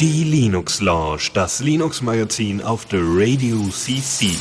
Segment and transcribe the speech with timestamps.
[0.00, 4.32] Die Linux Lounge, das Linux Magazin auf der Radio CC.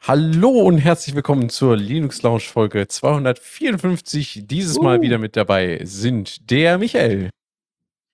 [0.00, 4.44] Hallo und herzlich willkommen zur Linux Lounge Folge 254.
[4.46, 7.28] Dieses Mal wieder mit dabei sind der Michael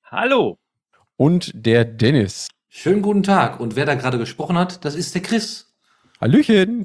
[0.02, 0.58] Hallo.
[1.16, 2.48] und der Dennis.
[2.68, 3.60] Schönen guten Tag.
[3.60, 5.69] Und wer da gerade gesprochen hat, das ist der Chris.
[6.20, 6.84] Hallöchen.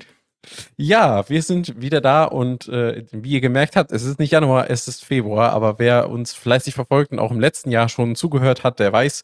[0.77, 4.69] Ja, wir sind wieder da und äh, wie ihr gemerkt habt, es ist nicht Januar,
[4.69, 8.63] es ist Februar, aber wer uns fleißig verfolgt und auch im letzten Jahr schon zugehört
[8.63, 9.23] hat, der weiß,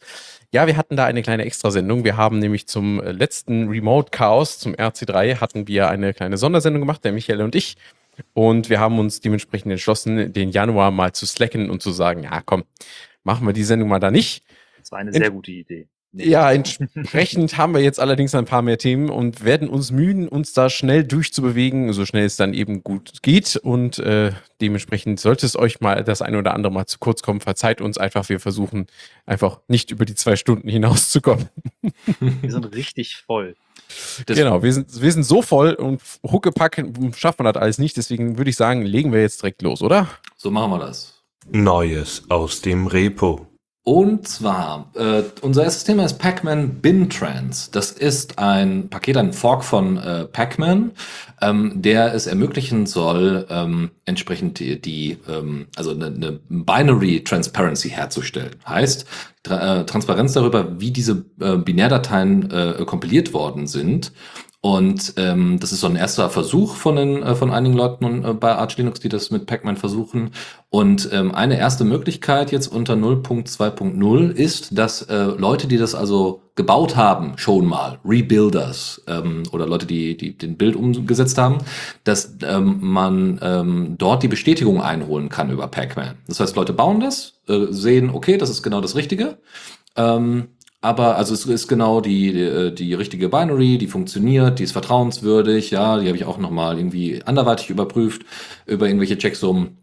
[0.52, 2.03] ja, wir hatten da eine kleine Extrasendung.
[2.03, 6.81] Wir haben nämlich zum äh, letzten Remote Chaos, zum RC3, hatten wir eine kleine Sondersendung
[6.81, 7.77] gemacht, der Michael und ich.
[8.33, 12.41] Und wir haben uns dementsprechend entschlossen, den Januar mal zu slacken und zu sagen, ja,
[12.45, 12.66] komm,
[13.23, 14.43] machen wir die Sendung mal da nicht.
[14.77, 15.88] Das war eine sehr gute Idee.
[16.13, 20.52] Ja, entsprechend haben wir jetzt allerdings ein paar mehr Themen und werden uns mühen, uns
[20.52, 23.55] da schnell durchzubewegen, so schnell es dann eben gut geht.
[23.55, 27.39] Und äh, dementsprechend sollte es euch mal das eine oder andere mal zu kurz kommen,
[27.39, 28.27] verzeiht uns einfach.
[28.27, 28.88] Wir versuchen
[29.25, 31.47] einfach nicht über die zwei Stunden hinauszukommen.
[32.19, 33.55] Wir sind richtig voll.
[34.25, 36.83] Das- genau, wir sind, wir sind so voll und Huckepack
[37.16, 37.95] schafft man das alles nicht.
[37.95, 40.08] Deswegen würde ich sagen, legen wir jetzt direkt los, oder?
[40.36, 41.21] So machen wir das.
[41.49, 43.47] Neues aus dem Repo.
[43.83, 47.09] Und zwar, äh, unser erstes Thema ist Pac-Man Bin.
[47.71, 50.91] Das ist ein Paket, ein Fork von äh, Pac-Man,
[51.41, 57.89] ähm, der es ermöglichen soll, ähm, entsprechend die, die ähm, also eine, eine Binary Transparency
[57.89, 58.55] herzustellen.
[58.67, 59.07] Heißt,
[59.41, 64.11] Tra äh, Transparenz darüber, wie diese äh, Binärdateien äh, kompiliert worden sind.
[64.64, 68.34] Und ähm, das ist so ein erster Versuch von, den, äh, von einigen Leuten äh,
[68.34, 70.30] bei Arch Linux, die das mit Pac-Man versuchen.
[70.70, 76.44] Und ähm, eine erste Möglichkeit jetzt unter 0.2.0 ist, dass äh, Leute, die das also
[76.54, 81.58] gebaut haben, schon mal, Rebuilders ähm, oder Leute, die, die den Bild umgesetzt haben,
[82.04, 86.20] dass ähm, man ähm, dort die Bestätigung einholen kann über Pac-Man.
[86.28, 89.39] Das heißt, Leute bauen das, äh, sehen, okay, das ist genau das Richtige.
[89.95, 90.50] Ähm,
[90.81, 95.69] aber also es ist genau die, die, die richtige Binary, die funktioniert, die ist vertrauenswürdig,
[95.71, 98.23] ja, die habe ich auch nochmal irgendwie anderweitig überprüft
[98.65, 99.77] über irgendwelche Checksummen.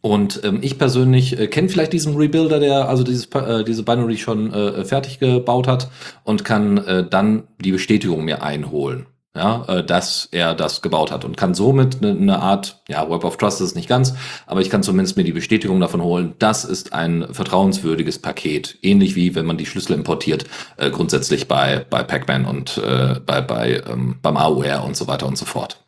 [0.00, 4.16] Und ähm, ich persönlich äh, kenne vielleicht diesen Rebuilder, der also dieses, äh, diese Binary
[4.16, 5.90] schon äh, fertig gebaut hat
[6.24, 9.04] und kann äh, dann die Bestätigung mir einholen,
[9.40, 13.24] ja, äh, dass er das gebaut hat und kann somit eine ne Art, ja, Web
[13.24, 14.14] of Trust ist es nicht ganz,
[14.46, 19.16] aber ich kann zumindest mir die Bestätigung davon holen, das ist ein vertrauenswürdiges Paket, ähnlich
[19.16, 20.44] wie wenn man die Schlüssel importiert,
[20.76, 25.26] äh, grundsätzlich bei bei Pac-Man und äh, bei bei ähm, beim AOR und so weiter
[25.26, 25.82] und so fort.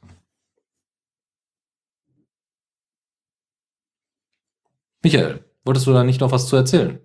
[5.03, 7.01] Michael, wolltest du da nicht noch was zu erzählen?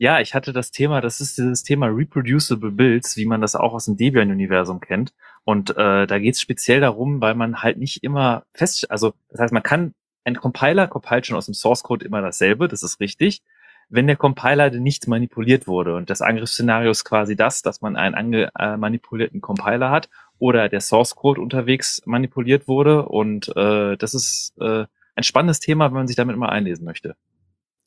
[0.00, 3.74] Ja, ich hatte das Thema, das ist dieses Thema Reproducible Builds, wie man das auch
[3.74, 5.12] aus dem Debian-Universum kennt.
[5.42, 9.40] Und äh, da geht es speziell darum, weil man halt nicht immer fest, also das
[9.40, 9.94] heißt, man kann,
[10.24, 13.42] ein Compiler compilt schon aus dem Source Code immer dasselbe, das ist richtig,
[13.88, 15.96] wenn der Compiler denn nicht manipuliert wurde.
[15.96, 20.68] Und das Angriffsszenario ist quasi das, dass man einen ange, äh, manipulierten Compiler hat oder
[20.68, 23.06] der Source Code unterwegs manipuliert wurde.
[23.06, 24.84] Und äh, das ist äh,
[25.16, 27.16] ein spannendes Thema, wenn man sich damit mal einlesen möchte.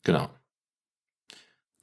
[0.04, 0.30] Genau.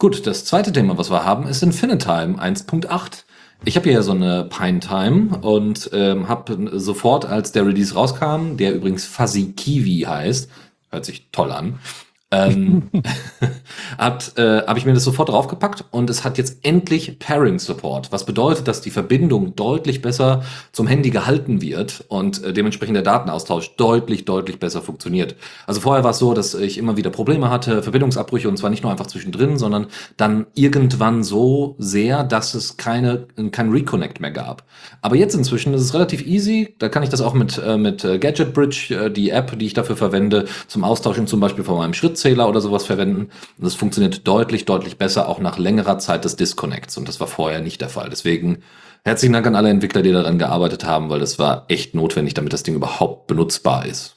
[0.00, 3.24] Gut, das zweite Thema, was wir haben, ist Infinitime 1.8.
[3.64, 8.56] Ich habe hier so eine Pine Time und ähm, habe sofort, als der Release rauskam,
[8.56, 10.48] der übrigens Fuzzy Kiwi heißt,
[10.92, 11.80] hört sich toll an,
[12.30, 12.90] ähm,
[13.98, 18.12] hat, äh, habe ich mir das sofort draufgepackt und es hat jetzt endlich Pairing Support,
[18.12, 23.02] was bedeutet, dass die Verbindung deutlich besser zum Handy gehalten wird und äh, dementsprechend der
[23.02, 25.36] Datenaustausch deutlich, deutlich besser funktioniert.
[25.66, 28.82] Also vorher war es so, dass ich immer wieder Probleme hatte, Verbindungsabbrüche und zwar nicht
[28.82, 34.64] nur einfach zwischendrin, sondern dann irgendwann so sehr, dass es keine, kein Reconnect mehr gab.
[35.00, 36.74] Aber jetzt inzwischen ist es relativ easy.
[36.78, 39.66] Da kann ich das auch mit, äh, mit äh, Gadget Bridge, äh, die App, die
[39.66, 43.30] ich dafür verwende, zum Austauschen zum Beispiel von meinem Schrittzähler oder sowas verwenden.
[43.58, 46.98] Und das funktioniert deutlich, deutlich besser, auch nach längerer Zeit des Disconnects.
[46.98, 48.10] Und das war vorher nicht der Fall.
[48.10, 48.62] Deswegen
[49.04, 52.52] herzlichen Dank an alle Entwickler, die daran gearbeitet haben, weil das war echt notwendig, damit
[52.52, 54.16] das Ding überhaupt benutzbar ist.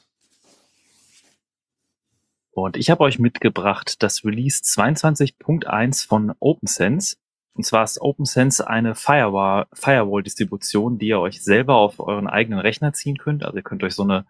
[2.50, 7.16] Und ich habe euch mitgebracht das Release 22.1 von OpenSense.
[7.54, 12.92] Und zwar ist OpenSense eine Firewall- Firewall-Distribution, die ihr euch selber auf euren eigenen Rechner
[12.92, 13.44] ziehen könnt.
[13.44, 14.26] Also ihr könnt euch so eine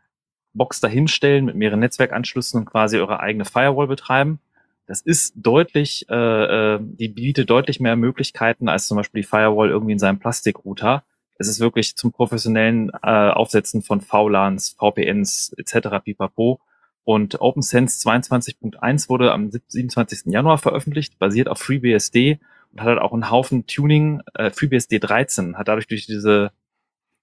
[0.55, 4.41] Box dahinstellen mit mehreren Netzwerkanschlüssen und quasi eure eigene Firewall betreiben.
[4.87, 9.71] Das ist deutlich, äh, äh, die bietet deutlich mehr Möglichkeiten als zum Beispiel die Firewall
[9.71, 11.05] irgendwie in seinem Plastikrouter.
[11.39, 16.05] Es ist wirklich zum professionellen äh, Aufsetzen von VLANs, VPNs etc.
[16.05, 16.61] pipapo.
[17.05, 20.33] Und OpenSense 22.1 wurde am 27.
[20.33, 22.39] Januar veröffentlicht, basiert auf FreeBSD
[22.73, 24.21] und hat halt auch einen Haufen Tuning.
[24.35, 26.53] Äh, FreeBSD 13 hat dadurch durch diese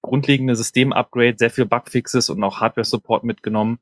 [0.02, 3.80] grundlegende System-Upgrade, sehr viel Bugfixes und auch Hardware-Support mitgenommen.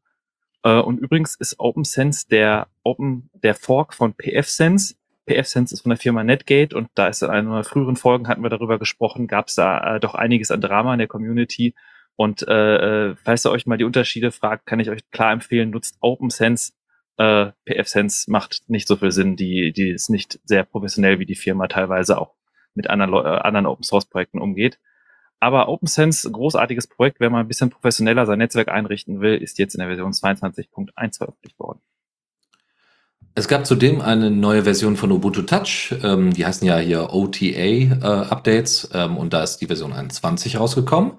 [0.63, 4.95] Äh, und übrigens ist OpenSense der Open, der Fork von PFSense.
[5.27, 8.49] PFSense ist von der Firma Netgate und da ist in einer früheren Folgen hatten wir
[8.49, 11.75] darüber gesprochen, gab es da äh, doch einiges an Drama in der Community.
[12.15, 15.69] Und äh, äh, falls ihr euch mal die Unterschiede fragt, kann ich euch klar empfehlen,
[15.69, 16.71] nutzt OpenSense.
[17.17, 21.35] Äh, PFSense macht nicht so viel Sinn, die, die ist nicht sehr professionell, wie die
[21.35, 22.33] Firma teilweise auch
[22.73, 24.79] mit anderen, äh, anderen Open Source Projekten umgeht.
[25.39, 29.75] Aber OpenSense, großartiges Projekt, wenn man ein bisschen professioneller sein Netzwerk einrichten will, ist jetzt
[29.75, 31.79] in der Version 22.1 veröffentlicht worden.
[33.35, 38.85] Es gab zudem eine neue Version von Ubuntu Touch, ähm, die heißen ja hier OTA-Updates
[38.85, 41.11] äh, ähm, und da ist die Version 21 rausgekommen.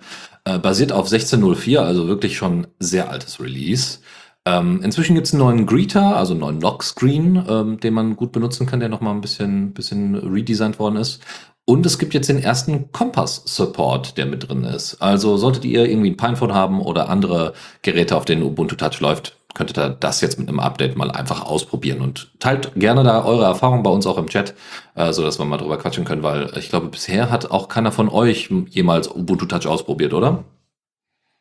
[0.44, 4.00] Äh, basiert auf 16.04, also wirklich schon sehr altes Release.
[4.44, 8.32] Ähm, inzwischen gibt es einen neuen Greeter, also einen neuen Lock-Screen, ähm, den man gut
[8.32, 11.22] benutzen kann, der nochmal ein bisschen, bisschen redesigned worden ist.
[11.68, 15.02] Und es gibt jetzt den ersten Kompass-Support, der mit drin ist.
[15.02, 19.36] Also solltet ihr irgendwie ein Pinephone haben oder andere Geräte, auf denen Ubuntu Touch läuft,
[19.52, 23.44] könntet ihr das jetzt mit einem Update mal einfach ausprobieren und teilt gerne da eure
[23.44, 24.54] Erfahrungen bei uns auch im Chat,
[24.94, 27.92] äh, so dass wir mal drüber quatschen können, weil ich glaube, bisher hat auch keiner
[27.92, 30.44] von euch jemals Ubuntu Touch ausprobiert, oder?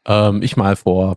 [0.06, 1.16] Ähm, ich mal vor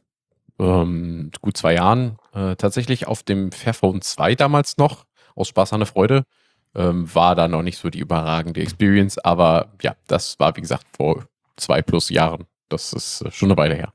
[0.61, 5.05] ähm, gut zwei Jahren äh, tatsächlich auf dem Fairphone 2 damals noch,
[5.35, 6.27] aus Spaß an der Freude
[6.75, 10.87] ähm, war da noch nicht so die überragende Experience, aber ja, das war wie gesagt
[10.97, 11.25] vor
[11.57, 12.47] zwei plus Jahren.
[12.69, 13.93] Das ist äh, schon eine Weile her.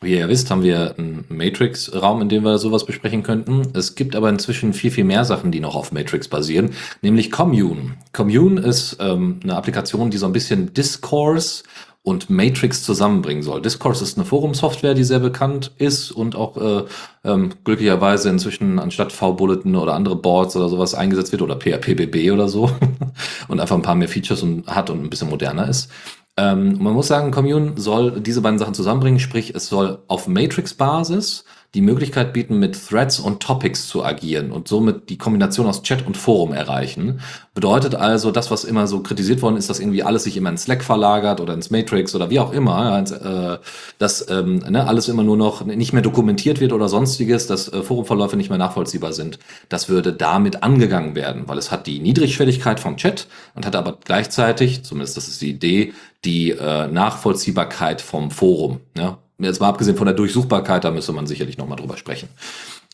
[0.00, 3.72] Wie ihr wisst, haben wir einen Matrix-Raum, in dem wir sowas besprechen könnten.
[3.74, 6.70] Es gibt aber inzwischen viel, viel mehr Sachen, die noch auf Matrix basieren,
[7.02, 7.96] nämlich Commune.
[8.12, 11.64] Commune ist ähm, eine Applikation, die so ein bisschen Discourse
[12.08, 13.60] und Matrix zusammenbringen soll.
[13.60, 16.84] Discourse ist eine Forumsoftware, die sehr bekannt ist und auch äh,
[17.24, 22.48] ähm, glücklicherweise inzwischen anstatt V-Bulletin oder andere Boards oder sowas eingesetzt wird oder PHPBB oder
[22.48, 22.70] so
[23.48, 25.90] und einfach ein paar mehr Features und, hat und ein bisschen moderner ist.
[26.38, 31.44] Ähm, man muss sagen, Commune soll diese beiden Sachen zusammenbringen, sprich es soll auf Matrix-Basis
[31.74, 36.06] die Möglichkeit bieten, mit Threads und Topics zu agieren und somit die Kombination aus Chat
[36.06, 37.20] und Forum erreichen.
[37.54, 40.56] Bedeutet also, das, was immer so kritisiert worden ist, dass irgendwie alles sich immer in
[40.56, 43.58] Slack verlagert oder ins Matrix oder wie auch immer, äh,
[43.98, 47.82] dass ähm, ne, alles immer nur noch nicht mehr dokumentiert wird oder sonstiges, dass äh,
[47.82, 49.38] Forumverläufe nicht mehr nachvollziehbar sind.
[49.68, 53.98] Das würde damit angegangen werden, weil es hat die Niedrigschwelligkeit vom Chat und hat aber
[54.02, 55.92] gleichzeitig, zumindest das ist die Idee,
[56.24, 58.80] die äh, Nachvollziehbarkeit vom Forum.
[58.96, 59.18] Ja?
[59.40, 62.28] Jetzt mal abgesehen von der Durchsuchbarkeit, da müsste man sicherlich nochmal drüber sprechen.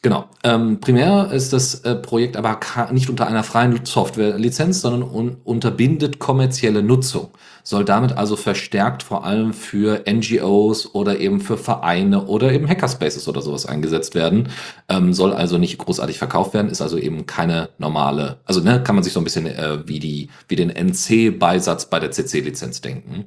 [0.04, 0.26] Genau.
[0.42, 2.60] Ähm, primär ist das äh, Projekt aber
[2.92, 7.30] nicht unter einer freien Softwarelizenz, sondern un unterbindet kommerzielle Nutzung.
[7.62, 13.26] Soll damit also verstärkt vor allem für NGOs oder eben für Vereine oder eben Hackerspaces
[13.28, 14.50] oder sowas eingesetzt werden.
[14.90, 18.96] Ähm, soll also nicht großartig verkauft werden, ist also eben keine normale, also ne, kann
[18.96, 23.24] man sich so ein bisschen äh, wie, die, wie den NC-Beisatz bei der CC-Lizenz denken.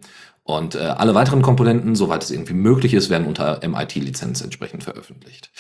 [0.48, 5.52] Und äh, alle weiteren Komponenten, soweit es irgendwie möglich ist, werden unter MIT-Lizenz entsprechend veröffentlicht.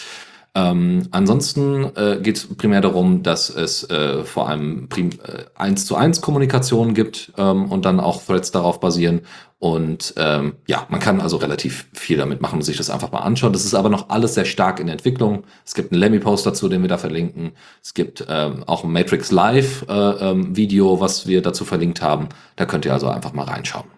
[0.55, 5.97] Ähm, ansonsten äh, geht es primär darum, dass es äh, vor allem äh, 1 zu
[5.97, 9.23] 1 Kommunikation gibt ähm, und dann auch Threads darauf basieren.
[9.59, 13.19] Und ähm, ja, man kann also relativ viel damit machen und sich das einfach mal
[13.19, 13.51] anschauen.
[13.51, 15.43] Das ist aber noch alles sehr stark in Entwicklung.
[15.65, 17.51] Es gibt einen Lemmy-Post dazu, den wir da verlinken.
[17.83, 22.29] Es gibt ähm, auch ein Matrix Live-Video, äh, ähm, was wir dazu verlinkt haben.
[22.55, 23.96] Da könnt ihr also einfach mal reinschauen.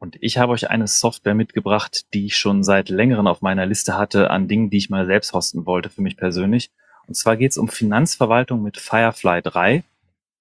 [0.00, 3.98] Und ich habe euch eine Software mitgebracht, die ich schon seit längerem auf meiner Liste
[3.98, 6.70] hatte an Dingen, die ich mal selbst hosten wollte für mich persönlich.
[7.06, 9.84] Und zwar geht es um Finanzverwaltung mit Firefly 3.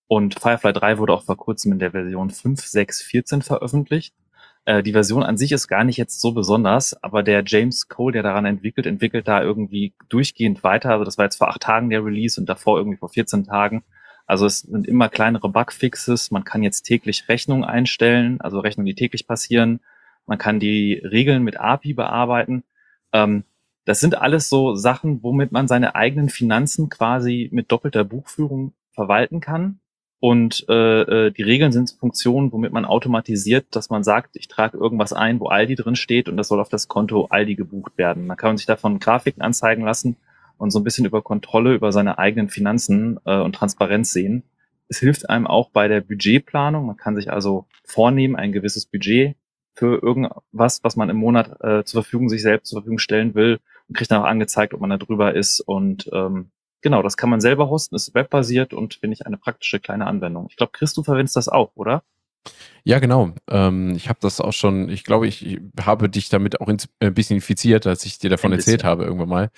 [0.08, 4.16] Und Firefly 3 wurde auch vor kurzem in der Version 5.6.14 veröffentlicht.
[4.64, 8.14] Äh, die Version an sich ist gar nicht jetzt so besonders, aber der James Cole,
[8.14, 10.92] der daran entwickelt, entwickelt da irgendwie durchgehend weiter.
[10.92, 13.84] Also das war jetzt vor acht Tagen der Release und davor irgendwie vor 14 Tagen.
[14.30, 16.30] Also es sind immer kleinere Bugfixes.
[16.30, 19.80] Man kann jetzt täglich Rechnungen einstellen, also Rechnungen, die täglich passieren.
[20.28, 22.64] Man kann die Regeln mit API bearbeiten.
[23.12, 23.44] Ähm,
[23.86, 29.40] das sind alles so Sachen, womit man seine eigenen Finanzen quasi mit doppelter Buchführung verwalten
[29.40, 29.80] kann.
[30.20, 34.78] Und äh, äh, die Regeln sind Funktionen, womit man automatisiert, dass man sagt, ich trage
[34.78, 38.28] irgendwas ein, wo Aldi drin steht und das soll auf das Konto Aldi gebucht werden.
[38.28, 40.18] Man kann sich davon Grafiken anzeigen lassen
[40.60, 44.44] und so ein bisschen über Kontrolle über seine eigenen Finanzen äh, und Transparenz sehen.
[44.90, 46.86] Es hilft einem auch bei der Budgetplanung.
[46.86, 49.36] Man kann sich also vornehmen, ein gewisses Budget
[49.74, 53.60] für irgendwas, was man im Monat äh, zur Verfügung sich selbst zur Verfügung stellen will
[53.88, 55.62] und kriegt dann auch angezeigt, ob man da drüber ist.
[55.62, 56.52] Und ähm,
[56.82, 60.48] genau, das kann man selber hosten, ist webbasiert und finde ich eine praktische kleine Anwendung.
[60.50, 62.04] Ich glaube, Chris, du verwendest das auch, oder?
[62.84, 63.32] Ja, genau.
[63.50, 67.12] Ähm, ich habe das auch schon, ich glaube, ich habe dich damit auch ein äh,
[67.12, 69.50] bisschen infiziert, als ich dir davon erzählt habe irgendwann mal.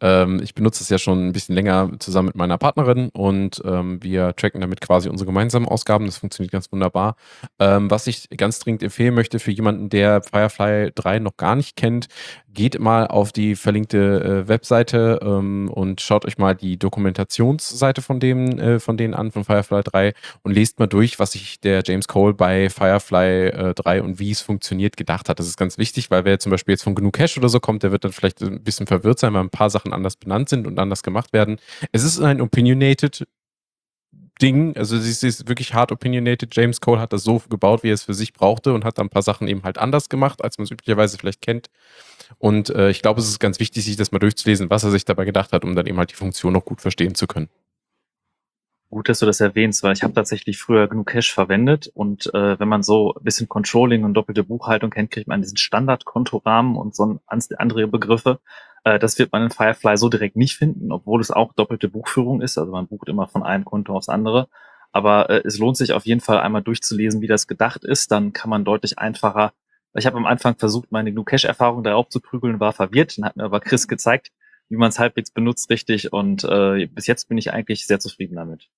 [0.00, 4.02] Ähm, ich benutze es ja schon ein bisschen länger zusammen mit meiner Partnerin und ähm,
[4.02, 6.06] wir tracken damit quasi unsere gemeinsamen Ausgaben.
[6.06, 7.16] Das funktioniert ganz wunderbar.
[7.58, 11.76] Ähm, was ich ganz dringend empfehlen möchte für jemanden, der Firefly 3 noch gar nicht
[11.76, 12.08] kennt,
[12.58, 18.18] geht mal auf die verlinkte äh, Webseite ähm, und schaut euch mal die Dokumentationsseite von
[18.18, 21.82] dem, äh, von denen an, von Firefly 3 und lest mal durch, was sich der
[21.86, 25.38] James Cole bei Firefly äh, 3 und wie es funktioniert gedacht hat.
[25.38, 27.82] Das ist ganz wichtig, weil wer zum Beispiel jetzt von GNU Cache oder so kommt,
[27.82, 30.66] der wird dann vielleicht ein bisschen verwirrt sein, weil ein paar Sachen anders benannt sind
[30.66, 31.58] und anders gemacht werden.
[31.92, 33.26] Es ist ein opinionated
[34.40, 34.76] Ding.
[34.76, 36.54] Also es ist wirklich hart opinionated.
[36.54, 39.06] James Cole hat das so gebaut, wie er es für sich brauchte und hat dann
[39.06, 41.68] ein paar Sachen eben halt anders gemacht, als man es üblicherweise vielleicht kennt.
[42.38, 45.04] Und äh, ich glaube, es ist ganz wichtig, sich das mal durchzulesen, was er sich
[45.04, 47.48] dabei gedacht hat, um dann eben halt die Funktion noch gut verstehen zu können.
[48.90, 52.58] Gut, dass du das erwähnst, weil ich habe tatsächlich früher genug Cache verwendet und äh,
[52.58, 56.96] wenn man so ein bisschen Controlling und doppelte Buchhaltung kennt, kriegt man diesen Standard-Kontorahmen und
[56.96, 58.40] so andere Begriffe.
[58.84, 62.40] Äh, das wird man in Firefly so direkt nicht finden, obwohl es auch doppelte Buchführung
[62.40, 62.56] ist.
[62.56, 64.48] Also man bucht immer von einem Konto aufs andere.
[64.92, 68.10] Aber äh, es lohnt sich auf jeden Fall einmal durchzulesen, wie das gedacht ist.
[68.10, 69.52] Dann kann man deutlich einfacher.
[69.94, 73.18] Ich habe am Anfang versucht, meine GNU Cache-Erfahrung darauf zu prügeln, war verwirrt.
[73.18, 74.30] Dann hat mir aber Chris gezeigt,
[74.70, 76.12] wie man es halbwegs benutzt richtig.
[76.12, 78.70] Und äh, bis jetzt bin ich eigentlich sehr zufrieden damit.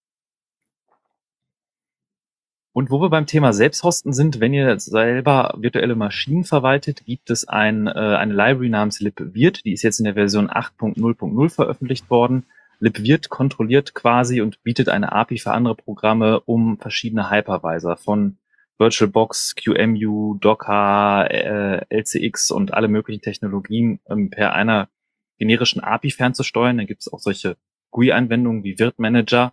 [2.73, 7.49] Und wo wir beim Thema Selbsthosten sind, wenn ihr selber virtuelle Maschinen verwaltet, gibt es
[7.49, 12.47] ein, äh, eine Library namens libvirt, die ist jetzt in der Version 8.0.0 veröffentlicht worden.
[12.79, 18.39] libvirt kontrolliert quasi und bietet eine API für andere Programme, um verschiedene Hypervisor von
[18.79, 24.89] VirtualBox, QEMU, Docker, äh, LCX und alle möglichen Technologien ähm, per einer
[25.39, 26.79] generischen API fernzusteuern.
[26.79, 27.57] Dann gibt es auch solche
[27.91, 29.53] GUI-Anwendungen wie Virt Manager.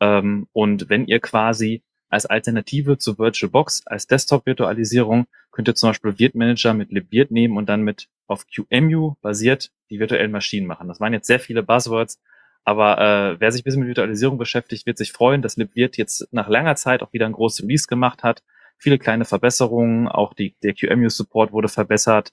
[0.00, 6.18] Ähm, und wenn ihr quasi als Alternative zu VirtualBox als Desktop-Virtualisierung könnt ihr zum Beispiel
[6.18, 10.88] Virt Manager mit libvirt nehmen und dann mit auf QEMU basiert die virtuellen Maschinen machen.
[10.88, 12.20] Das waren jetzt sehr viele Buzzwords,
[12.64, 16.28] aber äh, wer sich ein bisschen mit Virtualisierung beschäftigt, wird sich freuen, dass libvirt jetzt
[16.32, 18.42] nach langer Zeit auch wieder ein großes Release gemacht hat.
[18.76, 22.32] Viele kleine Verbesserungen, auch die, der QEMU-Support wurde verbessert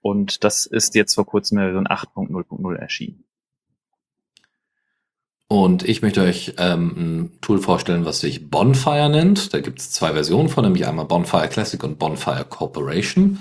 [0.00, 3.24] und das ist jetzt vor kurzem in Version 8.0.0 erschienen.
[5.54, 9.54] Und ich möchte euch ähm, ein Tool vorstellen, was sich Bonfire nennt.
[9.54, 13.38] Da gibt es zwei Versionen von, nämlich einmal Bonfire Classic und Bonfire Corporation.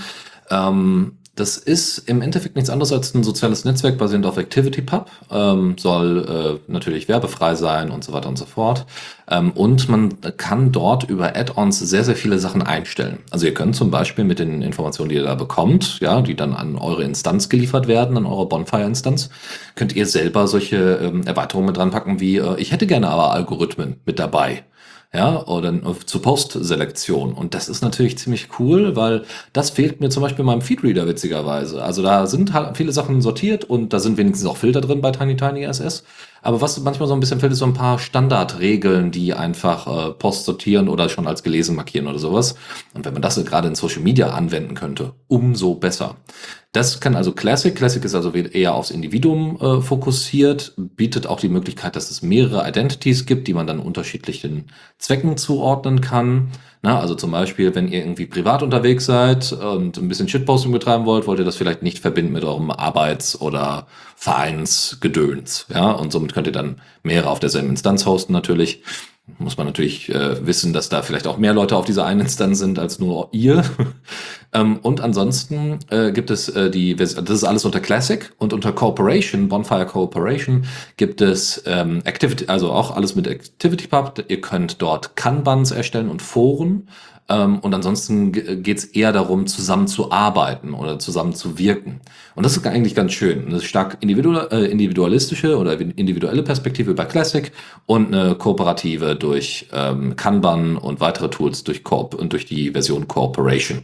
[0.51, 5.75] Ähm, das ist im Endeffekt nichts anderes als ein soziales Netzwerk basierend auf ActivityPub, ähm,
[5.79, 8.85] soll äh, natürlich werbefrei sein und so weiter und so fort.
[9.27, 13.17] Ähm, und man kann dort über Add-ons sehr, sehr viele Sachen einstellen.
[13.31, 16.53] Also ihr könnt zum Beispiel mit den Informationen, die ihr da bekommt, ja, die dann
[16.53, 19.31] an eure Instanz geliefert werden, an eure Bonfire-Instanz,
[19.73, 23.31] könnt ihr selber solche ähm, Erweiterungen mit dran packen wie, äh, ich hätte gerne aber
[23.31, 24.65] Algorithmen mit dabei
[25.13, 25.73] ja, oder
[26.05, 27.33] zur Postselektion.
[27.33, 31.07] Und das ist natürlich ziemlich cool, weil das fehlt mir zum Beispiel in meinem Feedreader
[31.07, 31.83] witzigerweise.
[31.83, 35.11] Also da sind halt viele Sachen sortiert und da sind wenigstens auch Filter drin bei
[35.11, 36.03] Tiny Tiny SS.
[36.43, 40.11] Aber was manchmal so ein bisschen fehlt, ist so ein paar Standardregeln, die einfach äh,
[40.11, 42.55] Post sortieren oder schon als gelesen markieren oder sowas.
[42.93, 46.17] Und wenn man das gerade in Social Media anwenden könnte, umso besser.
[46.73, 47.73] Das kann also Classic.
[47.73, 52.67] Classic ist also eher aufs Individuum äh, fokussiert, bietet auch die Möglichkeit, dass es mehrere
[52.67, 54.65] Identities gibt, die man dann unterschiedlichen
[54.97, 56.49] Zwecken zuordnen kann.
[56.85, 61.05] Na, also zum Beispiel, wenn ihr irgendwie privat unterwegs seid und ein bisschen Shitposting betreiben
[61.05, 63.87] wollt, wollt ihr das vielleicht nicht verbinden mit eurem Arbeits- oder
[64.17, 65.65] Vereinsgedöns.
[65.73, 68.83] Ja, und somit könnt ihr dann mehrere auf derselben Instanz hosten natürlich
[69.39, 72.59] muss man natürlich äh, wissen, dass da vielleicht auch mehr Leute auf dieser einen Instanz
[72.59, 73.63] sind als nur ihr.
[74.53, 78.73] ähm, und ansonsten äh, gibt es äh, die, das ist alles unter Classic und unter
[78.73, 80.65] Cooperation, Bonfire Cooperation
[80.97, 84.25] gibt es ähm, Activity, also auch alles mit ActivityPub.
[84.27, 86.89] Ihr könnt dort Kanbans erstellen und Foren.
[87.29, 92.01] Ähm, und ansonsten geht es eher darum, zusammen zu arbeiten oder zusammen zu wirken.
[92.35, 93.47] Und das ist eigentlich ganz schön.
[93.47, 97.51] Eine stark äh, individualistische oder individuelle Perspektive bei Classic
[97.85, 103.07] und eine kooperative durch ähm, Kanban und weitere Tools durch Corp und durch die Version
[103.07, 103.83] Cooperation.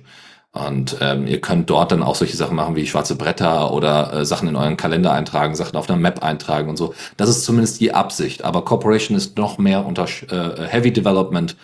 [0.52, 4.26] Und ähm, ihr könnt dort dann auch solche Sachen machen wie schwarze Bretter oder äh,
[4.26, 6.96] Sachen in euren Kalender eintragen, Sachen auf einer Map eintragen und so.
[7.18, 8.44] Das ist zumindest die Absicht.
[8.44, 11.56] Aber Corporation ist noch mehr unter äh, Heavy Development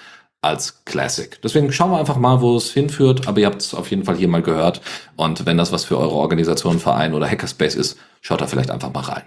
[0.46, 1.40] als Classic.
[1.42, 3.28] Deswegen schauen wir einfach mal, wo es hinführt.
[3.28, 4.82] Aber ihr habt es auf jeden Fall hier mal gehört.
[5.16, 8.94] Und wenn das was für eure Organisation, Verein oder Hackerspace ist, schaut da vielleicht einfach
[8.94, 9.24] mal rein.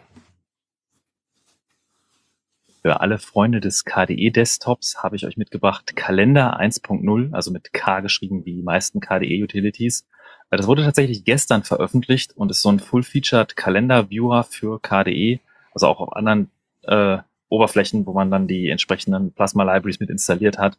[2.82, 8.44] Für alle Freunde des KDE-Desktops habe ich euch mitgebracht Kalender 1.0, also mit K geschrieben
[8.46, 10.06] wie die meisten KDE-Utilities.
[10.50, 15.40] Äh, das wurde tatsächlich gestern veröffentlicht und ist so ein Full-Featured Kalender-Viewer für KDE,
[15.74, 16.50] also auch auf anderen
[16.82, 20.78] äh, Oberflächen, wo man dann die entsprechenden Plasma-Libraries mit installiert hat.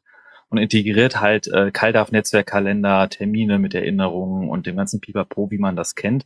[0.50, 5.96] Und integriert halt äh, CalDAV-Netzwerkkalender, Termine mit Erinnerungen und dem ganzen Pipapo, wie man das
[5.96, 6.26] kennt.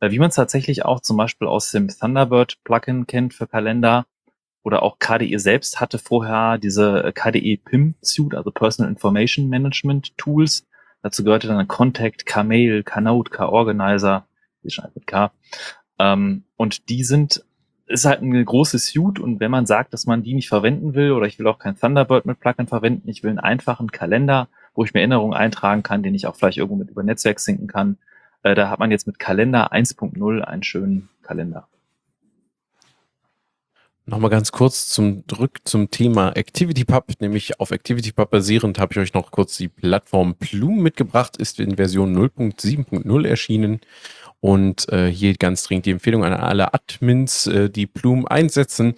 [0.00, 4.06] Äh, wie man es tatsächlich auch zum Beispiel aus dem Thunderbird-Plugin kennt für Kalender
[4.62, 10.16] oder auch KDE selbst hatte vorher diese äh, KDE PIM Suite, also Personal Information Management
[10.18, 10.66] Tools.
[11.02, 14.26] Dazu gehörte dann Contact, Kmail, Knote, K-Organizer,
[14.64, 15.30] die schreibt mit K.
[15.98, 17.44] Ähm, und die sind,
[17.86, 21.12] ist halt eine große Suite und wenn man sagt, dass man die nicht verwenden will
[21.12, 24.84] oder ich will auch kein Thunderbird mit Plugin verwenden, ich will einen einfachen Kalender, wo
[24.84, 27.98] ich mir Erinnerungen eintragen kann, den ich auch vielleicht irgendwo mit über Netzwerk sinken kann,
[28.42, 31.68] äh, da hat man jetzt mit Kalender 1.0 einen schönen Kalender.
[34.08, 39.14] Nochmal ganz kurz zum Drück zum Thema ActivityPub, nämlich auf ActivityPub basierend habe ich euch
[39.14, 43.80] noch kurz die Plattform Plume mitgebracht, ist in Version 0.7.0 erschienen.
[44.38, 48.94] Und äh, hier ganz dringend die Empfehlung an alle Admins, äh, die Plume einsetzen.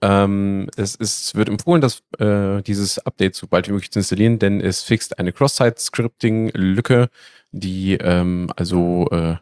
[0.00, 4.38] Ähm, es ist, wird empfohlen, dass äh, dieses Update so bald wie möglich zu installieren,
[4.38, 7.08] denn es fixt eine Cross-Site-Scripting-Lücke,
[7.50, 9.36] die ähm, also äh,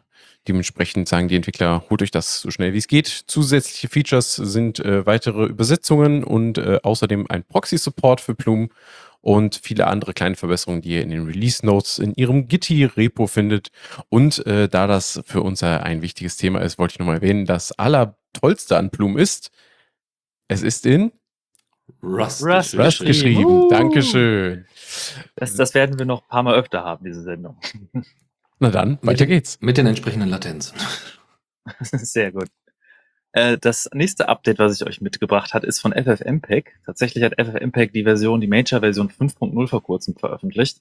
[0.47, 3.07] dementsprechend sagen die Entwickler, holt euch das so schnell wie es geht.
[3.07, 8.69] Zusätzliche Features sind äh, weitere Übersetzungen und äh, außerdem ein Proxy-Support für Plume
[9.21, 13.69] und viele andere kleine Verbesserungen, die ihr in den Release Notes in ihrem Gitti-Repo findet.
[14.09, 17.71] Und äh, da das für uns ein wichtiges Thema ist, wollte ich nochmal erwähnen, das
[17.73, 19.51] allertollste an Plume ist,
[20.47, 21.11] es ist in
[22.03, 23.05] Rust, Rust Rust geschrieben.
[23.05, 23.45] geschrieben.
[23.45, 23.69] Uh.
[23.69, 24.65] Dankeschön.
[25.35, 27.57] Das, das werden wir noch ein paar Mal öfter haben, diese Sendung.
[28.61, 29.57] Na dann, weiter geht's.
[29.59, 30.77] Mit den entsprechenden Latenzen.
[31.81, 32.47] Sehr gut.
[33.31, 36.79] Äh, Das nächste Update, was ich euch mitgebracht hat, ist von FFmpeg.
[36.85, 40.77] Tatsächlich hat FFmpeg die Version, die Major-Version 5.0 vor kurzem veröffentlicht.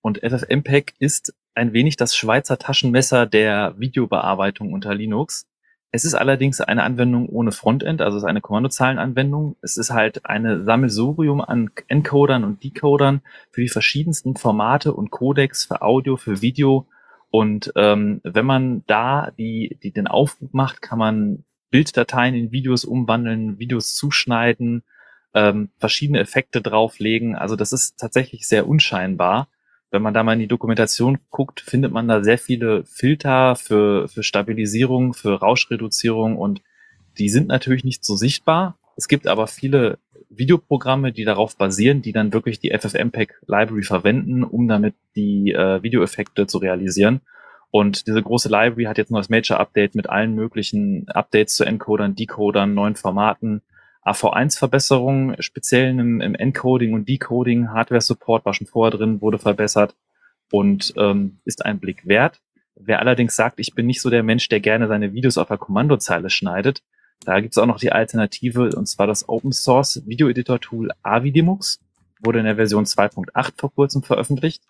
[0.00, 5.46] Und FFmpeg ist ein wenig das Schweizer Taschenmesser der Videobearbeitung unter Linux.
[5.90, 9.56] Es ist allerdings eine Anwendung ohne Frontend, also es ist eine Kommandozeilenanwendung.
[9.60, 13.20] Es ist halt eine Sammelsurium an Encodern und Decodern
[13.50, 16.86] für die verschiedensten Formate und Codecs für Audio, für Video.
[17.30, 22.84] Und ähm, wenn man da die, die den Aufruf macht, kann man Bilddateien in Videos
[22.84, 24.82] umwandeln, Videos zuschneiden,
[25.34, 27.36] ähm, verschiedene Effekte drauflegen.
[27.36, 29.48] Also das ist tatsächlich sehr unscheinbar.
[29.90, 34.08] Wenn man da mal in die Dokumentation guckt, findet man da sehr viele Filter für,
[34.08, 36.62] für Stabilisierung, für Rauschreduzierung und
[37.18, 38.78] die sind natürlich nicht so sichtbar.
[38.98, 44.42] Es gibt aber viele Videoprogramme, die darauf basieren, die dann wirklich die FFmpeg Library verwenden,
[44.42, 47.20] um damit die äh, Videoeffekte zu realisieren.
[47.70, 51.64] Und diese große Library hat jetzt noch das Major Update mit allen möglichen Updates zu
[51.64, 53.62] Encodern, Decodern, neuen Formaten,
[54.04, 59.94] AV1-Verbesserungen, speziell im, im Encoding und Decoding, Hardware-Support war schon vorher drin, wurde verbessert
[60.50, 62.40] und ähm, ist ein Blick wert.
[62.74, 65.56] Wer allerdings sagt, ich bin nicht so der Mensch, der gerne seine Videos auf der
[65.56, 66.82] Kommandozeile schneidet,
[67.24, 70.90] da gibt es auch noch die Alternative, und zwar das Open Source Video Editor Tool
[71.02, 71.80] Avidemux,
[72.22, 74.62] wurde in der Version 2.8 vor kurzem veröffentlicht.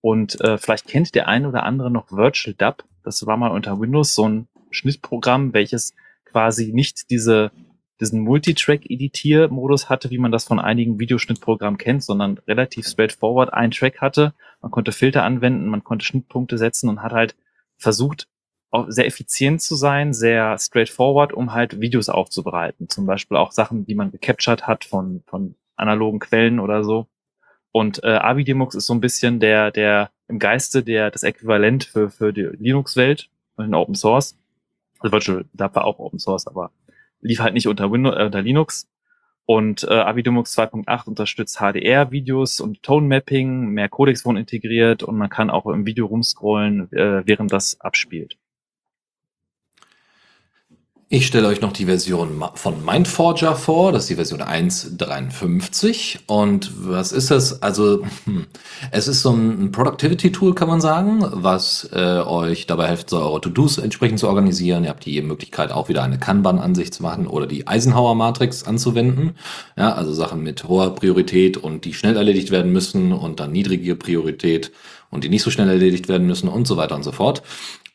[0.00, 2.84] Und äh, vielleicht kennt der ein oder andere noch Virtual Dub.
[3.04, 7.52] Das war mal unter Windows so ein Schnittprogramm, welches quasi nicht diese,
[8.00, 14.00] diesen Multitrack-Editier-Modus hatte, wie man das von einigen Videoschnittprogrammen kennt, sondern relativ straightforward einen Track
[14.00, 14.34] hatte.
[14.60, 17.36] Man konnte Filter anwenden, man konnte Schnittpunkte setzen und hat halt
[17.76, 18.28] versucht,
[18.88, 22.88] sehr effizient zu sein, sehr straightforward, um halt Videos aufzubereiten.
[22.88, 27.06] Zum Beispiel auch Sachen, die man gecaptured hat von, von analogen Quellen oder so.
[27.70, 32.10] Und äh, Avidemux ist so ein bisschen der, der im Geiste der das Äquivalent für,
[32.10, 34.38] für die Linux-Welt und den Open Source.
[35.00, 36.70] Also Virtual Dub war auch Open Source, aber
[37.20, 38.88] lief halt nicht unter Windows, äh, unter Linux.
[39.44, 45.28] Und äh, Avidemux 2.8 unterstützt HDR-Videos und Tone Mapping, mehr Codecs wurden integriert und man
[45.28, 48.38] kann auch im Video rumscrollen, äh, während das abspielt.
[51.14, 53.92] Ich stelle euch noch die Version von Mindforger vor.
[53.92, 56.20] Das ist die Version 1.53.
[56.26, 57.60] Und was ist das?
[57.60, 58.46] Also, hm,
[58.92, 63.42] es ist so ein Productivity-Tool, kann man sagen, was äh, euch dabei hilft, so eure
[63.42, 64.84] To-Dos entsprechend zu organisieren.
[64.84, 69.32] Ihr habt die Möglichkeit, auch wieder eine Kanban-Ansicht zu machen oder die Eisenhower-Matrix anzuwenden.
[69.76, 73.96] Ja, also Sachen mit hoher Priorität und die schnell erledigt werden müssen und dann niedrige
[73.96, 74.72] Priorität
[75.10, 77.42] und die nicht so schnell erledigt werden müssen und so weiter und so fort.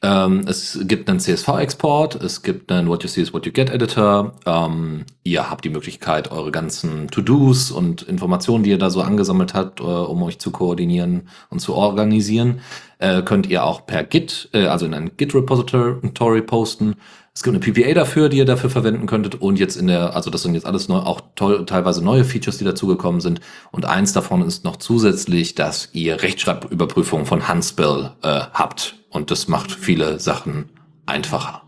[0.04, 3.72] Ähm, es gibt einen CSV-Export, es gibt einen What You See is What You Get
[3.72, 4.34] Editor.
[4.46, 9.56] Ähm, ihr habt die Möglichkeit, eure ganzen To-Dos und Informationen, die ihr da so angesammelt
[9.56, 12.62] habt, äh, um euch zu koordinieren und zu organisieren,
[13.00, 16.96] äh, könnt ihr auch per Git, äh, also in ein Git-Repository posten.
[17.34, 19.36] Es gibt eine PPA dafür, die ihr dafür verwenden könntet.
[19.36, 22.66] Und jetzt in der, also das sind jetzt alles neu, auch teilweise neue Features, die
[22.66, 23.42] dazugekommen sind.
[23.72, 28.97] Und eins davon ist noch zusätzlich, dass ihr Rechtschreibüberprüfung von Handspell äh, habt.
[29.10, 30.70] Und das macht viele Sachen
[31.06, 31.64] einfacher.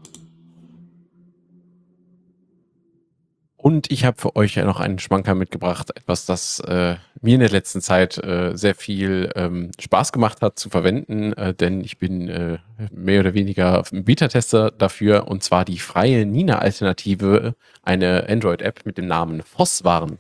[3.62, 7.42] Und ich habe für euch ja noch einen Schmanker mitgebracht, etwas, das äh, mir in
[7.42, 11.98] der letzten Zeit äh, sehr viel ähm, Spaß gemacht hat zu verwenden, äh, denn ich
[11.98, 12.60] bin äh,
[12.92, 19.44] mehr oder weniger Beta-Tester dafür, und zwar die freie Nina-Alternative, eine Android-App mit dem Namen
[19.44, 20.20] Fosswaren.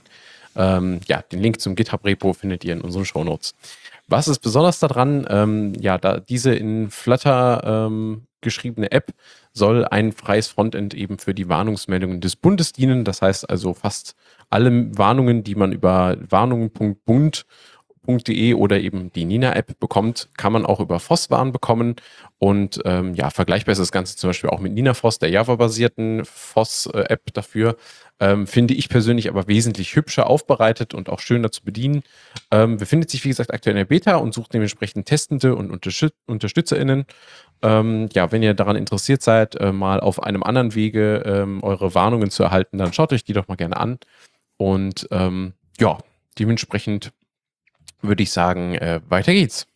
[0.58, 3.56] Ähm, ja, den Link zum GitHub-Repo findet ihr in unseren Shownotes.
[4.10, 5.28] Was ist besonders daran?
[5.30, 9.12] Ähm, ja, da diese in Flutter ähm, geschriebene App
[9.54, 13.04] soll ein freies Frontend eben für die Warnungsmeldungen des Bundes dienen.
[13.04, 14.15] Das heißt also fast
[14.50, 16.17] alle Warnungen, die man über
[18.10, 21.96] warnungen.bund.de oder eben die Nina-App bekommt, kann man auch über FOSS-Warn bekommen.
[22.38, 27.34] Und ähm, ja, vergleichbar ist das Ganze zum Beispiel auch mit NinaFOSS, der Java-basierten FOSS-App
[27.34, 27.76] dafür.
[28.22, 32.04] Ähm, finde ich persönlich aber wesentlich hübscher aufbereitet und auch schöner zu bedienen.
[32.52, 36.14] Ähm, befindet sich, wie gesagt, aktuell in der Beta und sucht dementsprechend Testende und Unterstüt
[36.28, 37.06] UnterstützerInnen.
[37.62, 41.96] Ähm, ja, wenn ihr daran interessiert seid, äh, mal auf einem anderen Wege ähm, eure
[41.96, 44.00] Warnungen zu erhalten, dann schaut euch die doch mal gerne an.
[44.58, 45.98] Und ähm, ja,
[46.38, 47.14] dementsprechend
[48.02, 49.67] würde ich sagen, äh, weiter geht's.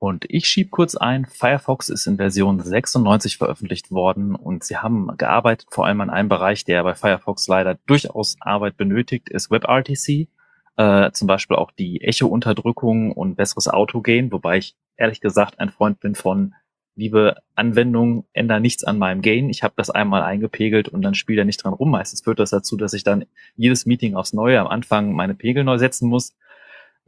[0.00, 5.16] Und ich schieb kurz ein, Firefox ist in Version 96 veröffentlicht worden und sie haben
[5.16, 10.28] gearbeitet vor allem an einem Bereich, der bei Firefox leider durchaus Arbeit benötigt, ist WebRTC.
[10.76, 15.98] Äh, zum Beispiel auch die Echo-Unterdrückung und besseres Autogain, wobei ich ehrlich gesagt ein Freund
[15.98, 16.54] bin von
[16.94, 19.50] liebe Anwendung, ändere nichts an meinem Gain.
[19.50, 21.90] Ich habe das einmal eingepegelt und dann spielt er nicht dran rum.
[21.90, 23.24] Meistens führt das dazu, dass ich dann
[23.56, 26.36] jedes Meeting aufs Neue am Anfang meine Pegel neu setzen muss.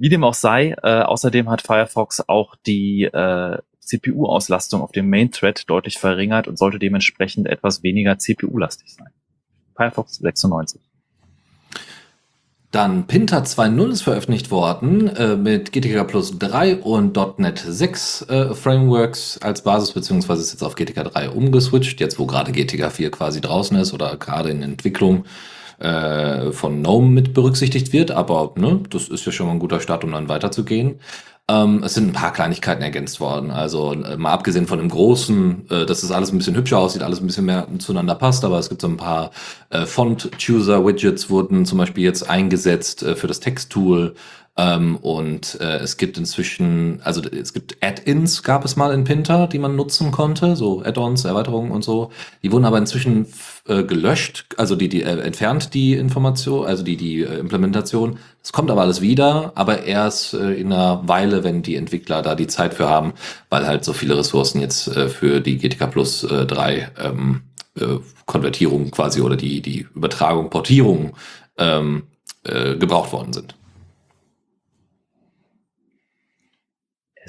[0.01, 5.69] Wie dem auch sei, äh, außerdem hat Firefox auch die äh, CPU-Auslastung auf dem Main-Thread
[5.69, 9.09] deutlich verringert und sollte dementsprechend etwas weniger CPU-lastig sein.
[9.77, 10.81] Firefox 96.
[12.71, 18.55] Dann Pinter 2.0 ist veröffentlicht worden äh, mit GTK Plus 3 und .NET 6 äh,
[18.55, 23.11] Frameworks als Basis, beziehungsweise ist jetzt auf GTK 3 umgeswitcht, jetzt wo gerade GTK 4
[23.11, 25.27] quasi draußen ist oder gerade in Entwicklung
[25.81, 29.81] äh, von GNOME mit berücksichtigt wird, aber ne, das ist ja schon mal ein guter
[29.81, 31.01] Start, um dann weiterzugehen.
[31.51, 33.51] Ähm, es sind ein paar Kleinigkeiten ergänzt worden.
[33.51, 37.03] Also äh, mal abgesehen von dem Großen, äh, dass es alles ein bisschen hübscher aussieht,
[37.03, 39.33] alles ein bisschen mehr zueinander passt, aber es gibt so ein paar
[39.71, 44.15] äh, Font-Chooser-Widgets wurden zum Beispiel jetzt eingesetzt äh, für das Texttool.
[44.61, 49.47] Ähm, und äh, es gibt inzwischen, also es gibt Add-ins, gab es mal in Pinter,
[49.47, 52.11] die man nutzen konnte, so Add-ons, Erweiterungen und so.
[52.43, 53.27] Die wurden aber inzwischen
[53.67, 58.19] äh, gelöscht, also die, die äh, entfernt die Information, also die, die äh, Implementation.
[58.43, 62.35] Es kommt aber alles wieder, aber erst äh, in einer Weile, wenn die Entwickler da
[62.35, 63.15] die Zeit für haben,
[63.49, 67.43] weil halt so viele Ressourcen jetzt äh, für die GTK Plus äh, 3 ähm,
[67.79, 71.17] äh, Konvertierung quasi oder die, die Übertragung, Portierung
[71.57, 72.03] ähm,
[72.45, 73.55] äh, gebraucht worden sind.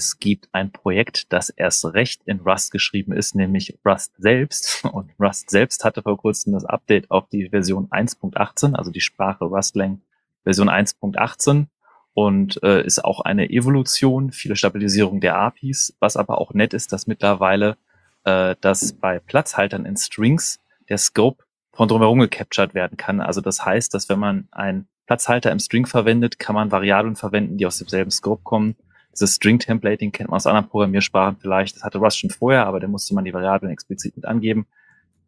[0.01, 4.83] Es gibt ein Projekt, das erst recht in Rust geschrieben ist, nämlich Rust selbst.
[4.91, 9.45] Und Rust selbst hatte vor kurzem das Update auf die Version 1.18, also die Sprache
[9.45, 10.01] Rustlang
[10.43, 11.67] Version 1.18
[12.15, 16.91] und äh, ist auch eine Evolution, viele Stabilisierung der APIs, was aber auch nett ist,
[16.91, 17.77] dass mittlerweile
[18.23, 20.59] äh, dass bei Platzhaltern in Strings
[20.89, 23.21] der Scope von drumherum gecaptured werden kann.
[23.21, 27.59] Also das heißt, dass wenn man einen Platzhalter im String verwendet, kann man Variablen verwenden,
[27.59, 28.75] die aus demselben Scope kommen
[29.13, 31.75] dieses String-Templating kennt man aus anderen Programmiersprachen vielleicht.
[31.75, 34.65] Das hatte Rust schon vorher, aber da musste man die Variablen explizit mit angeben.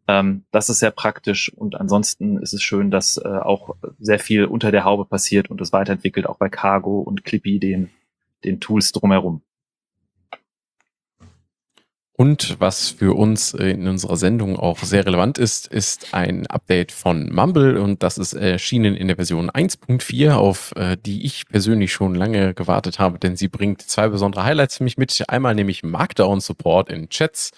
[0.06, 4.44] Ähm, das ist sehr praktisch und ansonsten ist es schön, dass äh, auch sehr viel
[4.44, 7.90] unter der Haube passiert und es weiterentwickelt, auch bei Cargo und Clippy, den,
[8.44, 9.42] den Tools drumherum.
[12.16, 17.32] Und was für uns in unserer Sendung auch sehr relevant ist, ist ein Update von
[17.32, 22.14] Mumble und das ist erschienen in der Version 1.4, auf äh, die ich persönlich schon
[22.14, 25.24] lange gewartet habe, denn sie bringt zwei besondere Highlights für mich mit.
[25.28, 27.50] Einmal nämlich Markdown Support in Chats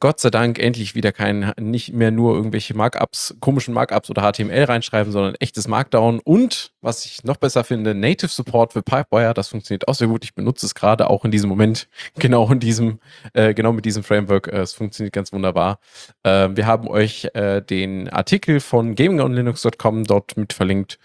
[0.00, 4.64] Gott sei Dank endlich wieder kein, nicht mehr nur irgendwelche Markups, komischen Markups oder HTML
[4.64, 6.20] reinschreiben, sondern echtes Markdown.
[6.24, 9.34] Und, was ich noch besser finde, Native Support für Pipewire.
[9.34, 10.24] Das funktioniert auch sehr gut.
[10.24, 11.86] Ich benutze es gerade auch in diesem Moment,
[12.18, 12.98] genau in diesem,
[13.34, 14.48] äh, genau mit diesem Framework.
[14.48, 15.80] Äh, es funktioniert ganz wunderbar.
[16.22, 20.98] Äh, wir haben euch äh, den Artikel von gamingonlinux.com dort mit verlinkt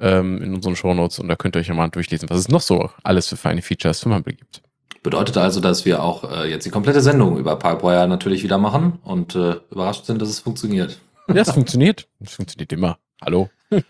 [0.00, 2.62] ähm, in unseren Shownotes und da könnt ihr euch ja mal durchlesen, was es noch
[2.62, 4.62] so alles für feine Features für Mumble gibt.
[5.02, 8.98] Bedeutet also, dass wir auch äh, jetzt die komplette Sendung über Pipewire natürlich wieder machen
[9.02, 10.98] und äh, überrascht sind, dass es funktioniert.
[11.28, 12.06] Ja, es funktioniert.
[12.20, 12.98] Es funktioniert immer.
[13.22, 13.48] Hallo.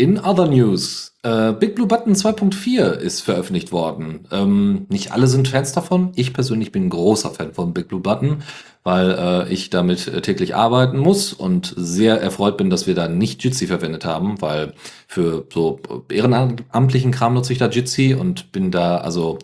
[0.00, 4.28] In other news, äh, Big Blue Button 2.4 ist veröffentlicht worden.
[4.30, 6.12] Ähm, nicht alle sind Fans davon.
[6.14, 8.44] Ich persönlich bin ein großer Fan von Big Blue Button,
[8.84, 13.08] weil äh, ich damit äh, täglich arbeiten muss und sehr erfreut bin, dass wir da
[13.08, 14.72] nicht Jitsi verwendet haben, weil
[15.08, 19.40] für so ehrenamtlichen Kram nutze ich da Jitsi und bin da also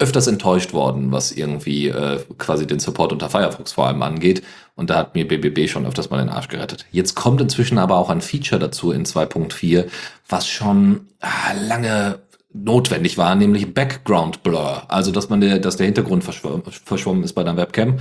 [0.00, 4.42] öfters enttäuscht worden, was irgendwie äh, quasi den Support unter Firefox vor allem angeht.
[4.74, 6.86] Und da hat mir BBB schon öfters mal den Arsch gerettet.
[6.90, 9.86] Jetzt kommt inzwischen aber auch ein Feature dazu in 2.4,
[10.28, 12.18] was schon ah, lange
[12.52, 14.82] notwendig war, nämlich Background Blur.
[14.88, 17.98] Also, dass man der, dass der Hintergrund verschwommen, verschwommen ist bei der Webcam,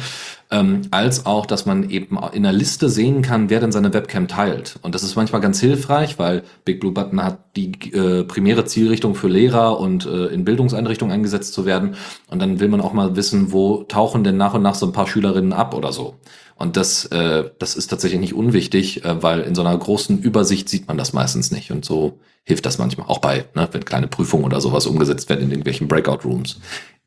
[0.49, 4.27] ähm, als auch, dass man eben in der Liste sehen kann, wer denn seine Webcam
[4.27, 4.79] teilt.
[4.81, 9.13] Und das ist manchmal ganz hilfreich, weil Big Blue Button hat die äh, primäre Zielrichtung
[9.13, 11.95] für Lehrer und äh, in Bildungseinrichtungen eingesetzt zu werden.
[12.27, 14.93] Und dann will man auch mal wissen, wo tauchen denn nach und nach so ein
[14.93, 16.15] paar Schülerinnen ab oder so.
[16.59, 20.67] Und das, äh, das ist tatsächlich nicht unwichtig, äh, weil in so einer großen Übersicht
[20.67, 21.71] sieht man das meistens nicht.
[21.71, 25.41] Und so hilft das manchmal auch bei, ne, wenn kleine Prüfungen oder sowas umgesetzt werden
[25.41, 26.59] in irgendwelchen Breakout Rooms.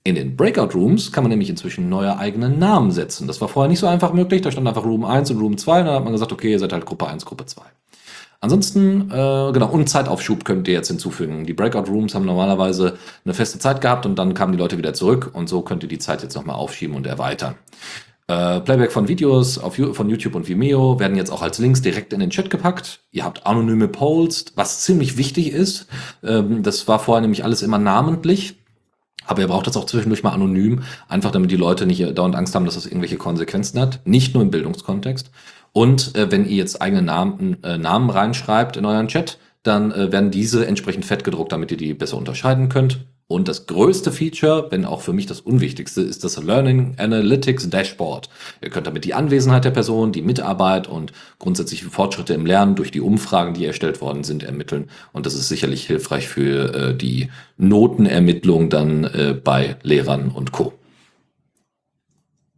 [0.04, 3.26] In den Breakout Rooms kann man nämlich inzwischen neue eigene Namen setzen.
[3.26, 4.40] Das war vorher nicht so einfach möglich.
[4.40, 5.80] Da stand einfach Room 1 und Room 2.
[5.80, 7.60] Und dann hat man gesagt, okay, ihr seid halt Gruppe 1, Gruppe 2.
[8.40, 11.44] Ansonsten, äh, genau, und Zeitaufschub könnt ihr jetzt hinzufügen.
[11.44, 14.94] Die Breakout Rooms haben normalerweise eine feste Zeit gehabt und dann kamen die Leute wieder
[14.94, 17.54] zurück und so könnt ihr die Zeit jetzt nochmal aufschieben und erweitern.
[18.32, 22.14] Äh, Playback von Videos auf, von YouTube und Vimeo werden jetzt auch als Links direkt
[22.14, 23.00] in den Chat gepackt.
[23.10, 25.86] Ihr habt anonyme Polls, was ziemlich wichtig ist.
[26.24, 28.56] Ähm, das war vorher nämlich alles immer namentlich.
[29.26, 32.54] Aber ihr braucht das auch zwischendurch mal anonym, einfach damit die Leute nicht dauernd Angst
[32.54, 34.00] haben, dass das irgendwelche Konsequenzen hat.
[34.04, 35.30] Nicht nur im Bildungskontext.
[35.72, 40.10] Und äh, wenn ihr jetzt eigene Namen, äh, Namen reinschreibt in euren Chat, dann äh,
[40.10, 43.06] werden diese entsprechend fett gedruckt, damit ihr die besser unterscheiden könnt.
[43.26, 48.28] Und das größte Feature, wenn auch für mich das unwichtigste, ist das Learning Analytics Dashboard.
[48.60, 52.90] Ihr könnt damit die Anwesenheit der Person, die Mitarbeit und grundsätzliche Fortschritte im Lernen durch
[52.90, 54.90] die Umfragen, die erstellt worden sind, ermitteln.
[55.12, 60.74] Und das ist sicherlich hilfreich für äh, die Notenermittlung dann äh, bei Lehrern und Co.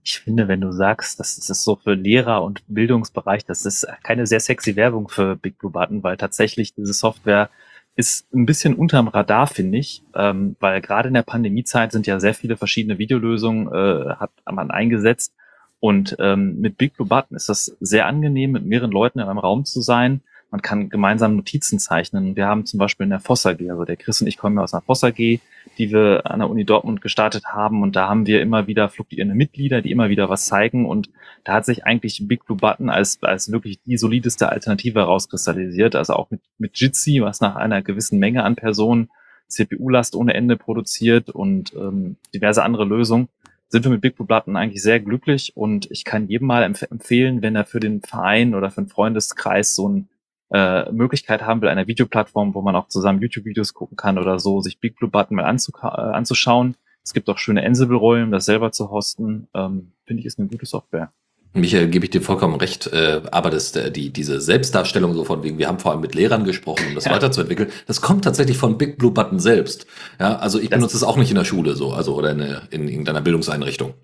[0.07, 4.27] Ich finde, wenn du sagst, das ist so für Lehrer und Bildungsbereich, das ist keine
[4.27, 7.49] sehr sexy Werbung für Big Blue Button, weil tatsächlich diese Software
[7.97, 12.19] ist ein bisschen unterm Radar, finde ich, ähm, weil gerade in der Pandemiezeit sind ja
[12.19, 15.33] sehr viele verschiedene Videolösungen, äh, hat man eingesetzt.
[15.81, 19.39] Und ähm, mit Big Blue Button ist das sehr angenehm, mit mehreren Leuten in einem
[19.39, 20.23] Raum zu sein
[20.55, 22.37] man kann gemeinsam Notizen zeichnen.
[22.37, 24.73] Wir haben zum Beispiel in der Fossa AG, also der Chris und ich kommen aus
[24.73, 25.41] einer Fossa AG, die
[25.79, 27.83] wir an der Uni Dortmund gestartet haben.
[27.83, 30.87] Und da haben wir immer wieder fluktuierende Mitglieder, die immer wieder was zeigen.
[30.87, 31.11] Und
[31.43, 36.13] da hat sich eigentlich Big Blue Button als, als wirklich die solideste Alternative herauskristallisiert, also
[36.13, 39.11] auch mit, mit Jitsi, was nach einer gewissen Menge an Personen
[39.49, 43.29] CPU-Last ohne Ende produziert und ähm, diverse andere Lösungen
[43.71, 45.57] sind wir mit Big Blue Button eigentlich sehr glücklich.
[45.57, 48.89] Und ich kann jedem mal empf empfehlen, wenn er für den Verein oder für einen
[48.89, 50.09] Freundeskreis so ein
[50.55, 54.61] äh, Möglichkeit haben will, einer Videoplattform, wo man auch zusammen YouTube-Videos gucken kann oder so,
[54.61, 56.77] sich Big Blue Button mal äh, anzuschauen.
[57.03, 59.49] Es gibt auch schöne Ansible-Rollen, um das selber zu hosten.
[59.53, 61.11] Ähm, Finde ich, ist eine gute Software.
[61.55, 65.43] Michael, gebe ich dir vollkommen recht, äh, aber das, äh, die, diese Selbstdarstellung so von
[65.43, 67.13] wegen, wir haben vor allem mit Lehrern gesprochen, um das ja.
[67.13, 69.87] weiterzuentwickeln, das kommt tatsächlich von Big Blue Button selbst.
[70.21, 72.41] Ja, also ich das benutze es auch nicht in der Schule so, also oder in,
[72.71, 73.95] in irgendeiner Bildungseinrichtung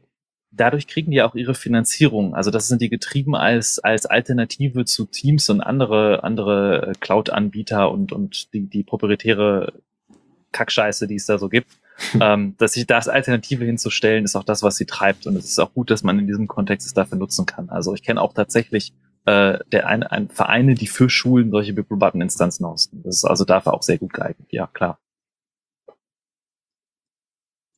[0.52, 2.34] dadurch kriegen die auch ihre Finanzierung.
[2.34, 7.90] Also das sind die getrieben als, als Alternative zu Teams und andere, andere äh, Cloud-Anbieter
[7.90, 9.72] und, und die, die proprietäre
[10.52, 11.70] Kackscheiße, die es da so gibt.
[12.20, 15.26] ähm, dass sich das Alternative hinzustellen, ist auch das, was sie treibt.
[15.26, 17.68] Und es ist auch gut, dass man in diesem Kontext es dafür nutzen kann.
[17.68, 18.94] Also ich kenne auch tatsächlich
[19.26, 23.02] äh, der ein, ein Vereine, die für Schulen solche Bibel-Button-Instanzen hosten.
[23.04, 24.48] Das ist also dafür auch sehr gut geeignet.
[24.50, 24.98] Ja, klar.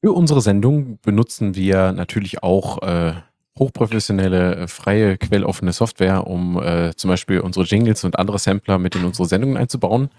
[0.05, 3.13] Für unsere Sendung benutzen wir natürlich auch äh,
[3.57, 8.97] hochprofessionelle, äh, freie, quelloffene Software, um äh, zum Beispiel unsere Jingles und andere Sampler mit
[8.97, 10.11] in unsere Sendungen einzubauen.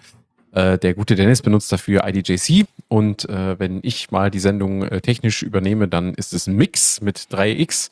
[0.54, 5.02] Äh, der gute Dennis benutzt dafür IDJC und äh, wenn ich mal die Sendung äh,
[5.02, 7.89] technisch übernehme, dann ist es ein Mix mit 3x.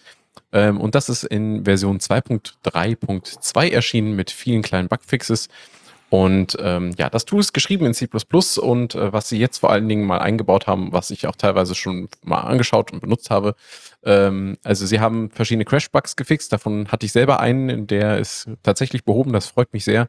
[0.54, 5.50] Ähm, und das ist in Version 2.3.2 erschienen mit vielen kleinen Bugfixes.
[6.12, 8.06] Und ähm, ja, das Tool ist geschrieben in C
[8.58, 11.74] und äh, was sie jetzt vor allen Dingen mal eingebaut haben, was ich auch teilweise
[11.74, 13.56] schon mal angeschaut und benutzt habe,
[14.04, 19.06] ähm, also sie haben verschiedene Crash-Bugs gefixt, davon hatte ich selber einen, der ist tatsächlich
[19.06, 20.08] behoben, das freut mich sehr.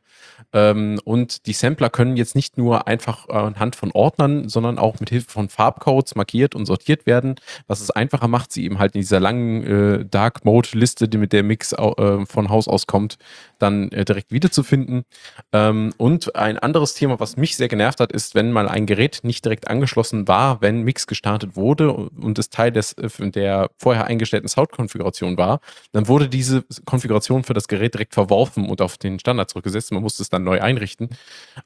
[0.53, 5.11] Ähm, und die Sampler können jetzt nicht nur einfach anhand von Ordnern, sondern auch mit
[5.11, 7.35] Hilfe von Farbcodes markiert und sortiert werden,
[7.67, 9.63] was es einfacher macht, sie eben halt in dieser langen
[10.01, 13.19] äh, Dark Mode-Liste, die mit der Mix äh, von Haus aus kommt,
[13.59, 15.05] dann äh, direkt wiederzufinden.
[15.53, 19.21] Ähm, und ein anderes Thema, was mich sehr genervt hat, ist, wenn mal ein Gerät
[19.23, 24.07] nicht direkt angeschlossen war, wenn Mix gestartet wurde und es Teil des, äh, der vorher
[24.07, 25.61] eingestellten Sound-Konfiguration war,
[25.93, 29.93] dann wurde diese Konfiguration für das Gerät direkt verworfen und auf den Standard zurückgesetzt.
[29.93, 31.11] Man musste es dann neu einrichten.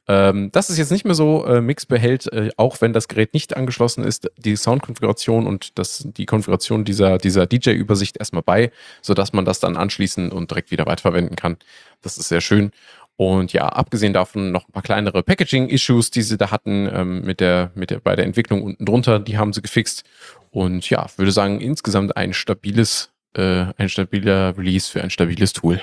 [0.08, 1.44] Ähm, das ist jetzt nicht mehr so.
[1.44, 6.08] Äh, Mix behält, äh, auch wenn das Gerät nicht angeschlossen ist, die Sound-Konfiguration und das,
[6.16, 10.86] die Konfiguration dieser, dieser DJ-Übersicht erstmal bei, sodass man das dann anschließen und direkt wieder
[10.86, 11.58] weiterverwenden kann.
[12.02, 12.72] Das ist sehr schön.
[13.16, 17.40] Und ja, abgesehen davon noch ein paar kleinere Packaging-Issues, die sie da hatten ähm, mit
[17.40, 20.04] der, mit der, bei der Entwicklung unten drunter, die haben sie gefixt.
[20.50, 25.80] Und ja, würde sagen, insgesamt ein stabiles, äh, ein stabiler Release für ein stabiles Tool.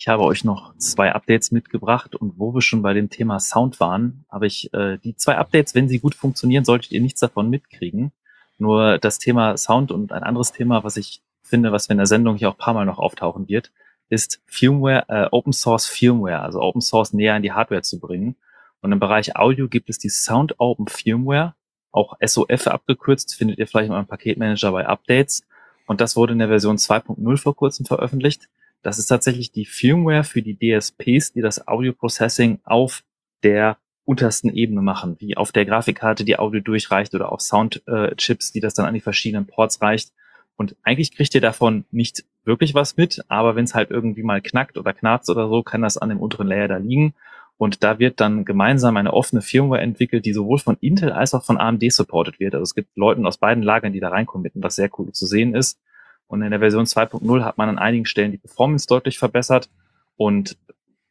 [0.00, 3.80] Ich habe euch noch zwei Updates mitgebracht und wo wir schon bei dem Thema Sound
[3.80, 7.50] waren, habe ich äh, die zwei Updates, wenn sie gut funktionieren, solltet ihr nichts davon
[7.50, 8.12] mitkriegen.
[8.58, 12.06] Nur das Thema Sound und ein anderes Thema, was ich finde, was wir in der
[12.06, 13.72] Sendung hier auch ein paar Mal noch auftauchen wird,
[14.08, 18.36] ist Firmware, äh, Open Source Firmware, also Open Source näher in die Hardware zu bringen.
[18.80, 21.54] Und im Bereich Audio gibt es die Sound Open Firmware,
[21.90, 25.42] auch SOF abgekürzt, findet ihr vielleicht in eurem Paketmanager bei Updates.
[25.86, 28.48] Und das wurde in der Version 2.0 vor kurzem veröffentlicht.
[28.82, 33.02] Das ist tatsächlich die Firmware für die DSPs, die das Audio Processing auf
[33.42, 38.52] der untersten Ebene machen, wie auf der Grafikkarte die Audio durchreicht oder auf Soundchips, äh,
[38.54, 40.12] die das dann an die verschiedenen Ports reicht.
[40.58, 44.42] Und eigentlich kriegt ihr davon nicht wirklich was mit, aber wenn es halt irgendwie mal
[44.42, 47.14] knackt oder knarzt oder so, kann das an dem unteren Layer da liegen.
[47.58, 51.44] Und da wird dann gemeinsam eine offene Firmware entwickelt, die sowohl von Intel als auch
[51.44, 52.54] von AMD supported wird.
[52.54, 55.54] Also es gibt Leute aus beiden Lagern, die da reinkommen, was sehr cool zu sehen
[55.54, 55.78] ist.
[56.26, 59.70] Und in der Version 2.0 hat man an einigen Stellen die Performance deutlich verbessert.
[60.16, 60.58] Und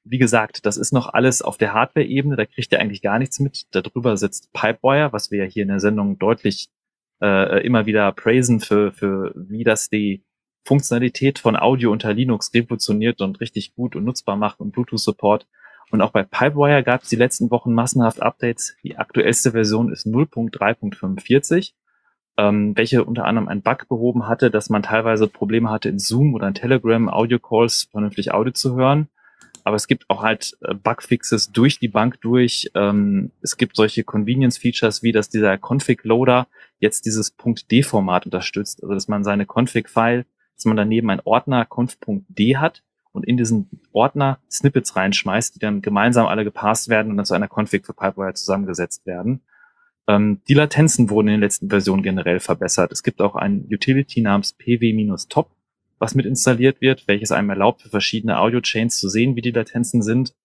[0.04, 3.40] wie gesagt, das ist noch alles auf der Hardware-Ebene, da kriegt ihr eigentlich gar nichts
[3.40, 3.66] mit.
[3.72, 6.70] Darüber sitzt Pipewire, was wir ja hier in der Sendung deutlich
[7.22, 10.24] äh, immer wieder praisen für, für wie das die
[10.66, 15.48] Funktionalität von Audio unter Linux revolutioniert und richtig gut und nutzbar macht und Bluetooth-Support.
[15.92, 18.76] Und auch bei Pipewire gab es die letzten Wochen massenhaft Updates.
[18.84, 21.72] Die aktuellste Version ist 0.3.45,
[22.38, 26.34] ähm, welche unter anderem einen Bug behoben hatte, dass man teilweise Probleme hatte in Zoom
[26.34, 29.08] oder in Telegram Audio-Calls vernünftig Audio zu hören
[29.68, 32.72] aber es gibt auch halt äh, Bugfixes durch die Bank durch.
[32.74, 36.48] Ähm, es gibt solche Convenience-Features wie, dass dieser Config-Loader
[36.80, 37.36] jetzt dieses
[37.70, 40.26] .d-Format unterstützt, also dass man seine Config-File,
[40.56, 45.82] dass man daneben einen Ordner conf.d hat und in diesen Ordner Snippets reinschmeißt, die dann
[45.82, 49.42] gemeinsam alle gepasst werden und dann zu einer Config für Pipewire zusammengesetzt werden.
[50.08, 52.94] Ähm, die Latenzen wurden in den letzten Versionen generell verbessert.
[52.94, 55.52] Es gibt auch ein Utility namens pw-top,
[56.00, 60.02] was mit installiert wird, welches einem erlaubt, für verschiedene Audio-Chains zu sehen, wie die Latenzen
[60.02, 60.36] sind.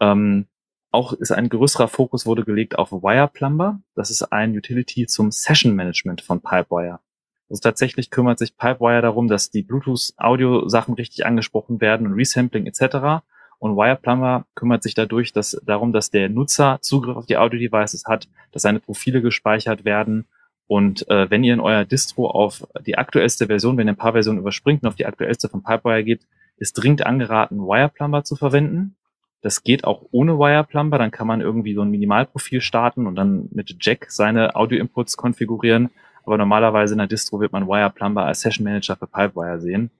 [0.00, 0.46] Ähm,
[0.90, 3.80] auch ist ein größerer Fokus wurde gelegt auf Wire Plumber.
[3.94, 7.00] Das ist ein Utility zum Session Management von Pipewire.
[7.48, 13.24] Also tatsächlich kümmert sich Pipewire darum, dass die Bluetooth-Audio-Sachen richtig angesprochen werden und Resampling etc.
[13.58, 18.04] Und Wire Plumber kümmert sich dadurch dass, darum, dass der Nutzer Zugriff auf die Audio-Devices
[18.06, 20.26] hat, dass seine Profile gespeichert werden
[20.68, 24.12] und äh, wenn ihr in euer Distro auf die aktuellste Version, wenn ihr ein paar
[24.12, 26.26] Versionen überspringt und auf die aktuellste von Pipewire geht,
[26.56, 28.96] ist dringend angeraten, Wireplumber zu verwenden.
[29.42, 33.48] Das geht auch ohne Wireplumber, dann kann man irgendwie so ein Minimalprofil starten und dann
[33.52, 35.90] mit Jack seine Audio-Inputs konfigurieren.
[36.24, 39.90] Aber normalerweise in der Distro wird man Wireplumber als Session Manager für Pipewire sehen.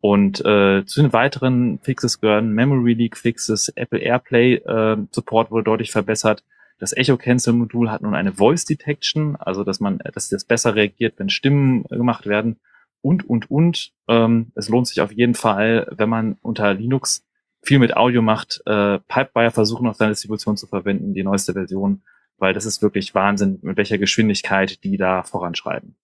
[0.00, 5.64] Und äh, zu den weiteren Fixes gehören Memory Leak Fixes, Apple AirPlay äh, Support wurde
[5.64, 6.44] deutlich verbessert.
[6.78, 10.74] Das Echo Cancel Modul hat nun eine Voice Detection, also dass man, dass das besser
[10.74, 12.60] reagiert, wenn Stimmen gemacht werden
[13.00, 13.92] und, und, und.
[14.08, 17.24] Ähm, es lohnt sich auf jeden Fall, wenn man unter Linux
[17.62, 22.02] viel mit Audio macht, äh, Pipewire versuchen auf seine Distribution zu verwenden, die neueste Version,
[22.38, 25.96] weil das ist wirklich Wahnsinn, mit welcher Geschwindigkeit die da voranschreiten.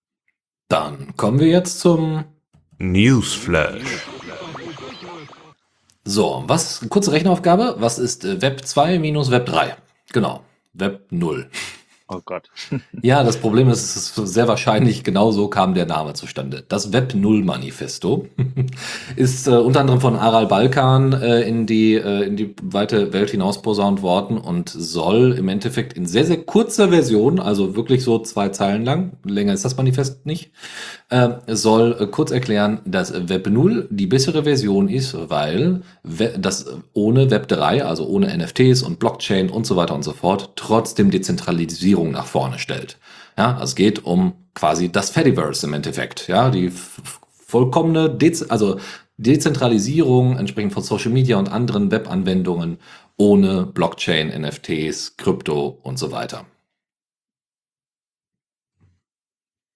[0.68, 2.24] Dann kommen wir jetzt zum
[2.78, 4.06] Newsflash.
[6.04, 9.76] So, was, kurze Rechenaufgabe, was ist äh, Web 2 minus Web 3?
[10.12, 10.44] Genau.
[10.74, 11.50] Web 0.
[12.12, 12.50] Oh Gott.
[13.02, 16.64] ja, das Problem ist, es ist sehr wahrscheinlich, genau so kam der Name zustande.
[16.66, 18.26] Das Web 0 Manifesto
[19.16, 23.30] ist äh, unter anderem von Aral Balkan äh, in, die, äh, in die weite Welt
[23.30, 28.18] hinaus posaunt worden und soll im Endeffekt in sehr, sehr kurzer Version, also wirklich so
[28.18, 30.50] zwei Zeilen lang, länger ist das Manifest nicht,
[31.10, 37.30] äh, soll äh, kurz erklären, dass Web 0 die bessere Version ist, weil das ohne
[37.30, 41.99] Web 3, also ohne NFTs und Blockchain und so weiter und so fort, trotzdem Dezentralisierung
[42.00, 42.98] Digitalisierung nach vorne stellt.
[43.36, 46.28] Ja, also es geht um quasi das Fediverse im Endeffekt.
[46.28, 46.72] Ja, die
[47.46, 48.78] vollkommene, Dez also
[49.16, 52.78] Dezentralisierung entsprechend von Social Media und anderen Webanwendungen
[53.18, 56.46] ohne Blockchain, NFTs, Krypto und so weiter.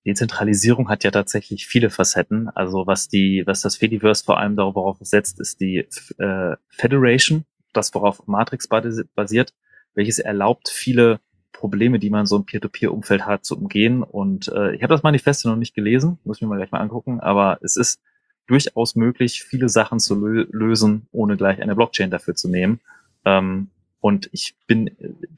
[0.06, 2.48] Dezentralisierung hat ja tatsächlich viele Facetten.
[2.48, 5.86] Also was die, was das Fediverse vor allem darauf setzt, ist die
[6.18, 9.54] äh, Federation, das worauf Matrix basiert,
[9.94, 11.20] welches erlaubt, viele
[11.54, 14.02] Probleme, die man so im Peer-to-Peer-Umfeld hat, zu umgehen.
[14.02, 17.20] Und äh, ich habe das Manifesto noch nicht gelesen, muss mir mal gleich mal angucken,
[17.20, 18.00] aber es ist
[18.46, 22.80] durchaus möglich, viele Sachen zu lö lösen, ohne gleich eine Blockchain dafür zu nehmen.
[23.24, 24.88] Ähm, und ich bin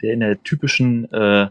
[0.01, 1.51] in der typischen äh,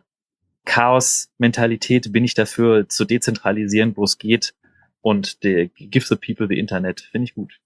[0.66, 4.54] Chaos-Mentalität bin ich dafür zu dezentralisieren, wo es geht.
[5.02, 7.60] Und der Give the People the Internet finde ich gut.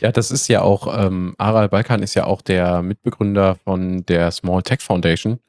[0.00, 4.30] Ja, das ist ja auch, ähm, Aral Balkan ist ja auch der Mitbegründer von der
[4.30, 5.40] Small Tech Foundation,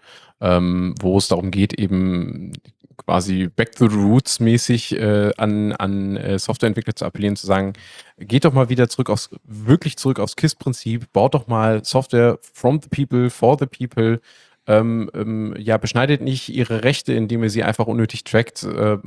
[0.44, 2.52] ähm, wo es darum geht, eben
[2.98, 7.74] quasi Back to the Roots mäßig äh, an, an äh, Softwareentwickler zu appellieren, zu sagen,
[8.20, 12.82] geht doch mal wieder zurück aufs, wirklich zurück aufs KISS-Prinzip, baut doch mal Software from
[12.82, 14.20] the people, for the people,
[14.68, 18.64] ähm, ähm, ja, beschneidet nicht ihre Rechte, indem ihr sie einfach unnötig trackt.
[18.64, 18.98] Äh,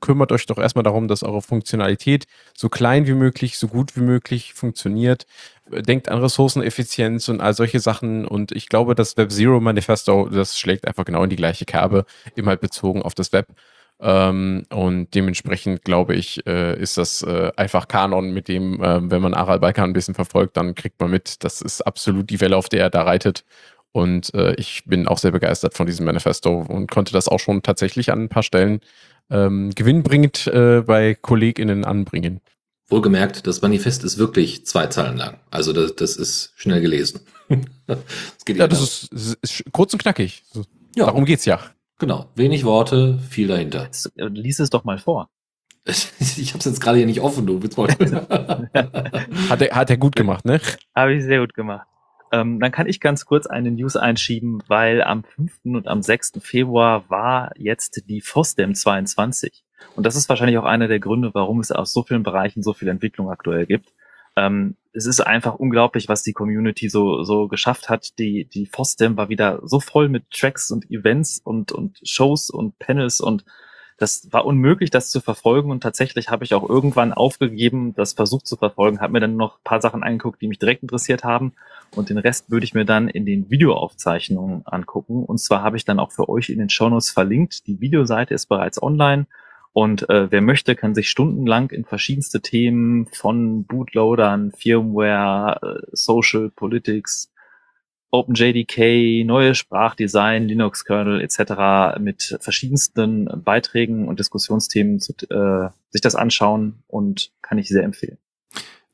[0.00, 4.02] kümmert euch doch erstmal darum, dass eure Funktionalität so klein wie möglich, so gut wie
[4.02, 5.26] möglich funktioniert.
[5.68, 8.26] Denkt an Ressourceneffizienz und all solche Sachen.
[8.26, 12.04] Und ich glaube, das Web Zero Manifesto, das schlägt einfach genau in die gleiche Kerbe,
[12.36, 13.48] immer halt bezogen auf das Web.
[13.98, 19.22] Ähm, und dementsprechend glaube ich, äh, ist das äh, einfach Kanon, mit dem, äh, wenn
[19.22, 22.56] man Aral Balkan ein bisschen verfolgt, dann kriegt man mit, das ist absolut die Welle,
[22.56, 23.44] auf der er da reitet.
[23.96, 27.62] Und äh, ich bin auch sehr begeistert von diesem Manifesto und konnte das auch schon
[27.62, 28.80] tatsächlich an ein paar Stellen
[29.30, 32.42] ähm, gewinnbringend äh, bei KollegInnen anbringen.
[32.88, 35.40] Wohlgemerkt, das Manifest ist wirklich zwei Zeilen lang.
[35.50, 37.20] Also das, das ist schnell gelesen.
[37.86, 37.98] das
[38.46, 40.42] ja, das ist, ist, ist, kurz und knackig.
[40.94, 41.06] Ja.
[41.06, 41.58] Darum geht's ja.
[41.98, 42.28] Genau.
[42.34, 43.84] Wenig Worte, viel dahinter.
[43.84, 45.30] Jetzt, äh, lies es doch mal vor.
[45.86, 47.62] ich habe es jetzt gerade hier nicht offen, du.
[49.48, 50.60] hat, er, hat er gut gemacht, ne?
[50.94, 51.86] Habe ich sehr gut gemacht.
[52.32, 55.60] Ähm, dann kann ich ganz kurz eine News einschieben, weil am 5.
[55.64, 56.32] und am 6.
[56.40, 59.64] Februar war jetzt die FOSDEM 22.
[59.94, 62.72] Und das ist wahrscheinlich auch einer der Gründe, warum es aus so vielen Bereichen so
[62.72, 63.92] viel Entwicklung aktuell gibt.
[64.36, 68.18] Ähm, es ist einfach unglaublich, was die Community so, so geschafft hat.
[68.18, 72.78] Die, die FOSDEM war wieder so voll mit Tracks und Events und, und Shows und
[72.78, 73.44] Panels und
[73.98, 78.46] das war unmöglich, das zu verfolgen und tatsächlich habe ich auch irgendwann aufgegeben, das versucht
[78.46, 81.52] zu verfolgen, habe mir dann noch ein paar Sachen angeguckt, die mich direkt interessiert haben
[81.94, 85.84] und den Rest würde ich mir dann in den Videoaufzeichnungen angucken und zwar habe ich
[85.84, 87.66] dann auch für euch in den Shownotes verlinkt.
[87.66, 89.26] Die Videoseite ist bereits online
[89.72, 96.50] und äh, wer möchte, kann sich stundenlang in verschiedenste Themen von Bootloadern, Firmware, äh, Social
[96.50, 97.30] Politics,
[98.10, 101.98] OpenJDK, neue Sprachdesign, Linux-Kernel etc.
[102.00, 108.18] mit verschiedensten Beiträgen und Diskussionsthemen zu, äh, sich das anschauen und kann ich sehr empfehlen.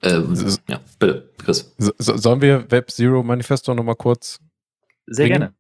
[0.02, 0.34] Ähm,
[0.68, 1.72] ja, bitte, Chris.
[1.78, 4.40] So, sollen wir Web Zero Manifesto nochmal kurz?
[5.06, 5.40] Sehr bringen?
[5.40, 5.54] gerne.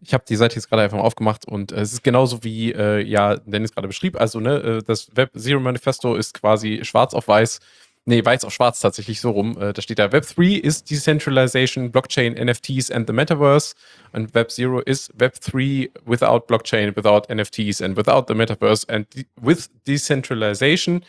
[0.00, 2.72] Ich habe die Seite jetzt gerade einfach mal aufgemacht und äh, es ist genauso wie
[2.72, 4.20] äh, ja Dennis gerade beschrieb.
[4.20, 7.60] Also ne, äh, das Web Zero Manifesto ist quasi schwarz auf weiß
[8.06, 9.56] Nee, weiß auf schwarz tatsächlich so rum.
[9.58, 13.74] Äh, da steht da, Web 3 ist Decentralization, Blockchain, NFTs and the Metaverse.
[14.12, 19.06] Und Web 0 ist Web 3 without Blockchain, without NFTs and without the Metaverse and
[19.14, 21.02] de with Decentralization.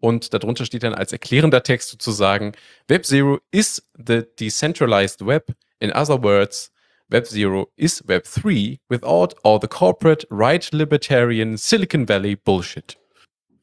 [0.00, 2.52] Und darunter steht dann als erklärender Text sozusagen,
[2.88, 5.44] Web 0 is the decentralized web.
[5.78, 6.72] In other words,
[7.10, 12.96] Web 0 is Web 3 without all the corporate, right libertarian Silicon Valley Bullshit.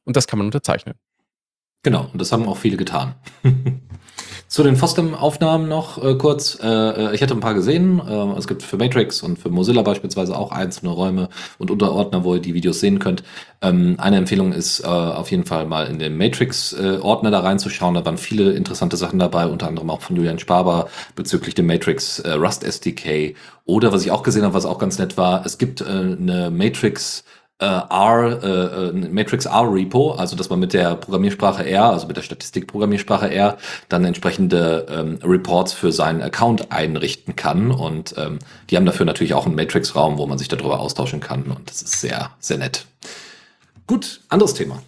[0.03, 0.93] Und das kann man unterzeichnen.
[1.83, 3.15] Genau, und das haben auch viele getan.
[4.47, 6.57] Zu den FOSDEM-Aufnahmen noch äh, kurz.
[6.63, 7.99] Äh, äh, ich hätte ein paar gesehen.
[7.99, 12.33] Äh, es gibt für Matrix und für Mozilla beispielsweise auch einzelne Räume und Unterordner, wo
[12.33, 13.23] ihr die Videos sehen könnt.
[13.61, 17.93] Ähm, eine Empfehlung ist äh, auf jeden Fall mal in den Matrix-Ordner da reinzuschauen.
[17.93, 22.19] Da waren viele interessante Sachen dabei, unter anderem auch von Julian Spaber bezüglich dem Matrix
[22.19, 23.35] äh, Rust SDK.
[23.65, 27.25] Oder was ich auch gesehen habe, was auch ganz nett war, es gibt eine Matrix-
[27.59, 32.07] äh, R, äh, äh Matrix R Repo, also dass man mit der Programmiersprache R, also
[32.07, 33.57] mit der Statistikprogrammiersprache R,
[33.89, 37.71] dann entsprechende ähm, Reports für seinen Account einrichten kann.
[37.71, 38.39] Und ähm,
[38.69, 41.43] die haben dafür natürlich auch einen Matrix-Raum, wo man sich darüber austauschen kann.
[41.43, 42.85] Und das ist sehr, sehr nett.
[43.87, 44.81] Gut, anderes Thema.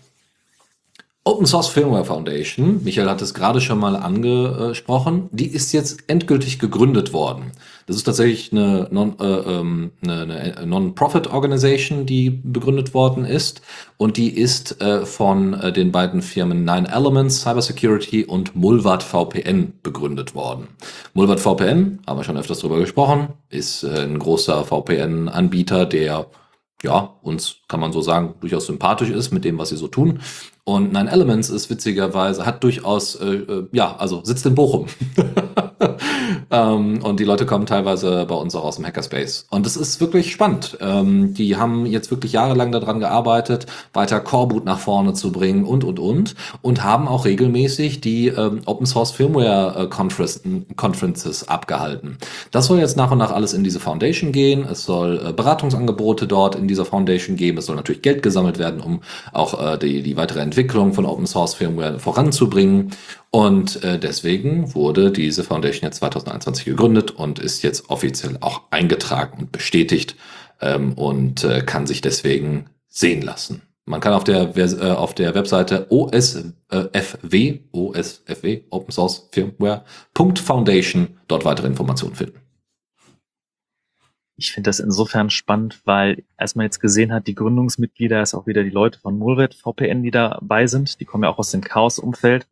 [1.30, 6.58] Open Source Firmware Foundation, Michael hat es gerade schon mal angesprochen, die ist jetzt endgültig
[6.58, 7.52] gegründet worden.
[7.86, 10.96] Das ist tatsächlich eine Non-Profit äh, ähm, non
[11.32, 13.62] Organization, die begründet worden ist.
[13.98, 19.74] Und die ist äh, von äh, den beiden Firmen Nine Elements Cybersecurity und Mulvat VPN
[19.84, 20.70] begründet worden.
[21.14, 26.26] Mulvat VPN, haben wir schon öfters drüber gesprochen, ist äh, ein großer VPN-Anbieter, der
[26.84, 30.22] ja, uns kann man so sagen, durchaus sympathisch ist mit dem, was sie so tun.
[30.70, 34.86] Und Nine Elements ist witzigerweise, hat durchaus, äh, äh ja, also sitzt in Bochum.
[36.52, 39.46] ähm, und die Leute kommen teilweise bei uns auch aus dem Hackerspace.
[39.50, 40.78] Und es ist wirklich spannend.
[40.82, 45.84] Ähm, die haben jetzt wirklich jahrelang daran gearbeitet, weiter Coreboot nach vorne zu bringen und,
[45.84, 46.36] und, und.
[46.62, 50.42] Und haben auch regelmäßig die ähm, Open Source Firmware äh, Conference,
[50.76, 52.18] Conferences abgehalten.
[52.52, 54.66] Das soll jetzt nach und nach alles in diese Foundation gehen.
[54.70, 57.58] Es soll äh, Beratungsangebote dort in dieser Foundation geben.
[57.58, 59.02] Es soll natürlich Geld gesammelt werden, um
[59.34, 62.92] auch äh, die, die weitere Entwicklung von Open Source Firmware voranzubringen.
[63.32, 69.40] Und äh, deswegen wurde diese Foundation jetzt 2021 gegründet und ist jetzt offiziell auch eingetragen
[69.40, 70.16] und bestätigt
[70.62, 73.62] ähm, und äh, kann sich deswegen sehen lassen.
[73.86, 81.44] Man kann auf der, äh, auf der Webseite OSFW, OSFW, Open Source Firmware, Foundation dort
[81.44, 82.40] weitere Informationen finden.
[84.36, 88.48] Ich finde das insofern spannend, weil als man jetzt gesehen hat, die Gründungsmitglieder ist auch
[88.48, 91.02] wieder die Leute von Mulvet VPN, die dabei sind.
[91.02, 92.48] Die kommen ja auch aus dem Chaos-Umfeld.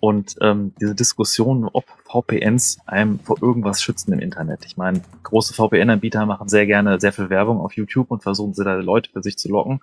[0.00, 4.64] Und ähm, diese Diskussion, ob VPNs einem vor irgendwas schützen im Internet.
[4.64, 8.64] Ich meine, große VPN-Anbieter machen sehr gerne sehr viel Werbung auf YouTube und versuchen sie
[8.64, 9.80] da Leute für sich zu locken.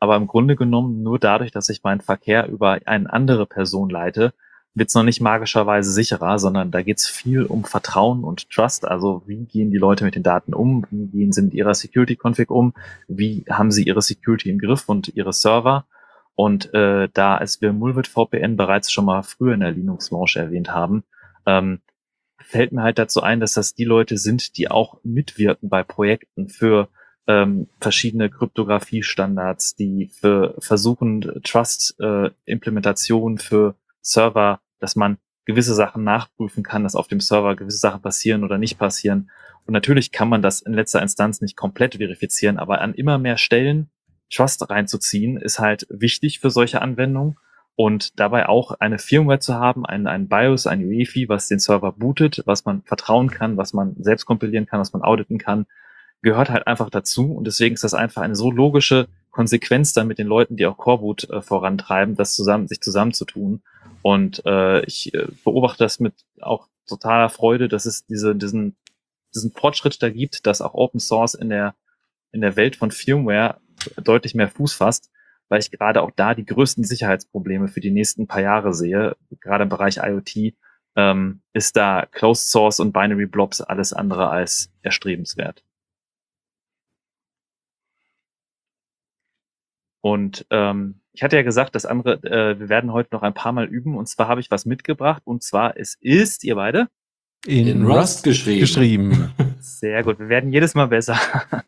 [0.00, 4.32] Aber im Grunde genommen nur dadurch, dass ich meinen Verkehr über eine andere Person leite,
[4.74, 8.86] wird es noch nicht magischerweise sicherer, sondern da geht es viel um Vertrauen und Trust.
[8.86, 10.86] Also wie gehen die Leute mit den Daten um?
[10.90, 12.74] Wie gehen sie mit ihrer Security-Config um?
[13.08, 15.86] Wie haben sie ihre Security im Griff und ihre Server?
[16.38, 20.72] Und äh, da, als wir Mulvet VPN bereits schon mal früher in der Linux-Launch erwähnt
[20.72, 21.02] haben,
[21.46, 21.80] ähm,
[22.40, 26.48] fällt mir halt dazu ein, dass das die Leute sind, die auch mitwirken bei Projekten
[26.48, 26.90] für
[27.26, 36.84] ähm, verschiedene Kryptographie-Standards, die für versuchen Trust-Implementation für Server, dass man gewisse Sachen nachprüfen kann,
[36.84, 39.28] dass auf dem Server gewisse Sachen passieren oder nicht passieren.
[39.66, 43.38] Und natürlich kann man das in letzter Instanz nicht komplett verifizieren, aber an immer mehr
[43.38, 43.90] Stellen
[44.30, 47.36] Trust reinzuziehen, ist halt wichtig für solche Anwendungen.
[47.74, 51.92] Und dabei auch eine Firmware zu haben, ein, ein BIOS, ein UEFI, was den Server
[51.92, 55.66] bootet, was man vertrauen kann, was man selbst kompilieren kann, was man auditen kann,
[56.20, 57.32] gehört halt einfach dazu.
[57.32, 60.76] Und deswegen ist das einfach eine so logische Konsequenz dann mit den Leuten, die auch
[60.76, 63.62] Coreboot äh, vorantreiben, das zusammen, sich zusammenzutun.
[64.02, 68.76] Und äh, ich äh, beobachte das mit auch totaler Freude, dass es diese, diesen,
[69.34, 71.76] diesen Fortschritt da gibt, dass auch Open Source in der,
[72.32, 73.60] in der Welt von Firmware
[73.96, 75.10] deutlich mehr Fuß fasst,
[75.48, 79.16] weil ich gerade auch da die größten Sicherheitsprobleme für die nächsten paar Jahre sehe.
[79.40, 80.54] Gerade im Bereich IoT
[80.96, 85.64] ähm, ist da Closed Source und Binary Blobs alles andere als erstrebenswert.
[90.00, 93.52] Und ähm, ich hatte ja gesagt, das andere, äh, wir werden heute noch ein paar
[93.52, 93.96] Mal üben.
[93.96, 95.22] Und zwar habe ich was mitgebracht.
[95.24, 96.88] Und zwar, es ist, ihr beide,
[97.46, 98.60] In Rust geschrieben.
[98.60, 99.32] geschrieben.
[99.60, 101.18] sehr gut, wir werden jedes Mal besser.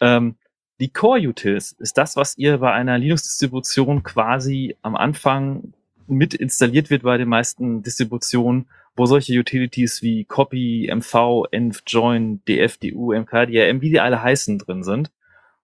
[0.00, 0.36] ähm,
[0.80, 5.72] die Core Utils ist das, was ihr bei einer Linux-Distribution quasi am Anfang
[6.06, 8.66] mit installiert wird bei den meisten Distributionen,
[8.96, 14.22] wo solche Utilities wie Copy, MV, Env, Join, DF, DU, MK, DRM, wie die alle
[14.22, 15.10] heißen, drin sind.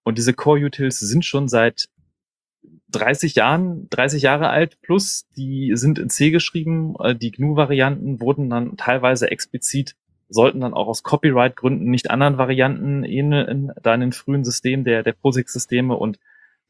[0.03, 1.89] Und diese Core Utils sind schon seit
[2.89, 6.95] 30 Jahren, 30 Jahre alt plus, die sind in C geschrieben.
[6.99, 9.95] Äh, Die GNU-Varianten wurden dann teilweise explizit,
[10.31, 15.03] sollten dann auch aus Copyright-Gründen nicht anderen Varianten ähneln, da in den frühen Systemen der,
[15.03, 15.97] der POSIX-Systeme.
[15.97, 16.19] Und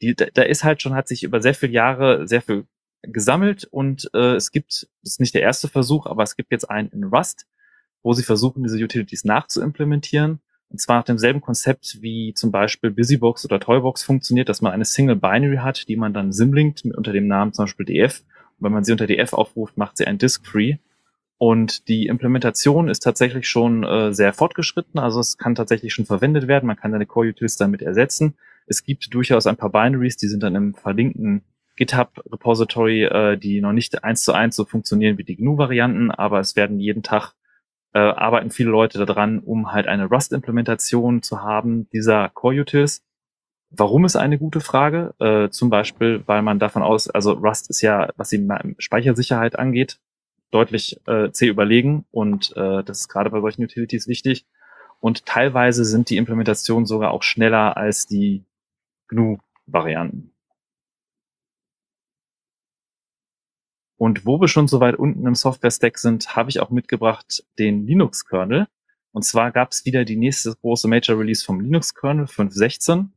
[0.01, 2.65] die, da, ist halt schon, hat sich über sehr viele Jahre sehr viel
[3.03, 6.69] gesammelt und äh, es gibt, das ist nicht der erste Versuch, aber es gibt jetzt
[6.69, 7.47] einen in Rust,
[8.03, 10.39] wo sie versuchen, diese Utilities nachzuimplementieren.
[10.69, 14.85] Und zwar nach demselben Konzept wie zum Beispiel Busybox oder Toybox funktioniert, dass man eine
[14.85, 18.23] Single Binary hat, die man dann simlinkt unter dem Namen zum Beispiel df.
[18.57, 20.77] Und wenn man sie unter df aufruft, macht sie ein Disk-Free.
[21.41, 24.99] Und die Implementation ist tatsächlich schon äh, sehr fortgeschritten.
[24.99, 26.67] Also es kann tatsächlich schon verwendet werden.
[26.67, 28.35] Man kann seine Core-Utils damit ersetzen.
[28.67, 31.41] Es gibt durchaus ein paar Binaries, die sind dann im verlinkten
[31.77, 36.55] GitHub-Repository, äh, die noch nicht eins zu eins so funktionieren wie die GNU-Varianten, aber es
[36.55, 37.33] werden jeden Tag
[37.95, 43.03] äh, arbeiten viele Leute daran, um halt eine Rust-Implementation zu haben dieser Core-Utils.
[43.71, 45.15] Warum ist eine gute Frage?
[45.17, 49.97] Äh, zum Beispiel, weil man davon aus, also Rust ist ja, was die Speichersicherheit angeht,
[50.51, 54.45] deutlich äh, C überlegen und äh, das ist gerade bei solchen Utilities wichtig.
[54.99, 58.45] Und teilweise sind die Implementationen sogar auch schneller als die
[59.07, 60.31] GNU-Varianten.
[63.97, 67.85] Und wo wir schon so weit unten im Software-Stack sind, habe ich auch mitgebracht den
[67.85, 68.67] Linux-Kernel.
[69.11, 73.09] Und zwar gab es wieder die nächste große Major-Release vom Linux-Kernel 5.16.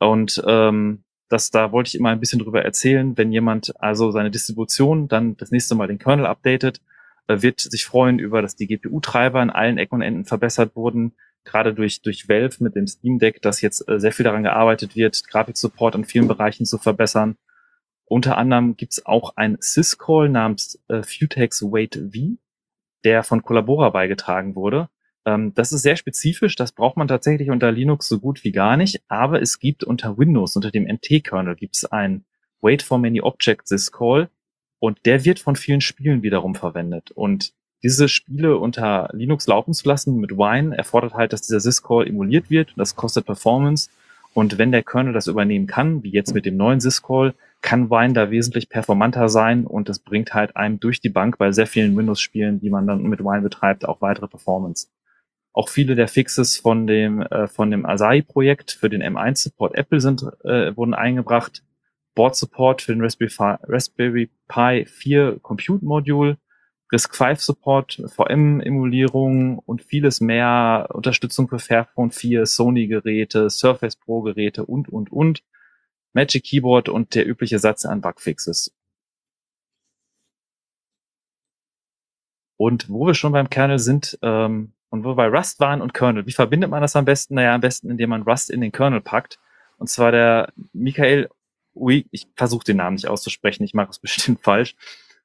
[0.00, 3.16] Und ähm, das, da wollte ich immer ein bisschen drüber erzählen.
[3.16, 6.80] Wenn jemand also seine Distribution dann das nächste Mal den Kernel updatet,
[7.26, 11.12] äh, wird sich freuen über, dass die GPU-Treiber in allen Ecken und Enden verbessert wurden.
[11.44, 14.96] Gerade durch, durch Valve mit dem Steam Deck, dass jetzt äh, sehr viel daran gearbeitet
[14.96, 17.36] wird, Grafiksupport in vielen Bereichen zu verbessern.
[18.04, 22.36] Unter anderem gibt's auch ein Syscall namens äh, Futex Wait V,
[23.04, 24.88] der von Collabora beigetragen wurde.
[25.26, 28.76] Ähm, das ist sehr spezifisch, das braucht man tatsächlich unter Linux so gut wie gar
[28.76, 32.24] nicht, aber es gibt unter Windows, unter dem NT-Kernel, gibt's ein
[32.62, 34.30] Wait for Many Object Syscall
[34.78, 37.10] und der wird von vielen Spielen wiederum verwendet.
[37.10, 37.52] Und
[37.82, 42.48] diese Spiele unter Linux laufen zu lassen mit Wine erfordert halt, dass dieser Syscall emuliert
[42.48, 42.72] wird.
[42.76, 43.90] Das kostet Performance.
[44.32, 48.12] Und wenn der Kernel das übernehmen kann, wie jetzt mit dem neuen Syscall, kann Wine
[48.12, 51.96] da wesentlich performanter sein und das bringt halt einem durch die Bank bei sehr vielen
[51.96, 54.88] Windows-Spielen, die man dann mit Wine betreibt, auch weitere Performance.
[55.56, 60.22] Auch viele der Fixes von dem, äh, von dem Asahi-Projekt für den M1-Support Apple sind,
[60.44, 61.64] äh, wurden eingebracht.
[62.14, 66.36] Board Support für den Raspberry Pi, Raspberry Pi 4 Compute Module,
[66.92, 75.10] RISC-V Support, VM-Emulierung und vieles mehr, Unterstützung für Fairphone 4, Sony-Geräte, Surface Pro-Geräte und, und,
[75.10, 75.42] und.
[76.12, 78.76] Magic Keyboard und der übliche Satz an Bugfixes.
[82.58, 86.26] Und wo wir schon beim Kernel sind ähm, und wo bei Rust waren und Kernel,
[86.26, 87.34] wie verbindet man das am besten?
[87.34, 89.38] Naja, am besten, indem man Rust in den Kernel packt.
[89.78, 91.28] Und zwar der Michael
[91.76, 94.74] Ui, ich versuche den Namen nicht auszusprechen, ich mache es bestimmt falsch,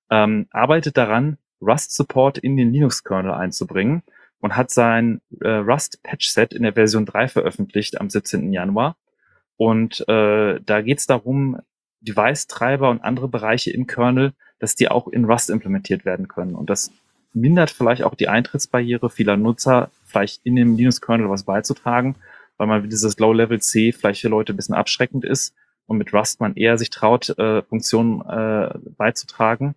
[0.09, 4.03] ähm, arbeitet daran, Rust-Support in den Linux-Kernel einzubringen
[4.39, 8.51] und hat sein äh, Rust-Patch-Set in der Version 3 veröffentlicht am 17.
[8.51, 8.97] Januar.
[9.57, 11.59] Und äh, da geht es darum,
[12.01, 16.55] Device-Treiber und andere Bereiche im Kernel, dass die auch in Rust implementiert werden können.
[16.55, 16.91] Und das
[17.33, 22.15] mindert vielleicht auch die Eintrittsbarriere vieler Nutzer, vielleicht in dem Linux-Kernel was beizutragen,
[22.57, 25.53] weil man dieses Low-Level-C vielleicht für Leute ein bisschen abschreckend ist
[25.87, 29.75] und mit Rust man eher sich traut, äh, Funktionen äh, beizutragen.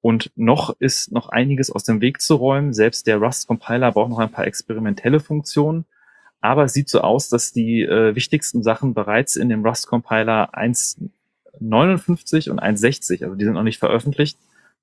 [0.00, 2.74] Und noch ist noch einiges aus dem Weg zu räumen.
[2.74, 5.86] Selbst der Rust-Compiler braucht noch ein paar experimentelle Funktionen.
[6.42, 12.50] Aber es sieht so aus, dass die äh, wichtigsten Sachen bereits in dem Rust-Compiler 1.59
[12.50, 14.36] und 1.60, also die sind noch nicht veröffentlicht,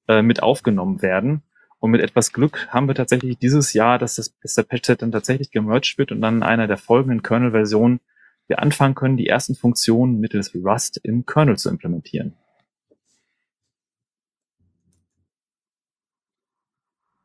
[0.08, 1.44] äh, mit aufgenommen werden.
[1.82, 5.12] Und mit etwas Glück haben wir tatsächlich dieses Jahr, dass, das, dass der Patchset dann
[5.12, 8.02] tatsächlich gemerged wird und dann in einer der folgenden Kernel-Versionen
[8.46, 12.38] wir anfangen können, die ersten Funktionen mittels Rust im Kernel zu implementieren.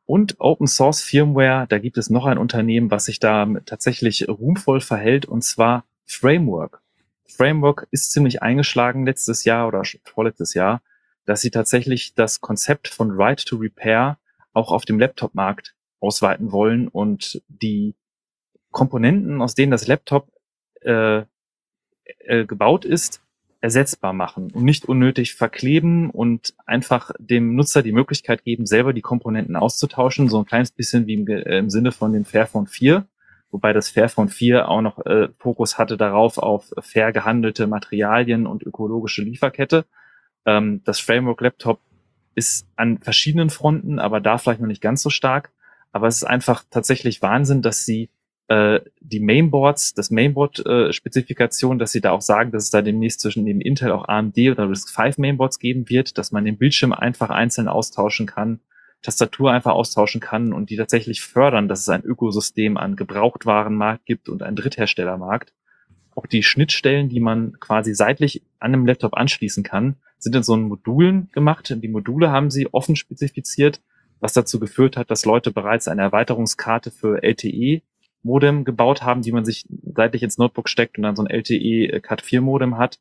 [0.07, 4.81] Und Open Source Firmware, da gibt es noch ein Unternehmen, was sich da tatsächlich ruhmvoll
[4.81, 6.81] verhält, und zwar Framework.
[7.27, 10.81] Framework ist ziemlich eingeschlagen letztes Jahr oder vorletztes Jahr,
[11.25, 14.17] dass sie tatsächlich das Konzept von Write to Repair
[14.57, 17.95] auch auf dem Laptop-Markt ausweiten wollen und die
[18.71, 20.31] Komponenten, aus denen das Laptop
[20.81, 21.23] äh,
[22.19, 23.21] äh, gebaut ist,
[23.61, 29.01] ersetzbar machen und nicht unnötig verkleben und einfach dem Nutzer die Möglichkeit geben, selber die
[29.01, 33.07] Komponenten auszutauschen, so ein kleines bisschen wie im, äh, im Sinne von dem Fairphone 4,
[33.49, 38.63] wobei das Fairphone 4 auch noch äh, Fokus hatte darauf auf fair gehandelte Materialien und
[38.63, 39.85] ökologische Lieferkette.
[40.45, 41.79] Ähm, das Framework Laptop
[42.37, 45.51] ist an verschiedenen Fronten, aber da vielleicht noch nicht ganz so stark.
[45.91, 48.11] Aber es ist einfach tatsächlich Wahnsinn, dass sie
[48.47, 53.21] äh, die Mainboards, das Mainboard-Spezifikation, äh, dass sie da auch sagen, dass es da demnächst
[53.21, 57.31] zwischen dem Intel auch AMD oder RISC-V Mainboards geben wird, dass man den Bildschirm einfach
[57.31, 58.59] einzeln austauschen kann,
[59.01, 64.29] Tastatur einfach austauschen kann und die tatsächlich fördern, dass es ein Ökosystem an Gebrauchtwarenmarkt gibt
[64.29, 65.53] und einen Drittherstellermarkt.
[66.17, 70.53] Auch die Schnittstellen, die man quasi seitlich an einem Laptop anschließen kann, sind in so
[70.53, 71.71] einen Modulen gemacht.
[71.77, 73.81] Die Module haben sie offen spezifiziert,
[74.19, 77.83] was dazu geführt hat, dass Leute bereits eine Erweiterungskarte für LTE
[78.23, 79.65] Modem gebaut haben, die man sich
[79.95, 82.99] seitlich ins Notebook steckt und dann so ein LTE Cat 4 Modem hat.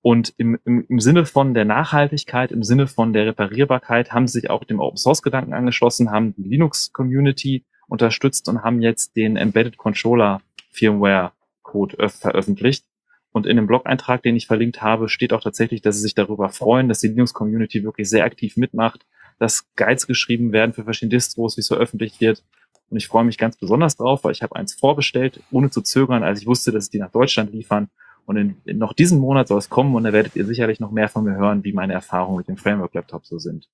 [0.00, 4.38] Und im, im, im Sinne von der Nachhaltigkeit, im Sinne von der Reparierbarkeit haben sie
[4.38, 9.16] sich auch dem Open Source Gedanken angeschlossen, haben die Linux Community unterstützt und haben jetzt
[9.16, 11.32] den Embedded Controller Firmware
[11.66, 12.84] Code veröffentlicht.
[13.32, 16.48] Und in dem Blog-Eintrag, den ich verlinkt habe, steht auch tatsächlich, dass sie sich darüber
[16.48, 19.04] freuen, dass die Linux-Community wirklich sehr aktiv mitmacht,
[19.38, 22.42] dass Guides geschrieben werden für verschiedene Distros, wie es veröffentlicht wird
[22.88, 26.22] und ich freue mich ganz besonders drauf, weil ich habe eins vorbestellt, ohne zu zögern,
[26.22, 27.88] als ich wusste, dass sie die nach Deutschland liefern.
[28.26, 30.90] Und in, in noch diesen Monat soll es kommen und da werdet ihr sicherlich noch
[30.90, 33.68] mehr von mir hören, wie meine Erfahrungen mit dem Framework-Laptop so sind.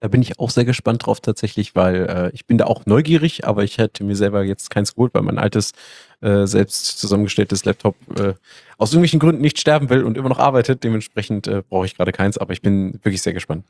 [0.00, 3.46] Da bin ich auch sehr gespannt drauf tatsächlich, weil äh, ich bin da auch neugierig,
[3.46, 5.72] aber ich hätte mir selber jetzt keins geholt, weil mein altes,
[6.20, 8.34] äh, selbst zusammengestelltes Laptop äh,
[8.76, 10.84] aus irgendwelchen Gründen nicht sterben will und immer noch arbeitet.
[10.84, 13.64] Dementsprechend äh, brauche ich gerade keins, aber ich bin wirklich sehr gespannt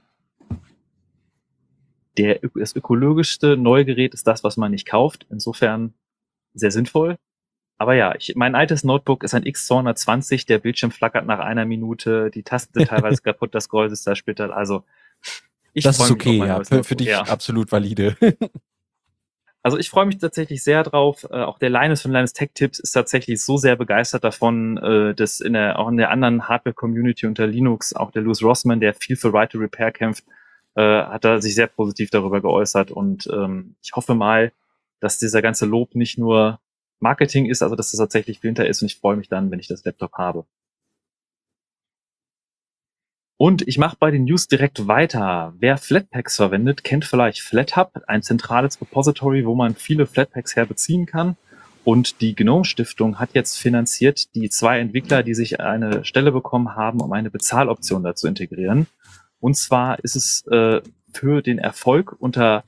[2.17, 5.27] der, das ökologischste neue Gerät ist das, was man nicht kauft.
[5.31, 5.95] Insofern
[6.55, 7.17] sehr sinnvoll.
[7.79, 12.31] Aber ja, ich, mein altes Notebook ist ein X220, der Bildschirm flackert nach einer Minute,
[12.31, 14.51] die Tasten sind teilweise kaputt, das Scroll ist zersplittert.
[14.51, 14.85] Also
[15.77, 17.21] ich das ist okay, ja, für, für, dich ja.
[17.23, 18.17] absolut valide.
[19.63, 21.27] also ich freue mich tatsächlich sehr drauf.
[21.31, 25.15] Äh, auch der Linus von Linus Tech Tips ist tatsächlich so sehr begeistert davon, äh,
[25.15, 28.95] dass in der, auch in der anderen Hardware-Community unter Linux, auch der Louis Rossman, der
[28.95, 30.25] viel für Right to Repair kämpft,
[30.77, 34.53] äh, hat er sich sehr positiv darüber geäußert und ähm, ich hoffe mal,
[35.01, 36.59] dass dieser ganze Lob nicht nur
[37.01, 39.69] Marketing ist, also dass das tatsächlich hinter ist und ich freue mich dann, wenn ich
[39.69, 40.47] das Laptop habe.
[43.39, 45.53] Und ich mache bei den News direkt weiter.
[45.59, 51.37] Wer Flatpaks verwendet, kennt vielleicht FlatHub, ein zentrales Repository, wo man viele Flatpaks herbeziehen kann.
[51.85, 56.75] Und die Gnome Stiftung hat jetzt finanziert die zwei Entwickler, die sich eine Stelle bekommen
[56.75, 58.87] haben, um eine Bezahloption dazu integrieren.
[59.39, 60.81] Und zwar ist es äh,
[61.13, 62.65] für den Erfolg unter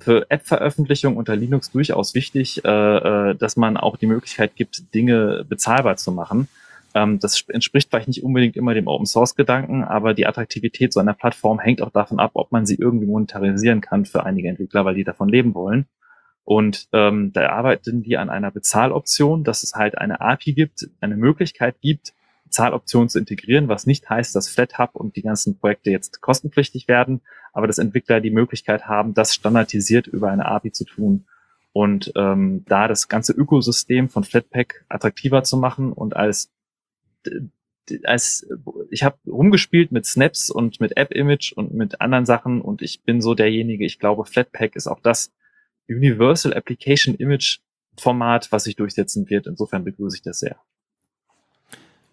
[0.00, 5.44] für App-Veröffentlichung unter Linux durchaus wichtig, äh, äh, dass man auch die Möglichkeit gibt, Dinge
[5.48, 6.48] bezahlbar zu machen.
[6.98, 10.98] Ähm, das entspricht vielleicht nicht unbedingt immer dem Open Source Gedanken, aber die Attraktivität so
[10.98, 14.84] einer Plattform hängt auch davon ab, ob man sie irgendwie monetarisieren kann für einige Entwickler,
[14.84, 15.86] weil die davon leben wollen.
[16.42, 21.16] Und ähm, da arbeiten die an einer Bezahloption, dass es halt eine API gibt, eine
[21.16, 22.14] Möglichkeit gibt,
[22.48, 27.20] Zahloptionen zu integrieren, was nicht heißt, dass FlatHub und die ganzen Projekte jetzt kostenpflichtig werden,
[27.52, 31.26] aber dass Entwickler die Möglichkeit haben, das standardisiert über eine API zu tun
[31.72, 36.50] und ähm, da das ganze Ökosystem von Flatpak attraktiver zu machen und als
[38.04, 38.46] als
[38.90, 43.02] ich habe rumgespielt mit Snaps und mit App Image und mit anderen Sachen und ich
[43.02, 45.32] bin so derjenige, ich glaube Flatpak ist auch das
[45.88, 47.60] Universal Application Image
[47.98, 49.46] Format, was sich durchsetzen wird.
[49.46, 50.56] Insofern begrüße ich das sehr.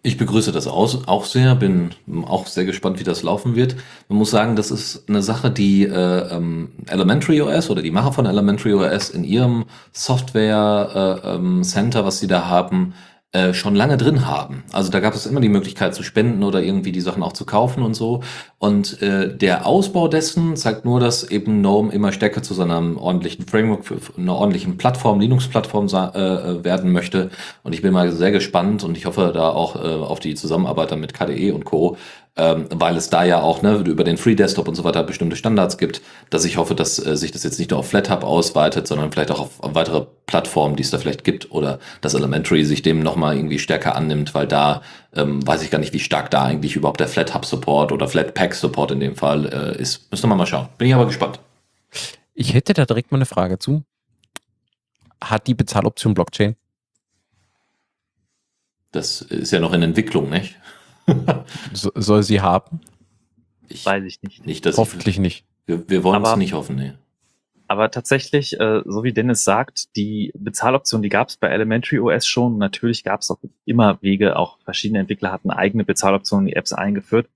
[0.02, 1.90] Ich begrüße das auch sehr, bin
[2.26, 3.74] auch sehr gespannt, wie das laufen wird.
[4.08, 8.12] Man muss sagen, das ist eine Sache, die äh, ähm, Elementary OS oder die Macher
[8.12, 12.94] von Elementary OS in ihrem Software äh, ähm, Center, was sie da haben,
[13.32, 14.64] äh, schon lange drin haben.
[14.72, 17.44] Also da gab es immer die Möglichkeit zu spenden oder irgendwie die Sachen auch zu
[17.44, 18.22] kaufen und so.
[18.58, 22.96] Und äh, der Ausbau dessen zeigt nur, dass eben GNOME immer stärker zu so einem
[22.96, 23.82] ordentlichen Framework,
[24.16, 27.30] einer ordentlichen Plattform, Linux-Plattform äh, äh, werden möchte.
[27.62, 30.96] Und ich bin mal sehr gespannt und ich hoffe da auch äh, auf die Zusammenarbeit
[30.96, 31.96] mit KDE und Co.,
[32.36, 35.36] ähm, weil es da ja auch ne, über den Free Desktop und so weiter bestimmte
[35.36, 38.86] Standards gibt, dass ich hoffe, dass äh, sich das jetzt nicht nur auf FlatHub ausweitet,
[38.86, 42.64] sondern vielleicht auch auf, auf weitere Plattformen, die es da vielleicht gibt oder dass Elementary
[42.64, 44.82] sich dem nochmal irgendwie stärker annimmt, weil da
[45.14, 48.54] ähm, weiß ich gar nicht, wie stark da eigentlich überhaupt der FlatHub Support oder Flatpak
[48.54, 50.10] Support in dem Fall äh, ist.
[50.10, 50.68] Müssen wir mal schauen.
[50.76, 51.40] Bin ich aber gespannt.
[52.34, 53.82] Ich hätte da direkt mal eine Frage zu.
[55.22, 56.54] Hat die Bezahloption Blockchain?
[58.92, 60.56] Das ist ja noch in Entwicklung, nicht?
[61.72, 62.80] So, soll sie haben?
[63.68, 64.46] Ich Weiß ich nicht.
[64.46, 65.44] nicht dass Hoffentlich ich, nicht.
[65.66, 66.92] Wir, wir wollen es nicht hoffen, nee.
[67.68, 72.26] Aber tatsächlich, äh, so wie Dennis sagt, die Bezahloption, die gab es bei Elementary OS
[72.26, 72.58] schon.
[72.58, 76.72] Natürlich gab es auch immer Wege, auch verschiedene Entwickler hatten eigene Bezahloptionen in die Apps
[76.72, 77.28] eingeführt.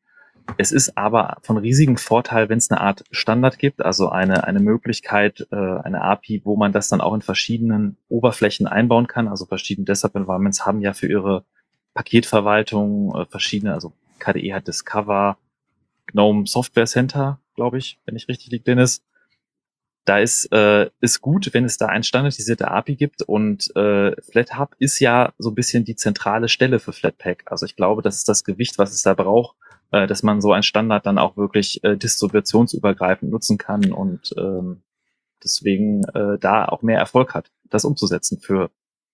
[0.57, 4.61] Es ist aber von riesigem Vorteil, wenn es eine Art Standard gibt, also eine, eine
[4.61, 9.29] Möglichkeit, äh, eine API, wo man das dann auch in verschiedenen Oberflächen einbauen kann.
[9.29, 11.45] Also verschiedene Desktop-Environments haben ja für ihre
[11.95, 15.39] Paketverwaltung, äh, verschiedene, also KDE hat Discover,
[16.07, 19.03] GNOME Software Center, glaube ich, wenn ich richtig liege, Dennis.
[20.07, 24.75] Da ist, äh, ist gut, wenn es da ein standardisierte API gibt und äh, FlatHub
[24.79, 27.45] ist ja so ein bisschen die zentrale Stelle für Flatpak.
[27.47, 29.57] Also ich glaube, das ist das Gewicht, was es da braucht,
[29.93, 34.83] äh, dass man so ein Standard dann auch wirklich äh, distributionsübergreifend nutzen kann und ähm,
[35.45, 38.71] deswegen äh, da auch mehr Erfolg hat, das umzusetzen für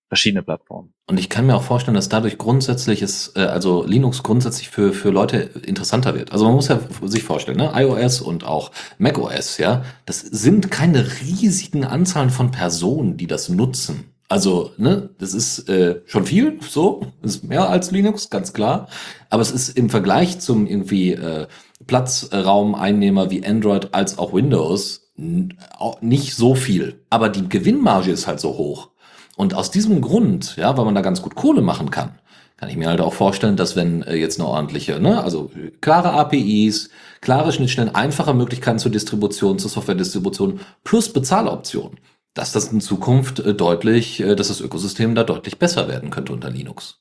[0.07, 0.93] verschiedene Plattformen.
[1.07, 4.93] Und ich kann mir auch vorstellen, dass dadurch grundsätzlich ist, äh, also Linux grundsätzlich für,
[4.93, 6.31] für Leute interessanter wird.
[6.31, 7.71] Also man muss ja sich vorstellen, ne?
[7.75, 14.13] iOS und auch macOS, ja, das sind keine riesigen Anzahlen von Personen, die das nutzen.
[14.29, 18.89] Also, ne, das ist äh, schon viel, so, das ist mehr als Linux, ganz klar.
[19.29, 21.47] Aber es ist im Vergleich zum irgendwie äh,
[21.85, 27.03] Platzraumeinnehmer wie Android als auch Windows nicht so viel.
[27.09, 28.89] Aber die Gewinnmarge ist halt so hoch.
[29.37, 32.17] Und aus diesem Grund, ja, weil man da ganz gut Kohle machen kann,
[32.57, 36.13] kann ich mir halt auch vorstellen, dass wenn äh, jetzt eine ordentliche, ne, also klare
[36.13, 36.89] APIs,
[37.21, 41.99] klare Schnittstellen, einfache Möglichkeiten zur Distribution, zur Software-Distribution plus Bezahloptionen,
[42.33, 46.33] dass das in Zukunft äh, deutlich, äh, dass das Ökosystem da deutlich besser werden könnte
[46.33, 46.97] unter Linux.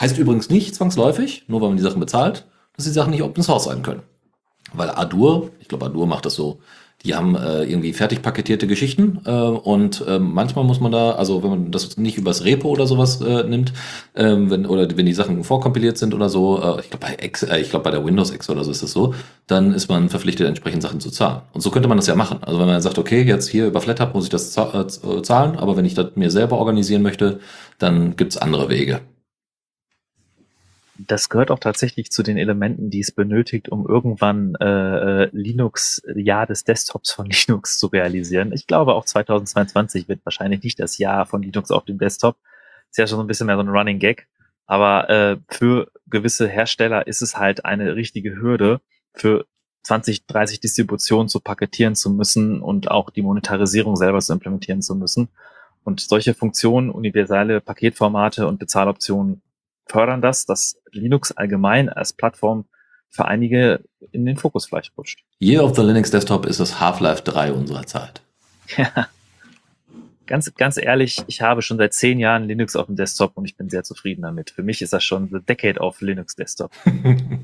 [0.00, 3.42] Heißt übrigens nicht zwangsläufig, nur weil man die Sachen bezahlt, dass die Sachen nicht Open
[3.42, 4.02] Source sein können.
[4.72, 6.60] Weil Adur, ich glaube Adur macht das so,
[7.04, 11.44] die haben äh, irgendwie fertig paketierte Geschichten äh, und äh, manchmal muss man da, also
[11.44, 13.72] wenn man das nicht übers Repo oder sowas äh, nimmt,
[14.14, 17.44] äh, wenn, oder wenn die Sachen vorkompiliert sind oder so, äh, ich glaube bei X,
[17.44, 19.14] äh, ich glaube bei der Windows X oder so ist das so,
[19.46, 21.42] dann ist man verpflichtet, entsprechend Sachen zu zahlen.
[21.52, 22.38] Und so könnte man das ja machen.
[22.42, 25.76] Also wenn man sagt, okay, jetzt hier über FlatHub muss ich das äh, zahlen, aber
[25.76, 27.38] wenn ich das mir selber organisieren möchte,
[27.78, 29.00] dann gibt's andere Wege
[30.98, 36.02] das gehört auch tatsächlich zu den Elementen, die es benötigt, um irgendwann äh, äh Linux,
[36.14, 38.52] Jahr des Desktops von Linux zu realisieren.
[38.52, 42.36] Ich glaube, auch 2022 wird wahrscheinlich nicht das Jahr von Linux auf dem Desktop.
[42.90, 44.28] Ist ja schon so ein bisschen mehr so ein Running Gag.
[44.66, 48.80] Aber äh, für gewisse Hersteller ist es halt eine richtige Hürde,
[49.14, 49.46] für
[49.84, 54.94] 20, 30 Distributionen zu paketieren zu müssen und auch die Monetarisierung selber zu implementieren zu
[54.94, 55.28] müssen.
[55.84, 59.40] Und solche Funktionen, universelle Paketformate und Bezahloptionen
[59.88, 62.66] fördern das, dass Linux allgemein als Plattform
[63.10, 63.80] für einige
[64.12, 65.24] in den Fokus vielleicht rutscht.
[65.40, 68.20] Year of the Linux Desktop ist das Half-Life 3 unserer Zeit.
[68.76, 69.08] Ja.
[70.26, 73.56] Ganz, ganz ehrlich, ich habe schon seit zehn Jahren Linux auf dem Desktop und ich
[73.56, 74.50] bin sehr zufrieden damit.
[74.50, 76.70] Für mich ist das schon the decade of Linux Desktop.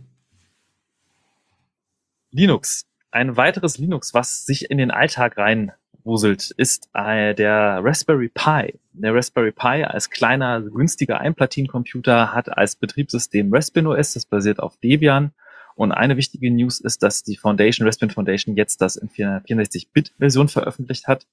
[2.31, 2.85] Linux.
[3.11, 5.73] Ein weiteres Linux, was sich in den Alltag rein
[6.05, 8.79] wuselt, ist äh, der Raspberry Pi.
[8.93, 14.77] Der Raspberry Pi als kleiner, günstiger Einplatinencomputer hat als Betriebssystem Raspbian OS, das basiert auf
[14.77, 15.33] Debian.
[15.77, 21.09] Und eine wichtige News ist, dass die Foundation, Raspbian Foundation, jetzt das in 64-Bit-Version veröffentlicht
[21.09, 21.27] hat.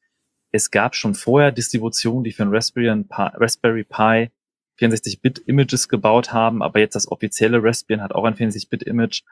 [0.51, 4.31] Es gab schon vorher Distributionen, die für ein Raspberry Pi, Raspberry Pi
[4.79, 9.23] 64-Bit-Images gebaut haben, aber jetzt das offizielle Raspbian hat auch ein 64-Bit-Image.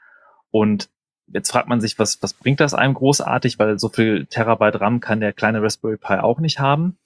[0.52, 0.88] Und
[1.32, 5.00] jetzt fragt man sich, was, was bringt das einem großartig, weil so viel Terabyte RAM
[5.00, 6.96] kann der kleine Raspberry Pi auch nicht haben.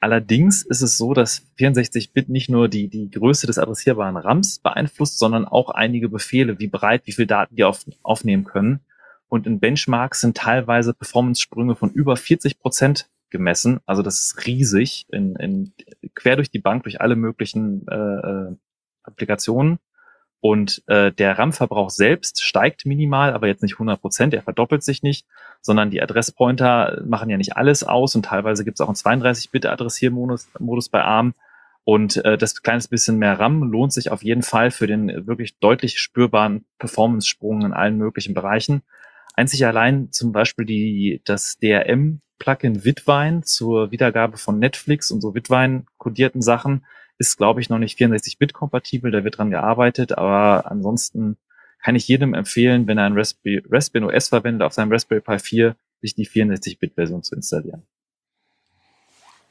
[0.00, 5.18] Allerdings ist es so, dass 64-Bit nicht nur die, die Größe des adressierbaren RAMs beeinflusst,
[5.18, 8.80] sondern auch einige Befehle, wie breit, wie viel Daten die auf, aufnehmen können.
[9.28, 13.80] Und in Benchmarks sind teilweise Performance-Sprünge von über 40 Prozent gemessen.
[13.84, 15.72] Also das ist riesig, in, in,
[16.14, 18.56] quer durch die Bank, durch alle möglichen äh, äh
[19.02, 19.78] Applikationen.
[20.40, 25.02] Und äh, der RAM-Verbrauch selbst steigt minimal, aber jetzt nicht 100 Prozent, er verdoppelt sich
[25.02, 25.26] nicht,
[25.60, 30.48] sondern die Adresspointer machen ja nicht alles aus und teilweise gibt es auch einen 32-Bit-Adressiermodus
[30.58, 31.34] Modus bei ARM.
[31.84, 35.58] Und äh, das kleines bisschen mehr RAM lohnt sich auf jeden Fall für den wirklich
[35.58, 38.82] deutlich spürbaren Performance-Sprung in allen möglichen Bereichen.
[39.34, 46.42] Einzig allein zum Beispiel die, das DRM-Plugin Witwein zur Wiedergabe von Netflix und so Witwein-kodierten
[46.42, 46.84] Sachen
[47.20, 51.36] ist, glaube ich, noch nicht 64-Bit-kompatibel, da wird dran gearbeitet, aber ansonsten
[51.82, 55.38] kann ich jedem empfehlen, wenn er ein Raspberry, Raspbian OS verwendet, auf seinem Raspberry Pi
[55.38, 57.86] 4 sich die 64-Bit-Version zu installieren.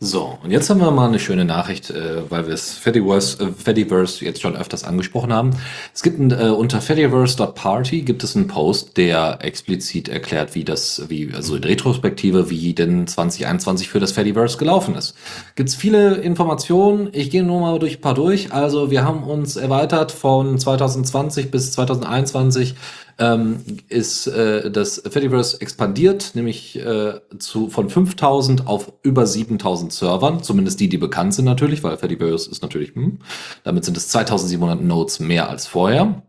[0.01, 3.51] So, und jetzt haben wir mal eine schöne Nachricht, äh, weil wir es Fediverse, äh,
[3.51, 5.57] Fediverse jetzt schon öfters angesprochen haben.
[5.93, 11.03] Es gibt ein, äh, unter fediverse.party gibt es einen Post, der explizit erklärt, wie das,
[11.09, 15.15] wie, also in Retrospektive, wie denn 2021 für das Fediverse gelaufen ist.
[15.55, 18.53] Gibt's viele Informationen, ich gehe nur mal durch ein paar durch.
[18.53, 22.75] Also wir haben uns erweitert von 2020 bis 2021
[23.19, 30.41] ähm, ist äh, das Fediverse expandiert, nämlich äh, zu, von 5000 auf über 7000 Servern,
[30.41, 33.19] zumindest die, die bekannt sind natürlich, weil Fediverse ist natürlich, hm,
[33.63, 36.23] damit sind es 2700 Nodes mehr als vorher.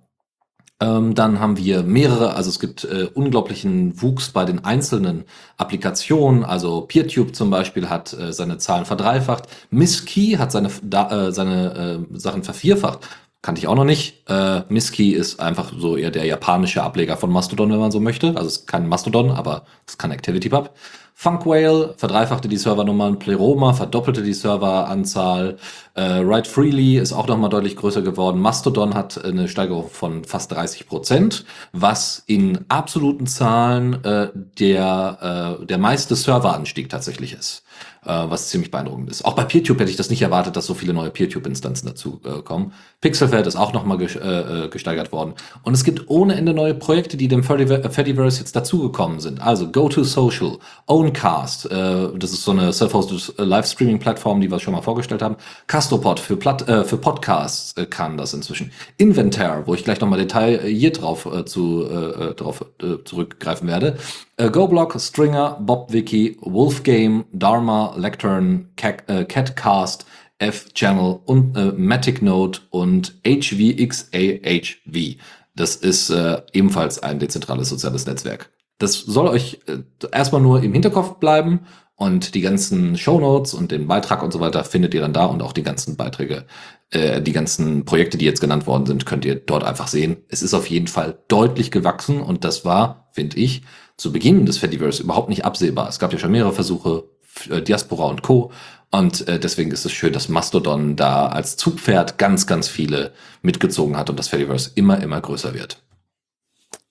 [0.82, 5.24] Ähm, dann haben wir mehrere, also es gibt äh, unglaublichen Wuchs bei den einzelnen
[5.58, 6.42] Applikationen.
[6.42, 9.46] Also PeerTube zum Beispiel hat äh, seine Zahlen verdreifacht.
[9.70, 13.06] Misskey hat seine, da, äh, seine äh, Sachen vervierfacht.
[13.42, 14.28] Kannte ich auch noch nicht.
[14.28, 18.28] Äh, Miski ist einfach so eher der japanische Ableger von Mastodon, wenn man so möchte.
[18.36, 20.74] Also es ist kein Mastodon, aber es ist kein ActivityPub.
[21.14, 25.58] Funkwhale verdreifachte die Servernummern, Pleroma verdoppelte die Serveranzahl,
[25.94, 28.40] äh, Write Freely ist auch nochmal deutlich größer geworden.
[28.40, 34.28] Mastodon hat eine Steigerung von fast 30 Prozent, was in absoluten Zahlen äh,
[34.58, 37.64] der, äh, der meiste Serveranstieg tatsächlich ist
[38.02, 39.24] was ziemlich beeindruckend ist.
[39.24, 42.42] Auch bei PeerTube hätte ich das nicht erwartet, dass so viele neue PeerTube-Instanzen dazu äh,
[42.42, 42.72] kommen.
[43.00, 45.34] Pixelfed ist auch nochmal ge äh, äh, gesteigert worden.
[45.62, 49.40] Und es gibt ohne Ende neue Projekte, die dem Fediverse jetzt dazugekommen sind.
[49.40, 54.82] Also GoToSocial, Owncast, äh, das ist so eine self-hosted äh, Live-Streaming-Plattform, die wir schon mal
[54.82, 55.36] vorgestellt haben.
[55.66, 58.72] Castropod für, Platt, äh, für Podcasts äh, kann das inzwischen.
[58.96, 63.96] Inventar, wo ich gleich nochmal detailliert drauf, äh, zu, äh, drauf äh, zurückgreifen werde.
[64.40, 68.70] Äh, GoBlock, Stringer, BobWiki, Wolfgame, Dharma, Lectern,
[69.06, 70.06] äh, Catcast,
[70.38, 75.18] F-Channel und äh, Matic Node und HVXAHV.
[75.54, 78.50] Das ist äh, ebenfalls ein dezentrales soziales Netzwerk.
[78.78, 79.80] Das soll euch äh,
[80.10, 81.66] erstmal nur im Hinterkopf bleiben
[81.96, 85.26] und die ganzen Show Notes und den Beitrag und so weiter findet ihr dann da
[85.26, 86.46] und auch die ganzen Beiträge,
[86.92, 90.16] äh, die ganzen Projekte, die jetzt genannt worden sind, könnt ihr dort einfach sehen.
[90.28, 93.64] Es ist auf jeden Fall deutlich gewachsen und das war, finde ich,
[94.00, 95.88] zu Beginn des Fediverse überhaupt nicht absehbar.
[95.88, 97.04] Es gab ja schon mehrere Versuche,
[97.50, 98.50] äh, Diaspora und Co.
[98.90, 103.96] Und äh, deswegen ist es schön, dass Mastodon da als Zugpferd ganz, ganz viele mitgezogen
[103.96, 105.82] hat und das Fediverse immer, immer größer wird.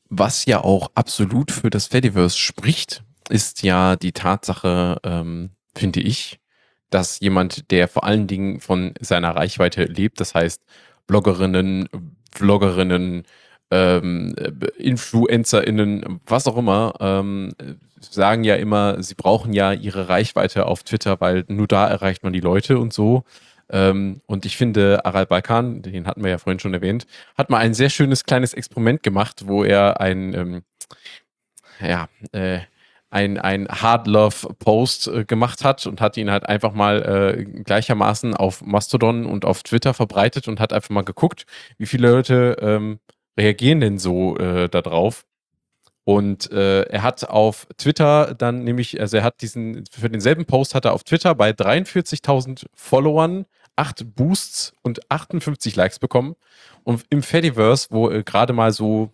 [0.09, 6.39] Was ja auch absolut für das Fediverse spricht, ist ja die Tatsache, ähm, finde ich,
[6.89, 10.61] dass jemand, der vor allen Dingen von seiner Reichweite lebt, das heißt
[11.07, 11.89] Bloggerinnen,
[12.31, 13.23] Vloggerinnen,
[13.71, 14.35] ähm,
[14.77, 17.53] InfluencerInnen, was auch immer, ähm,
[18.01, 22.33] sagen ja immer, sie brauchen ja ihre Reichweite auf Twitter, weil nur da erreicht man
[22.33, 23.23] die Leute und so.
[23.71, 27.05] Ähm, und ich finde, Aral Balkan, den hatten wir ja vorhin schon erwähnt,
[27.37, 30.61] hat mal ein sehr schönes kleines Experiment gemacht, wo er ein, ähm,
[31.79, 32.61] ja, äh,
[33.11, 37.43] ein, ein Hard Love Post äh, gemacht hat und hat ihn halt einfach mal äh,
[37.43, 41.45] gleichermaßen auf Mastodon und auf Twitter verbreitet und hat einfach mal geguckt,
[41.77, 42.99] wie viele Leute ähm,
[43.39, 45.25] reagieren denn so äh, darauf?
[46.03, 50.73] Und äh, er hat auf Twitter dann nämlich, also er hat diesen, für denselben Post
[50.73, 56.35] hat er auf Twitter bei 43.000 Followern 8 Boosts und 58 Likes bekommen.
[56.83, 59.11] Und im Fediverse, wo äh, gerade mal so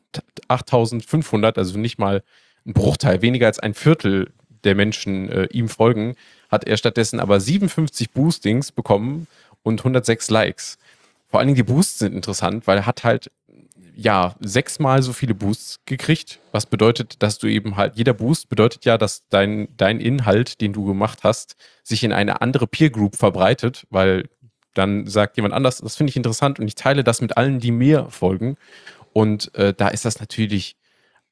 [0.47, 2.23] 8.500, also nicht mal
[2.65, 4.31] ein Bruchteil, weniger als ein Viertel
[4.63, 6.15] der Menschen äh, ihm folgen,
[6.49, 9.27] hat er stattdessen aber 57 Boostings bekommen
[9.63, 10.77] und 106 Likes.
[11.27, 13.31] Vor allen Dingen die Boosts sind interessant, weil er hat halt
[13.95, 18.85] ja sechsmal so viele Boosts gekriegt, was bedeutet, dass du eben halt, jeder Boost bedeutet
[18.85, 23.15] ja, dass dein, dein Inhalt, den du gemacht hast, sich in eine andere Peer Group
[23.15, 24.29] verbreitet, weil
[24.73, 27.71] dann sagt jemand anders, das finde ich interessant und ich teile das mit allen, die
[27.71, 28.57] mir folgen.
[29.13, 30.75] Und äh, da ist das natürlich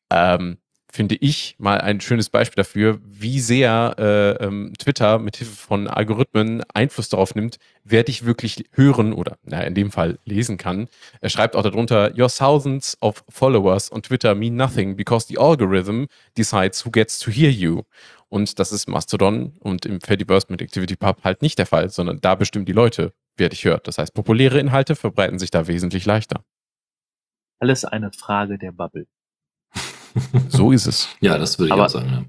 [0.09, 0.57] ähm,
[0.93, 5.87] finde ich, mal ein schönes Beispiel dafür, wie sehr äh, ähm, Twitter mit Hilfe von
[5.87, 10.87] Algorithmen Einfluss darauf nimmt, wer dich wirklich hören oder naja, in dem Fall lesen kann.
[11.19, 16.05] Er schreibt auch darunter, Your thousands of followers on Twitter mean nothing because the algorithm
[16.37, 17.81] decides who gets to hear you.
[18.29, 22.35] Und das ist Mastodon und im Fediverse mit ActivityPub halt nicht der Fall, sondern da
[22.35, 23.87] bestimmen die Leute, wer dich hört.
[23.87, 26.45] Das heißt, populäre Inhalte verbreiten sich da wesentlich leichter.
[27.59, 29.07] Alles eine Frage der Bubble.
[30.49, 31.09] So ist es.
[31.21, 32.09] Ja, das würde ich Aber- auch sagen.
[32.09, 32.23] Ja.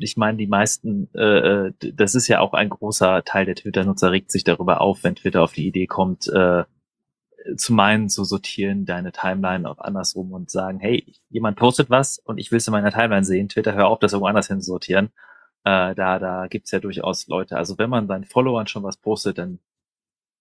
[0.00, 4.12] Ich meine, die meisten, äh, äh, das ist ja auch ein großer Teil der Twitter-Nutzer,
[4.12, 6.64] regt sich darüber auf, wenn Twitter auf die Idee kommt, äh,
[7.56, 12.38] zu meinen, zu sortieren deine Timeline auf andersrum und sagen, hey, jemand postet was und
[12.38, 13.48] ich will es in meiner Timeline sehen.
[13.48, 15.06] Twitter, hör auf, das irgendwo anders hin zu sortieren.
[15.64, 17.56] Äh, da, da gibt's ja durchaus Leute.
[17.56, 19.58] Also wenn man seinen Followern schon was postet, dann.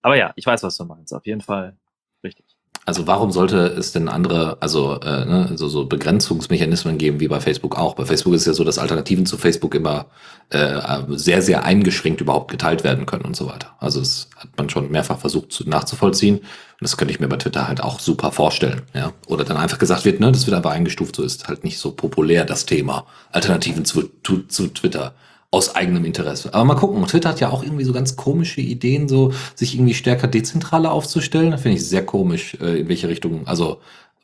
[0.04, 1.14] Aber ja, ich weiß, was du meinst.
[1.14, 1.78] Auf jeden Fall
[2.24, 2.57] richtig.
[2.88, 7.42] Also warum sollte es denn andere, also äh, ne, so, so Begrenzungsmechanismen geben wie bei
[7.42, 7.96] Facebook auch?
[7.96, 10.06] Bei Facebook ist ja so, dass Alternativen zu Facebook immer
[10.52, 10.80] äh,
[11.10, 13.76] sehr, sehr eingeschränkt überhaupt geteilt werden können und so weiter.
[13.80, 16.38] Also das hat man schon mehrfach versucht zu, nachzuvollziehen.
[16.38, 16.46] Und
[16.80, 18.84] das könnte ich mir bei Twitter halt auch super vorstellen.
[18.94, 19.12] Ja?
[19.28, 21.92] Oder dann einfach gesagt wird, ne, das wird aber eingestuft, so ist halt nicht so
[21.92, 23.06] populär das Thema.
[23.34, 25.14] Alternativen zu, zu, zu Twitter
[25.52, 26.54] aus eigenem Interesse.
[26.54, 29.94] Aber mal gucken, Twitter hat ja auch irgendwie so ganz komische Ideen, so sich irgendwie
[29.94, 31.52] stärker dezentraler aufzustellen.
[31.52, 33.48] Das finde ich sehr komisch, äh, in welche Richtung.
[33.48, 33.82] Also,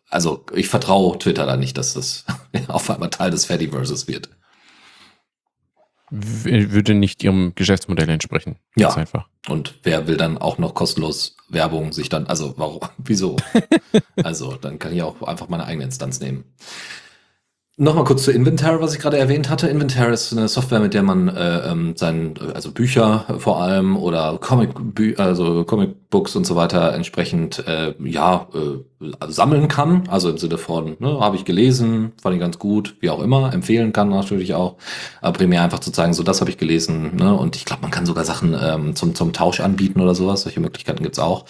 [0.09, 2.25] also ich vertraue Twitter da nicht, dass das
[2.67, 4.29] auf einmal Teil des Fediverses wird.
[6.15, 8.57] Würde nicht ihrem Geschäftsmodell entsprechen.
[8.75, 8.89] Ja.
[8.89, 9.27] Ganz einfach.
[9.49, 13.37] Und wer will dann auch noch kostenlos Werbung sich dann, also warum, wieso?
[14.23, 16.43] also dann kann ich auch einfach meine eigene Instanz nehmen.
[17.75, 19.67] Nochmal kurz zu Inventar, was ich gerade erwähnt hatte.
[19.67, 24.37] Inventar ist eine Software, mit der man äh, ähm, sein, also Bücher vor allem oder
[24.39, 30.03] Comic, also Comicbooks und so weiter entsprechend äh, ja äh, sammeln kann.
[30.07, 33.51] Also im Sinne von, ne, habe ich gelesen, fand ich ganz gut, wie auch immer,
[33.51, 34.75] empfehlen kann natürlich auch.
[35.21, 37.15] Aber primär einfach zu zeigen, so das habe ich gelesen.
[37.15, 37.33] Ne?
[37.33, 40.43] Und ich glaube, man kann sogar Sachen ähm, zum, zum Tausch anbieten oder sowas.
[40.43, 41.45] Solche Möglichkeiten gibt's auch.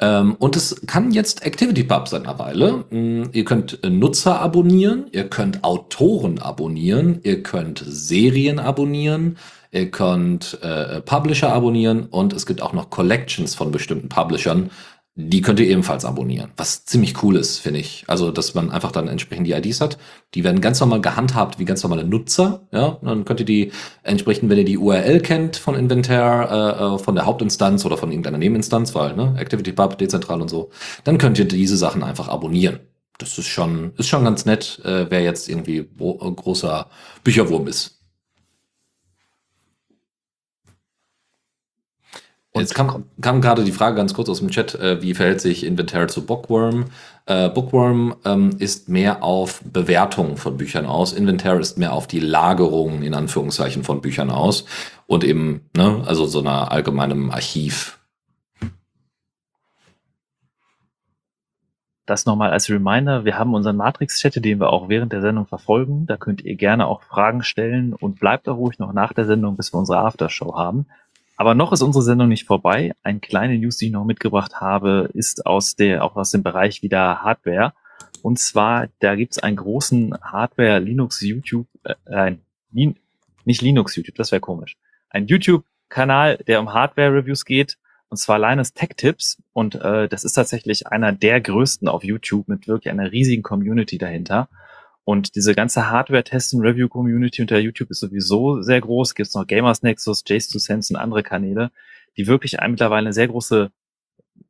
[0.00, 2.84] Ähm, und es kann jetzt ActivityPub seit einer Weile.
[2.90, 9.38] Mm, Ihr könnt äh, Nutzer abonnieren, ihr könnt Autoren abonnieren, ihr könnt Serien abonnieren,
[9.70, 14.70] ihr könnt äh, Publisher abonnieren und es gibt auch noch Collections von bestimmten Publishern.
[15.16, 18.02] Die könnt ihr ebenfalls abonnieren, was ziemlich cool ist, finde ich.
[18.08, 19.96] Also, dass man einfach dann entsprechend die IDs hat.
[20.34, 22.66] Die werden ganz normal gehandhabt wie ganz normale Nutzer.
[22.72, 23.70] Ja, dann könnt ihr die
[24.02, 28.10] entsprechend, wenn ihr die URL kennt von Inventar, äh, äh, von der Hauptinstanz oder von
[28.10, 30.70] irgendeiner Nebeninstanz, weil ne, ActivityPub dezentral und so,
[31.04, 32.80] dann könnt ihr diese Sachen einfach abonnieren.
[33.18, 36.88] Das ist schon, ist schon ganz nett, äh, wer jetzt irgendwie äh, großer
[37.22, 38.03] Bücherwurm ist.
[42.56, 45.66] Jetzt kam, kam gerade die Frage ganz kurz aus dem Chat, äh, wie verhält sich
[45.66, 46.84] Inventar zu Bookworm?
[47.26, 51.12] Äh, Bookworm ähm, ist mehr auf Bewertung von Büchern aus.
[51.12, 54.66] Inventar ist mehr auf die Lagerung in Anführungszeichen von Büchern aus
[55.08, 57.98] und eben, ne, also so einer allgemeinem Archiv.
[62.06, 63.24] Das nochmal als Reminder.
[63.24, 66.06] Wir haben unseren Matrix-Chat, den wir auch während der Sendung verfolgen.
[66.06, 69.56] Da könnt ihr gerne auch Fragen stellen und bleibt auch ruhig noch nach der Sendung,
[69.56, 70.86] bis wir unsere Aftershow haben.
[71.36, 72.92] Aber noch ist unsere Sendung nicht vorbei.
[73.02, 76.82] Ein kleine News, die ich noch mitgebracht habe, ist aus der, auch aus dem Bereich
[76.82, 77.72] wieder Hardware.
[78.22, 81.66] Und zwar, da gibt's einen großen Hardware Linux YouTube,
[82.06, 82.36] äh,
[82.72, 82.96] Lin,
[83.44, 84.76] nicht Linux YouTube, das wäre komisch.
[85.10, 87.76] Ein YouTube-Kanal, der um Hardware-Reviews geht,
[88.08, 89.42] und zwar Linus Tech Tips.
[89.52, 93.98] Und äh, das ist tatsächlich einer der größten auf YouTube mit wirklich einer riesigen Community
[93.98, 94.48] dahinter.
[95.04, 99.14] Und diese ganze Hardware-Test- und Review-Community unter YouTube ist sowieso sehr groß.
[99.14, 101.70] Gibt es noch Gamers Nexus, Jace2Sense und andere Kanäle,
[102.16, 103.70] die wirklich mittlerweile eine sehr große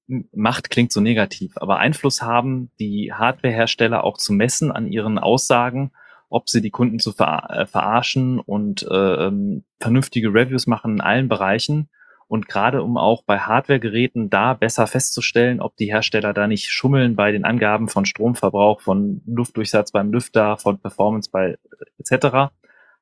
[0.07, 5.93] Macht klingt so negativ, aber Einfluss haben, die Hardware-Hersteller auch zu messen an ihren Aussagen,
[6.29, 11.01] ob sie die Kunden zu ver äh, verarschen und äh, ähm, vernünftige Reviews machen in
[11.01, 11.89] allen Bereichen.
[12.27, 17.17] Und gerade um auch bei Hardware-Geräten da besser festzustellen, ob die Hersteller da nicht schummeln
[17.17, 21.59] bei den Angaben von Stromverbrauch, von Luftdurchsatz beim Lüfter, von Performance bei
[21.99, 22.53] etc.,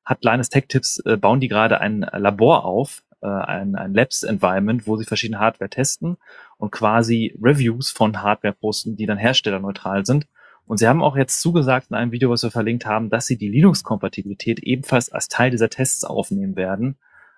[0.05, 4.85] hat Linus Tech Tips, äh, bauen die gerade ein Labor auf, äh, ein, ein Labs-Environment,
[4.85, 6.17] wo sie verschiedene Hardware testen
[6.57, 10.27] und quasi Reviews von Hardware posten, die dann herstellerneutral sind.
[10.65, 13.37] Und sie haben auch jetzt zugesagt in einem Video, was wir verlinkt haben, dass sie
[13.37, 16.97] die Linux-Kompatibilität ebenfalls als Teil dieser Tests aufnehmen werden.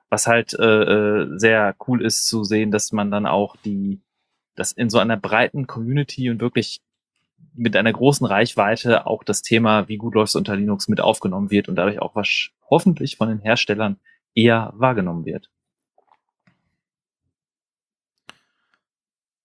[0.09, 4.01] Was halt äh, äh, sehr cool ist zu sehen, dass man dann auch die,
[4.55, 6.81] dass in so einer breiten Community und wirklich
[7.53, 11.51] mit einer großen Reichweite auch das Thema, wie gut läuft es unter Linux mit aufgenommen
[11.51, 13.97] wird und dadurch auch was hoffentlich von den Herstellern
[14.33, 15.49] eher wahrgenommen wird.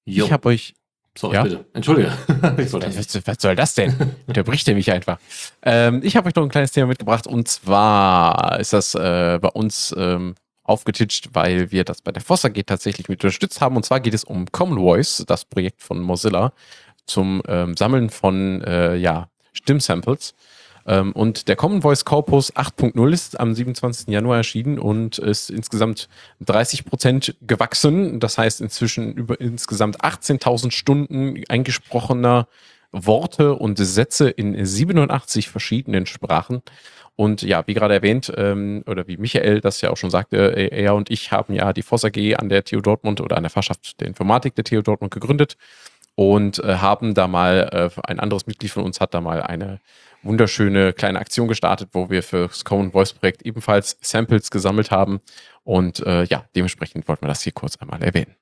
[0.04, 0.24] Jo.
[0.26, 0.74] Ich habe euch.
[1.16, 1.42] Sorry, Ja?
[1.42, 1.66] bitte.
[1.72, 2.12] Entschuldige.
[2.58, 3.94] ich wollte Was, was soll das denn?
[4.26, 5.18] Unterbricht er mich einfach.
[5.62, 9.48] Ähm, ich habe euch noch ein kleines Thema mitgebracht und zwar ist das äh, bei
[9.48, 10.34] uns ähm,
[10.70, 13.76] aufgetitscht, weil wir das bei der Fossa AG tatsächlich mit unterstützt haben.
[13.76, 16.52] Und zwar geht es um Common Voice, das Projekt von Mozilla
[17.06, 20.34] zum ähm, Sammeln von äh, ja, Stimmsamples.
[20.86, 24.08] Ähm, und der Common Voice Corpus 8.0 ist am 27.
[24.08, 26.08] Januar erschienen und ist insgesamt
[26.40, 28.20] 30 Prozent gewachsen.
[28.20, 32.48] Das heißt inzwischen über insgesamt 18.000 Stunden eingesprochener
[32.92, 36.62] Worte und Sätze in 87 verschiedenen Sprachen.
[37.16, 40.68] Und ja, wie gerade erwähnt, ähm, oder wie Michael das ja auch schon sagte, äh,
[40.68, 43.50] er und ich haben ja die Voss AG an der TU Dortmund oder an der
[43.50, 45.56] Fachschaft der Informatik der TU Dortmund gegründet
[46.14, 49.80] und äh, haben da mal, äh, ein anderes Mitglied von uns hat da mal eine
[50.22, 55.20] wunderschöne kleine Aktion gestartet, wo wir für das Common Voice Projekt ebenfalls Samples gesammelt haben.
[55.64, 58.36] Und äh, ja, dementsprechend wollten wir das hier kurz einmal erwähnen.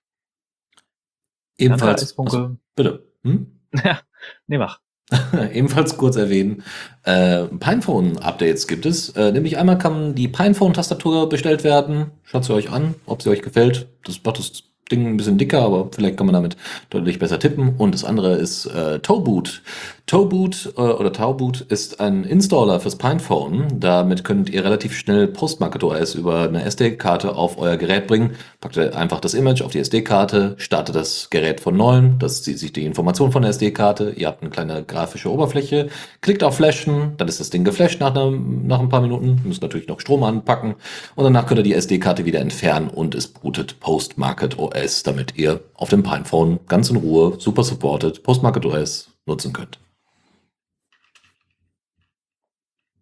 [1.57, 2.19] ebenfalls.
[2.19, 3.07] Achso, bitte.
[3.23, 3.61] Hm?
[3.85, 4.01] Ja,
[4.47, 4.81] nee, mach.
[5.53, 6.63] Ebenfalls kurz erwähnen,
[7.05, 9.11] äh, Pinephone-Updates gibt es.
[9.11, 12.11] Äh, nämlich einmal kann die Pinephone-Tastatur bestellt werden.
[12.25, 13.89] Schaut sie euch an, ob sie euch gefällt.
[14.05, 16.57] Das macht das Ding ein bisschen dicker, aber vielleicht kann man damit
[16.91, 17.77] deutlich besser tippen.
[17.77, 19.63] Und das andere ist äh, Toeboot.
[20.09, 23.79] Toeboot äh, oder Tauboot ist ein Installer fürs Pinephone.
[23.79, 28.31] Damit könnt ihr relativ schnell Postmarket OS über eine SD-Karte auf euer Gerät bringen.
[28.63, 32.59] Packt ihr einfach das Image auf die SD-Karte, startet das Gerät von neuem, das zieht
[32.59, 34.15] sich die Information von der SD-Karte.
[34.17, 35.91] Ihr habt eine kleine grafische Oberfläche,
[36.23, 39.43] klickt auf Flashen, dann ist das Ding geflasht nach, einem, nach ein paar Minuten.
[39.45, 40.77] Müsst natürlich noch Strom anpacken
[41.17, 45.61] und danach könnt ihr die SD-Karte wieder entfernen und es bootet Postmarket OS, damit ihr
[45.75, 49.79] auf dem Pinephone ganz in Ruhe, super supported, Postmarket OS nutzen könnt.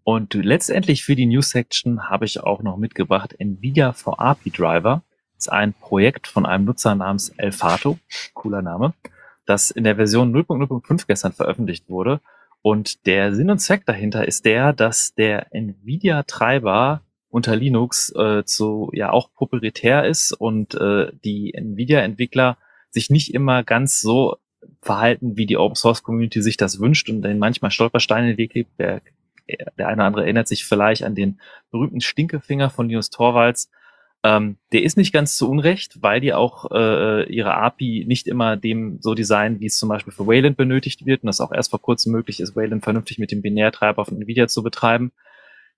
[0.09, 5.03] Und letztendlich für die News Section habe ich auch noch mitgebracht Nvidia API Driver.
[5.35, 7.99] Das ist ein Projekt von einem Nutzer namens Elfato,
[8.33, 8.95] cooler Name,
[9.47, 12.21] das in der Version 0.0.5 gestern veröffentlicht wurde.
[12.63, 18.45] Und der Sinn und Zweck dahinter ist der, dass der Nvidia Treiber unter Linux äh,
[18.45, 22.59] zu ja auch proprietär ist und äh, die Nvidia Entwickler
[22.91, 24.37] sich nicht immer ganz so
[24.83, 28.39] verhalten, wie die Open Source Community sich das wünscht und dann manchmal Stolpersteine in den
[28.39, 28.79] Weg legt.
[28.79, 29.03] Der,
[29.49, 31.40] der eine oder andere erinnert sich vielleicht an den
[31.70, 33.70] berühmten Stinkefinger von Linus Torvalds.
[34.22, 38.57] Ähm, der ist nicht ganz zu Unrecht, weil die auch äh, ihre API nicht immer
[38.57, 41.70] dem so designen, wie es zum Beispiel für Wayland benötigt wird und das auch erst
[41.70, 45.12] vor kurzem möglich ist, Wayland vernünftig mit dem Binärtreiber von Nvidia zu betreiben.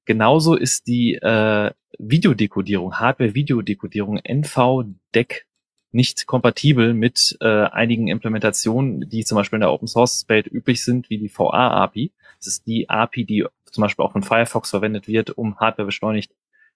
[0.06, 5.46] Genauso ist die äh, Videodekodierung, Hardware-Videodekodierung NVDEC
[5.90, 10.84] nicht kompatibel mit äh, einigen Implementationen, die zum Beispiel in der Open Source Welt üblich
[10.84, 12.12] sind, wie die VA-API.
[12.38, 16.32] Das ist die API, die zum Beispiel auch von Firefox verwendet wird, um Hardware beschleunigt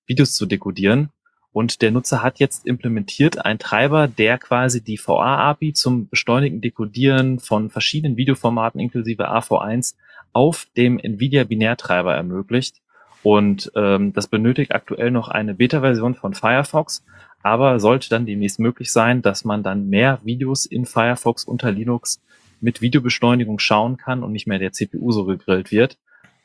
[0.07, 1.11] Videos zu dekodieren.
[1.53, 7.41] Und der Nutzer hat jetzt implementiert einen Treiber, der quasi die VA-API zum beschleunigten Dekodieren
[7.41, 9.95] von verschiedenen Videoformaten inklusive AV1
[10.33, 12.81] auf dem NVIDIA-Binärtreiber ermöglicht.
[13.23, 17.05] Und ähm, das benötigt aktuell noch eine Beta-Version von Firefox,
[17.43, 22.21] aber sollte dann demnächst möglich sein, dass man dann mehr Videos in Firefox unter Linux
[22.61, 25.99] mit Videobeschleunigung schauen kann und nicht mehr der CPU so gegrillt wird.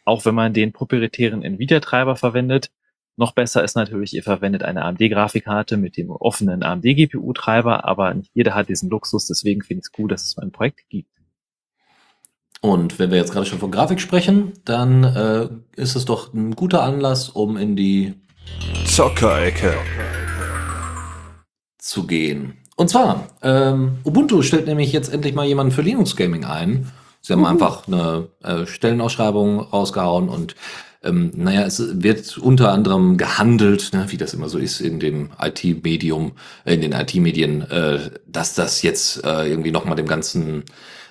[0.08, 2.72] Auch wenn man den proprietären NVIDIA-Treiber verwendet.
[3.18, 8.56] Noch besser ist natürlich, ihr verwendet eine AMD-Grafikkarte mit dem offenen AMD-GPU-Treiber, aber nicht jeder
[8.56, 11.10] hat diesen Luxus, deswegen finde ich es gut, dass es so ein Projekt gibt.
[12.62, 16.56] Und wenn wir jetzt gerade schon von Grafik sprechen, dann äh, ist es doch ein
[16.56, 18.14] guter Anlass, um in die
[18.86, 19.74] Zockerecke.
[21.80, 22.54] zu gehen.
[22.78, 26.92] Und zwar, ähm, Ubuntu stellt nämlich jetzt endlich mal jemanden für Linux Gaming ein.
[27.22, 30.56] Sie haben einfach eine äh, Stellenausschreibung rausgehauen und
[31.04, 35.30] ähm, naja, es wird unter anderem gehandelt, ne, wie das immer so ist in dem
[35.42, 36.34] IT-Medium,
[36.66, 40.64] äh, in den IT-Medien, äh, dass das jetzt äh, irgendwie nochmal dem ganzen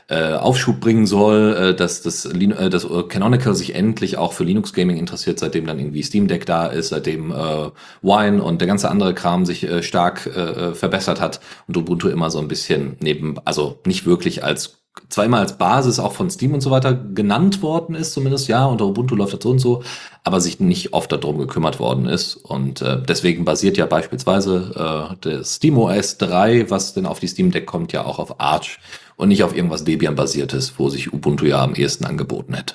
[0.08, 4.44] äh, Aufschub bringen soll, äh, dass das, Lin äh, dass Canonical sich endlich auch für
[4.44, 7.70] Linux Gaming interessiert, seitdem dann irgendwie Steam Deck da ist, seitdem äh,
[8.02, 12.30] Wine und der ganze andere Kram sich äh, stark äh, verbessert hat und Ubuntu immer
[12.30, 14.78] so ein bisschen neben, also nicht wirklich als
[15.08, 18.64] zwar immer als Basis auch von Steam und so weiter genannt worden ist, zumindest ja,
[18.66, 19.82] unter Ubuntu läuft das so und so,
[20.24, 22.36] aber sich nicht oft darum gekümmert worden ist.
[22.36, 27.50] Und äh, deswegen basiert ja beispielsweise äh, der SteamOS 3, was denn auf die Steam
[27.50, 28.78] Deck kommt, ja auch auf Arch
[29.16, 32.74] und nicht auf irgendwas Debian-basiertes, wo sich Ubuntu ja am ehesten angeboten hätte.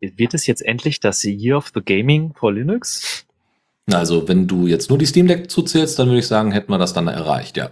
[0.00, 3.24] Wird es jetzt endlich das Year of the Gaming for Linux?
[3.90, 6.78] Also, wenn du jetzt nur die Steam Deck zuzählst, dann würde ich sagen, hätten wir
[6.78, 7.70] das dann erreicht, ja.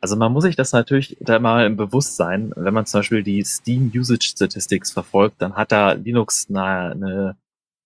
[0.00, 3.44] Also man muss sich das natürlich da mal im Bewusstsein, wenn man zum Beispiel die
[3.44, 7.36] Steam Usage Statistics verfolgt, dann hat da Linux eine, eine,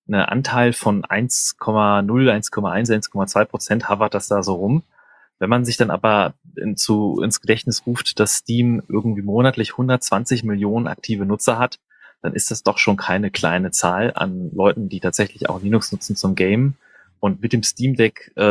[0.08, 4.82] eine Anteil von 1,0, 1,1, 1,2 Prozent hovert das da so rum.
[5.38, 10.44] Wenn man sich dann aber in, zu, ins Gedächtnis ruft, dass Steam irgendwie monatlich 120
[10.44, 11.78] Millionen aktive Nutzer hat,
[12.22, 16.14] dann ist das doch schon keine kleine Zahl an Leuten, die tatsächlich auch Linux nutzen
[16.14, 16.74] zum Game.
[17.18, 18.42] Und mit dem Steam Deck äh,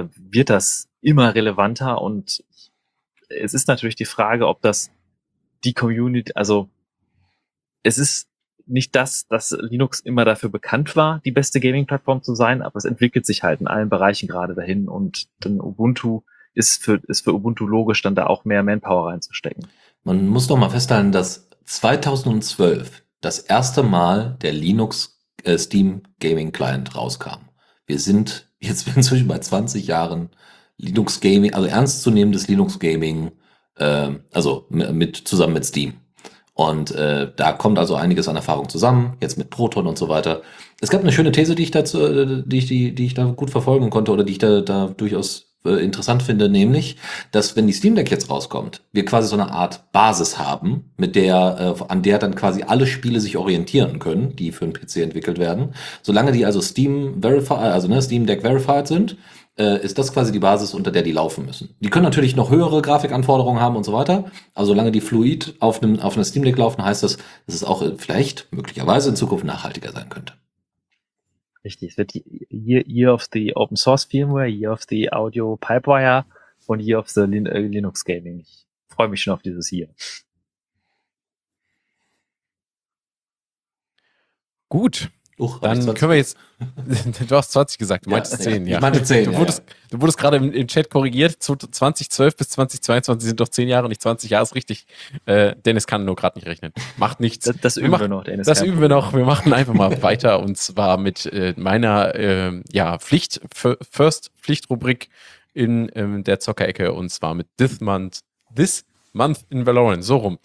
[0.00, 2.44] äh wird das immer relevanter und
[3.28, 4.90] es ist natürlich die Frage, ob das
[5.64, 6.68] die Community, also
[7.82, 8.28] es ist
[8.66, 12.84] nicht das, dass Linux immer dafür bekannt war, die beste Gaming-Plattform zu sein, aber es
[12.84, 16.22] entwickelt sich halt in allen Bereichen gerade dahin und dann Ubuntu
[16.52, 19.68] ist für, ist für Ubuntu logisch, dann da auch mehr Manpower reinzustecken.
[20.02, 26.52] Man muss doch mal festhalten, dass 2012 das erste Mal der Linux äh, Steam Gaming
[26.52, 27.48] Client rauskam.
[27.86, 30.30] Wir sind jetzt inzwischen bei 20 Jahren
[30.78, 33.32] Linux Gaming, also ernstzunehmendes Linux Gaming,
[33.76, 35.94] äh, also mit zusammen mit Steam.
[36.54, 40.40] Und äh, da kommt also einiges an Erfahrung zusammen, jetzt mit Proton und so weiter.
[40.80, 43.24] Es gab eine schöne These, die ich dazu, äh, die ich, die, die ich da
[43.24, 46.96] gut verfolgen konnte oder die ich da, da durchaus äh, interessant finde, nämlich,
[47.30, 51.14] dass wenn die Steam Deck jetzt rauskommt, wir quasi so eine Art Basis haben, mit
[51.14, 54.96] der, äh, an der dann quasi alle Spiele sich orientieren können, die für einen PC
[54.96, 55.74] entwickelt werden.
[56.02, 59.18] Solange die also Steam Verified, also ne, Steam Deck Verified sind,
[59.58, 61.74] äh, ist das quasi die Basis, unter der die laufen müssen.
[61.80, 65.82] Die können natürlich noch höhere Grafikanforderungen haben und so weiter, aber solange die fluid auf
[65.82, 67.16] einem, auf einer Steam Deck laufen, heißt das,
[67.46, 70.34] dass es auch vielleicht möglicherweise in Zukunft nachhaltiger sein könnte.
[71.64, 76.24] Richtig, es wird Year, Year of the Open Source Firmware, Year of the Audio Pipewire
[76.66, 78.40] und Year of the Lin äh, Linux Gaming.
[78.40, 79.88] Ich freue mich schon auf dieses Year.
[84.68, 86.36] Gut, Uch, dann können wir jetzt.
[87.28, 88.76] du hast 20 gesagt, du meintest ja, 10, ja.
[88.76, 89.26] Ich meinte 10.
[89.26, 89.88] Du wurdest, ja, ja.
[89.90, 91.42] Du wurdest gerade im, im, Chat korrigiert.
[91.42, 94.86] 2012 bis 2022 sind doch 10 Jahre, nicht 20 Jahre, ist richtig.
[95.26, 96.72] Äh, Dennis kann nur gerade nicht rechnen.
[96.96, 97.44] Macht nichts.
[97.44, 98.46] Das, das üben wir, wir noch, Dennis.
[98.46, 99.12] Das üben wir noch.
[99.12, 105.10] Wir machen einfach mal weiter und zwar mit äh, meiner äh, ja, Pflicht, First Pflichtrubrik
[105.52, 108.20] in ähm, der Zockerecke und zwar mit This Month.
[108.54, 110.38] This Month in Valorant, so rum.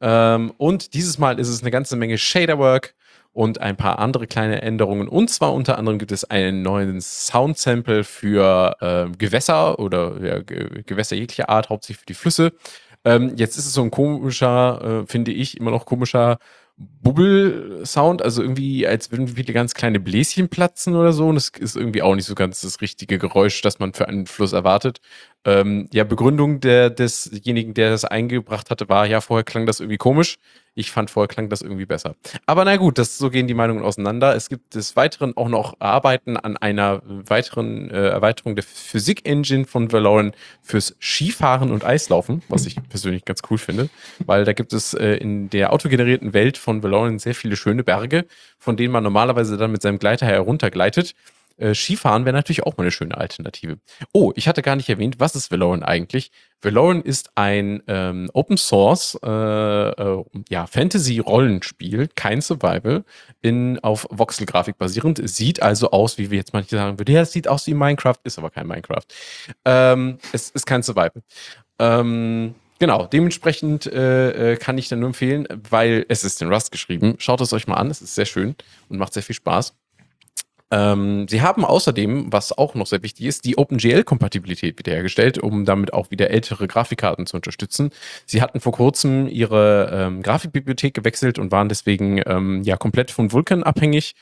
[0.00, 2.94] Ähm, und dieses Mal ist es eine ganze Menge Shaderwork
[3.38, 5.06] und ein paar andere kleine Änderungen.
[5.06, 11.14] Und zwar unter anderem gibt es einen neuen Sound-Sample für äh, Gewässer oder ja, Gewässer
[11.14, 12.52] jeglicher Art, hauptsächlich für die Flüsse.
[13.04, 16.38] Ähm, jetzt ist es so ein komischer, äh, finde ich, immer noch komischer
[16.78, 21.28] Bubble-Sound, also irgendwie, als würden viele ganz kleine Bläschen platzen oder so.
[21.28, 24.26] Und es ist irgendwie auch nicht so ganz das richtige Geräusch, das man für einen
[24.26, 24.98] Fluss erwartet.
[25.44, 29.96] Ähm, ja, Begründung der, desjenigen, der das eingebracht hatte, war, ja, vorher klang das irgendwie
[29.96, 30.36] komisch.
[30.74, 32.14] Ich fand vorher klang das irgendwie besser.
[32.46, 34.36] Aber na gut, das, so gehen die Meinungen auseinander.
[34.36, 39.90] Es gibt des Weiteren auch noch Arbeiten an einer weiteren äh, Erweiterung der Physik-Engine von
[39.90, 43.88] Valorant fürs Skifahren und Eislaufen, was ich persönlich ganz cool finde,
[44.24, 48.26] weil da gibt es äh, in der autogenerierten Welt von Valorant sehr viele schöne Berge,
[48.58, 51.14] von denen man normalerweise dann mit seinem Gleiter heruntergleitet.
[51.58, 53.78] Äh, Skifahren wäre natürlich auch mal eine schöne Alternative.
[54.12, 56.30] Oh, ich hatte gar nicht erwähnt, was ist Valorant eigentlich?
[56.62, 63.04] Valorant ist ein ähm, Open Source äh, äh, ja, Fantasy-Rollenspiel, kein Survival,
[63.42, 65.20] in, auf Voxel-Grafik basierend.
[65.28, 68.18] Sieht also aus, wie wir jetzt manche sagen würden, ja, es sieht aus wie Minecraft,
[68.24, 69.04] ist aber kein Minecraft.
[69.64, 71.22] Ähm, es ist kein Survival.
[71.78, 76.70] Ähm, Genau, dementsprechend äh, äh, kann ich dann nur empfehlen, weil es ist in Rust
[76.70, 77.16] geschrieben.
[77.18, 78.54] Schaut es euch mal an, es ist sehr schön
[78.88, 79.74] und macht sehr viel Spaß.
[80.70, 85.92] Ähm, sie haben außerdem, was auch noch sehr wichtig ist, die OpenGL-Kompatibilität wiederhergestellt, um damit
[85.92, 87.90] auch wieder ältere Grafikkarten zu unterstützen.
[88.26, 93.32] Sie hatten vor kurzem ihre ähm, Grafikbibliothek gewechselt und waren deswegen ähm, ja komplett von
[93.32, 94.14] Vulkan abhängig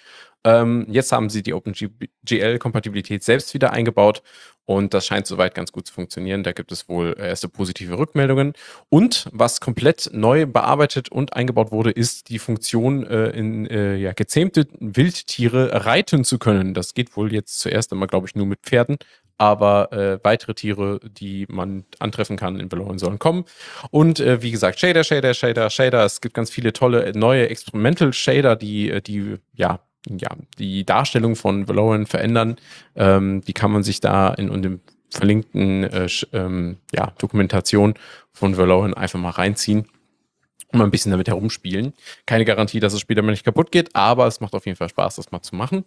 [0.47, 4.23] ähm, jetzt haben sie die OpenGL-Kompatibilität selbst wieder eingebaut
[4.65, 6.43] und das scheint soweit ganz gut zu funktionieren.
[6.43, 8.53] Da gibt es wohl erste positive Rückmeldungen.
[8.89, 14.13] Und was komplett neu bearbeitet und eingebaut wurde, ist die Funktion, äh, in äh, ja,
[14.13, 16.75] gezähmte Wildtiere reiten zu können.
[16.75, 18.99] Das geht wohl jetzt zuerst einmal, glaube ich, nur mit Pferden.
[19.39, 23.45] Aber äh, weitere Tiere, die man antreffen kann in Valorant, sollen kommen.
[23.91, 26.05] Und äh, wie gesagt, Shader, Shader, Shader, Shader.
[26.05, 31.37] Es gibt ganz viele tolle neue Experimental Shader, die, äh, die ja ja, die Darstellung
[31.37, 32.57] von Valorant verändern.
[32.95, 34.81] Ähm, die kann man sich da in, in dem
[35.11, 37.95] verlinkten äh, ähm, ja, Dokumentation
[38.33, 39.87] von Valorant einfach mal reinziehen
[40.73, 41.93] und mal ein bisschen damit herumspielen.
[42.27, 44.89] Keine Garantie, dass es später mal nicht kaputt geht, aber es macht auf jeden Fall
[44.89, 45.85] Spaß, das mal zu machen.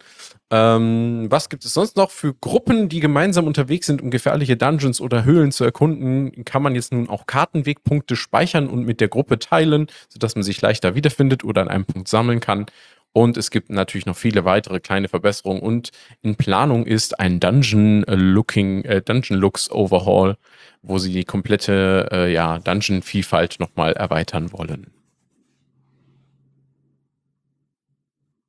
[0.52, 5.02] Ähm, was gibt es sonst noch für Gruppen, die gemeinsam unterwegs sind, um gefährliche Dungeons
[5.02, 6.46] oder Höhlen zu erkunden?
[6.46, 10.62] Kann man jetzt nun auch Kartenwegpunkte speichern und mit der Gruppe teilen, sodass man sich
[10.62, 12.66] leichter wiederfindet oder an einem Punkt sammeln kann.
[13.12, 15.62] Und es gibt natürlich noch viele weitere kleine Verbesserungen.
[15.62, 15.90] Und
[16.22, 20.38] in Planung ist ein Dungeon Looking, äh, Dungeon Looks Overhaul,
[20.82, 24.92] wo sie die komplette äh, ja, Dungeon-Vielfalt nochmal erweitern wollen.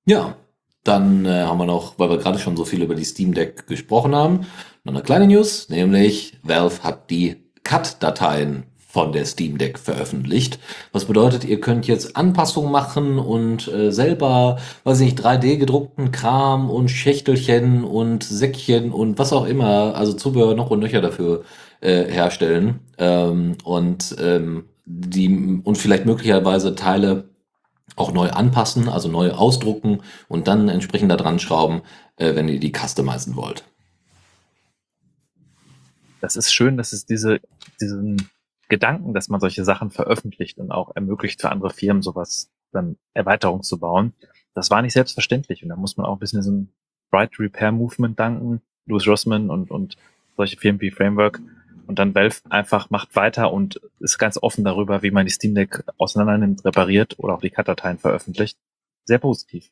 [0.04, 0.36] Ja,
[0.84, 3.66] dann äh, haben wir noch, weil wir gerade schon so viel über die Steam Deck
[3.66, 4.46] gesprochen haben,
[4.84, 10.58] noch eine kleine News, nämlich Valve hat die Cut-Dateien von der Steam Deck veröffentlicht.
[10.90, 16.10] Was bedeutet, ihr könnt jetzt Anpassungen machen und äh, selber, weiß ich nicht, 3D gedruckten
[16.10, 21.44] Kram und Schächtelchen und Säckchen und was auch immer, also Zubehör noch und nöcher dafür
[21.80, 27.28] äh, herstellen ähm, und ähm, die und vielleicht möglicherweise Teile
[27.94, 31.82] auch neu anpassen, also neu ausdrucken und dann entsprechend da dran schrauben,
[32.16, 33.62] äh, wenn ihr die customizen wollt.
[36.20, 37.40] Das ist schön, dass es diese,
[37.80, 38.28] diesen
[38.70, 43.62] Gedanken, dass man solche Sachen veröffentlicht und auch ermöglicht für andere Firmen sowas dann Erweiterung
[43.62, 44.14] zu bauen.
[44.54, 46.68] Das war nicht selbstverständlich und da muss man auch ein bisschen diesem
[47.10, 49.96] Bright Repair Movement danken, Louis Rossman und, und
[50.36, 51.40] solche Firmen wie Framework.
[51.86, 55.56] Und dann Valve einfach macht weiter und ist ganz offen darüber, wie man die Steam
[55.56, 58.56] Deck auseinander nimmt, repariert oder auch die Cut-Dateien veröffentlicht.
[59.04, 59.70] Sehr positiv.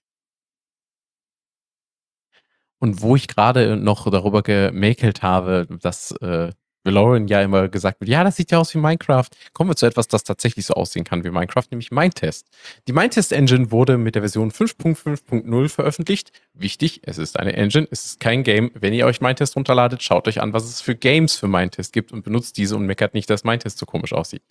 [2.80, 6.52] Und wo ich gerade noch darüber gemäkelt habe, dass äh,
[6.88, 9.28] Valorant ja immer gesagt wird, ja, das sieht ja aus wie Minecraft.
[9.52, 12.48] Kommen wir zu etwas, das tatsächlich so aussehen kann wie Minecraft, nämlich Mindtest.
[12.86, 16.32] Die Mindtest Engine wurde mit der Version 5.5.0 veröffentlicht.
[16.54, 18.70] Wichtig, es ist eine Engine, es ist kein Game.
[18.74, 22.12] Wenn ihr euch Mindtest runterladet, schaut euch an, was es für Games für Mindtest gibt
[22.12, 24.42] und benutzt diese und meckert nicht, dass Mindtest so komisch aussieht.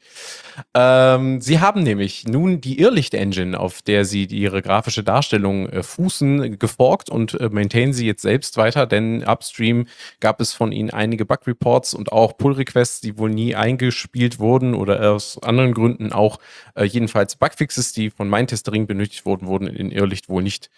[0.73, 6.59] Ähm, sie haben nämlich nun die Irrlicht-Engine, auf der sie ihre grafische Darstellung äh, fußen,
[6.59, 9.87] geforkt und äh, maintainen sie jetzt selbst weiter, denn upstream
[10.19, 15.13] gab es von ihnen einige Bug-Reports und auch Pull-Requests, die wohl nie eingespielt wurden oder
[15.13, 16.39] aus anderen Gründen auch
[16.75, 20.69] äh, jedenfalls Bugfixes, die von Mindtestering benötigt wurden, wurden in Irrlicht wohl nicht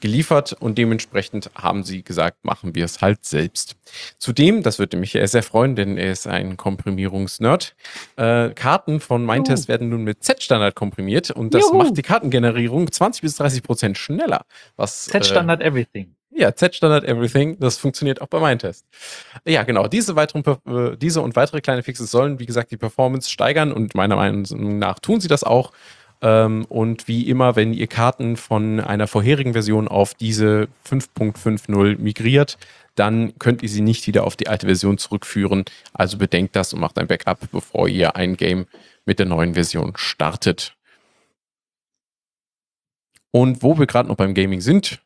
[0.00, 3.76] geliefert und dementsprechend haben sie gesagt, machen wir es halt selbst.
[4.18, 7.76] Zudem, das würde mich sehr freuen, denn er ist ein Komprimierungsnerd,
[8.16, 11.78] äh, Karten von Mindtest werden nun mit Z-Standard komprimiert und das Juhu.
[11.78, 14.44] macht die Kartengenerierung 20 bis 30 Prozent schneller.
[14.78, 16.14] Z-Standard äh, Everything.
[16.32, 18.86] Ja, Z-Standard Everything, das funktioniert auch bei meinem Test.
[19.44, 23.28] Ja, genau, diese, weiteren, äh, diese und weitere kleine Fixes sollen, wie gesagt, die Performance
[23.30, 24.44] steigern und meiner Meinung
[24.78, 25.72] nach tun sie das auch.
[26.22, 32.58] Ähm, und wie immer, wenn ihr Karten von einer vorherigen Version auf diese 5.50 migriert,
[32.94, 35.64] dann könnt ihr sie nicht wieder auf die alte Version zurückführen.
[35.92, 38.66] Also bedenkt das und macht ein Backup, bevor ihr ein Game
[39.04, 40.76] mit der neuen Version startet.
[43.32, 45.00] Und wo wir gerade noch beim Gaming sind,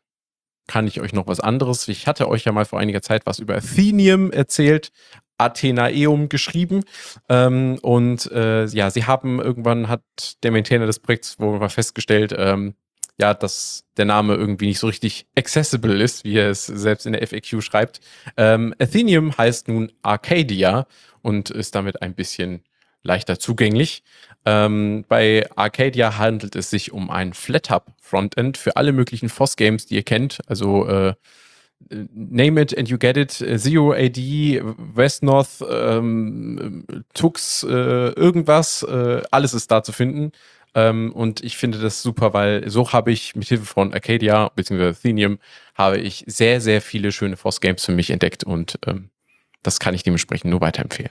[0.66, 1.88] kann ich euch noch was anderes.
[1.88, 4.90] Ich hatte euch ja mal vor einiger Zeit was über Athenium erzählt,
[5.38, 6.84] Athenaeum geschrieben.
[7.28, 10.02] Ähm, und äh, ja, sie haben irgendwann hat
[10.42, 12.74] der Maintainer des Projekts wohl mal festgestellt, ähm,
[13.18, 17.12] ja, dass der Name irgendwie nicht so richtig accessible ist, wie er es selbst in
[17.12, 18.00] der FAQ schreibt.
[18.36, 20.86] Ähm, Athenium heißt nun Arcadia
[21.22, 22.64] und ist damit ein bisschen
[23.02, 24.02] leichter zugänglich.
[24.46, 30.02] Ähm, bei Arcadia handelt es sich um ein FlatHub-Frontend für alle möglichen FOSS-Games, die ihr
[30.02, 30.40] kennt.
[30.46, 31.14] Also äh,
[31.90, 33.32] Name it and you get it.
[33.32, 34.62] Zero AD,
[34.94, 36.84] West North, ähm,
[37.14, 40.32] Tux, äh, irgendwas, äh, alles ist da zu finden.
[40.74, 44.88] Ähm, und ich finde das super, weil so habe ich mit Hilfe von Arcadia bzw.
[44.88, 45.38] Athenium
[45.74, 49.10] habe ich sehr, sehr viele schöne FOSS-Games für mich entdeckt und ähm,
[49.62, 51.10] das kann ich dementsprechend nur weiterempfehlen.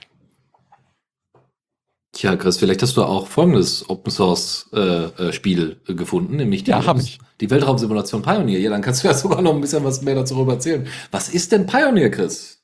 [2.14, 6.62] Tja, Chris, vielleicht hast du auch folgendes Open Source äh, äh, Spiel äh, gefunden, nämlich
[6.62, 6.94] die, ja,
[7.40, 8.60] die Weltraumsimulation Pioneer.
[8.60, 10.86] Ja, dann kannst du ja sogar noch ein bisschen was mehr dazu erzählen.
[11.10, 12.62] Was ist denn Pioneer, Chris?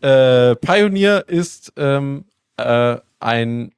[0.00, 2.24] Äh, Pioneer ist ähm,
[2.56, 3.72] äh, ein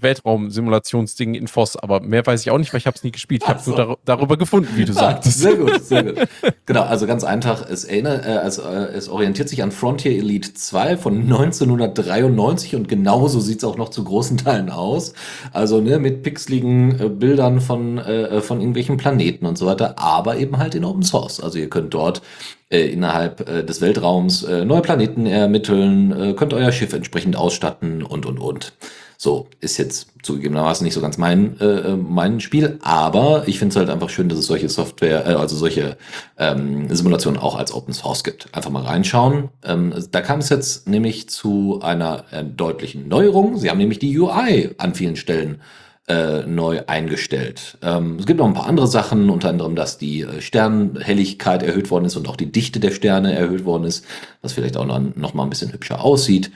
[0.00, 3.42] Weltraumsimulationsding in Voss, aber mehr weiß ich auch nicht, weil ich habe es nie gespielt.
[3.44, 3.70] Ich habe so.
[3.70, 5.38] nur dar darüber gefunden, wie du ah, sagtest.
[5.38, 6.28] Sehr gut, sehr gut.
[6.66, 10.54] genau, also ganz einfach, es, erinnert, äh, also, äh, es orientiert sich an Frontier Elite
[10.54, 15.14] 2 von 1993 und genauso sieht es auch noch zu großen Teilen aus.
[15.52, 20.36] Also ne, mit pixeligen äh, Bildern von, äh, von irgendwelchen Planeten und so weiter, aber
[20.38, 21.40] eben halt in Open Source.
[21.40, 22.22] Also ihr könnt dort
[22.70, 28.02] äh, innerhalb äh, des Weltraums äh, neue Planeten ermitteln, äh, könnt euer Schiff entsprechend ausstatten
[28.02, 28.72] und, und, und.
[29.22, 33.76] So, ist jetzt zugegebenermaßen nicht so ganz mein, äh, mein Spiel, aber ich finde es
[33.76, 35.98] halt einfach schön, dass es solche Software, äh, also solche
[36.38, 38.48] ähm, Simulationen auch als Open Source gibt.
[38.54, 39.50] Einfach mal reinschauen.
[39.62, 43.58] Ähm, da kam es jetzt nämlich zu einer äh, deutlichen Neuerung.
[43.58, 45.60] Sie haben nämlich die UI an vielen Stellen
[46.08, 47.76] äh, neu eingestellt.
[47.82, 51.90] Ähm, es gibt noch ein paar andere Sachen, unter anderem, dass die äh, Sternhelligkeit erhöht
[51.90, 54.06] worden ist und auch die Dichte der Sterne erhöht worden ist,
[54.40, 56.50] was vielleicht auch noch, noch mal ein bisschen hübscher aussieht.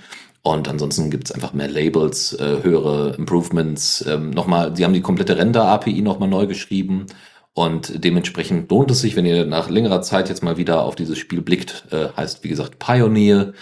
[0.46, 4.04] Und ansonsten gibt es einfach mehr Labels, äh, höhere Improvements.
[4.06, 7.06] Ähm, nochmal, sie haben die komplette Render-API nochmal neu geschrieben.
[7.54, 11.16] Und dementsprechend lohnt es sich, wenn ihr nach längerer Zeit jetzt mal wieder auf dieses
[11.16, 13.54] Spiel blickt, äh, heißt wie gesagt Pioneer,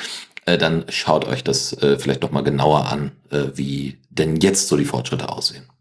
[0.44, 4.66] äh, dann schaut euch das äh, vielleicht doch mal genauer an, äh, wie denn jetzt
[4.66, 5.71] so die Fortschritte aussehen.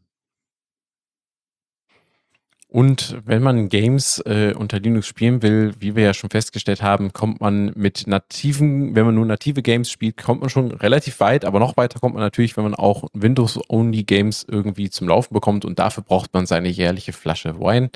[2.73, 7.11] Und wenn man Games äh, unter Linux spielen will, wie wir ja schon festgestellt haben,
[7.11, 11.43] kommt man mit nativen, wenn man nur native Games spielt, kommt man schon relativ weit,
[11.43, 15.79] aber noch weiter kommt man natürlich, wenn man auch Windows-Only-Games irgendwie zum Laufen bekommt und
[15.79, 17.89] dafür braucht man seine jährliche Flasche Wine.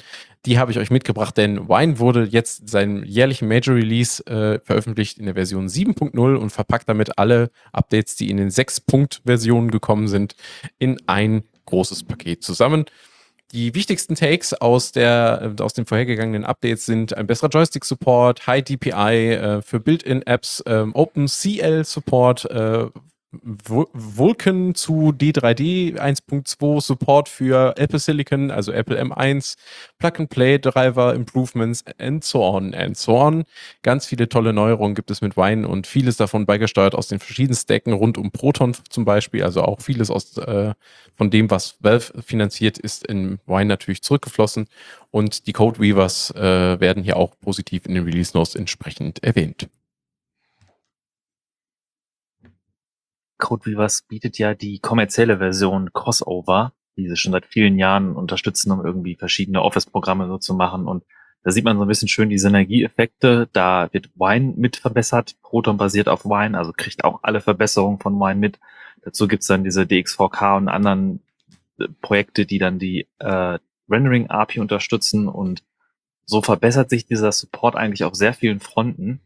[0.45, 5.17] Die habe ich euch mitgebracht, denn Wine wurde jetzt seinen jährlichen Major Release äh, veröffentlicht
[5.19, 10.35] in der Version 7.0 und verpackt damit alle Updates, die in den 6-Punkt-Versionen gekommen sind,
[10.79, 12.83] in ein großes Paket zusammen.
[13.51, 19.33] Die wichtigsten Takes aus, der, aus den vorhergegangenen Updates sind ein besserer Joystick-Support, High DPI
[19.33, 22.87] äh, für Built-in-Apps, ähm, OpenCL-Support, äh,
[23.43, 29.55] Vulkan zu D3D 1.2 Support für Apple Silicon, also Apple M1,
[29.99, 33.43] Plug-and-Play-Driver, Improvements and so on and so on.
[33.81, 37.57] Ganz viele tolle Neuerungen gibt es mit Wine und vieles davon beigesteuert aus den verschiedenen
[37.57, 39.43] Stacken rund um Proton zum Beispiel.
[39.43, 40.73] Also auch vieles aus, äh,
[41.15, 44.67] von dem, was Valve finanziert, ist in Wine natürlich zurückgeflossen
[45.11, 49.69] und die Code Weavers äh, werden hier auch positiv in den Release Notes entsprechend erwähnt.
[53.37, 58.85] Codeweavers bietet ja die kommerzielle Version Crossover, die sie schon seit vielen Jahren unterstützen, um
[58.85, 60.87] irgendwie verschiedene Office-Programme so zu machen.
[60.87, 61.03] Und
[61.43, 63.49] da sieht man so ein bisschen schön die Synergieeffekte.
[63.53, 65.35] Da wird Wine mit verbessert.
[65.41, 68.59] Proton basiert auf Wine, also kriegt auch alle Verbesserungen von Wine mit.
[69.03, 71.21] Dazu gibt's dann diese DX4K und anderen
[71.79, 75.63] äh, Projekte, die dann die äh, Rendering API unterstützen und
[76.25, 79.21] so verbessert sich dieser Support eigentlich auf sehr vielen Fronten.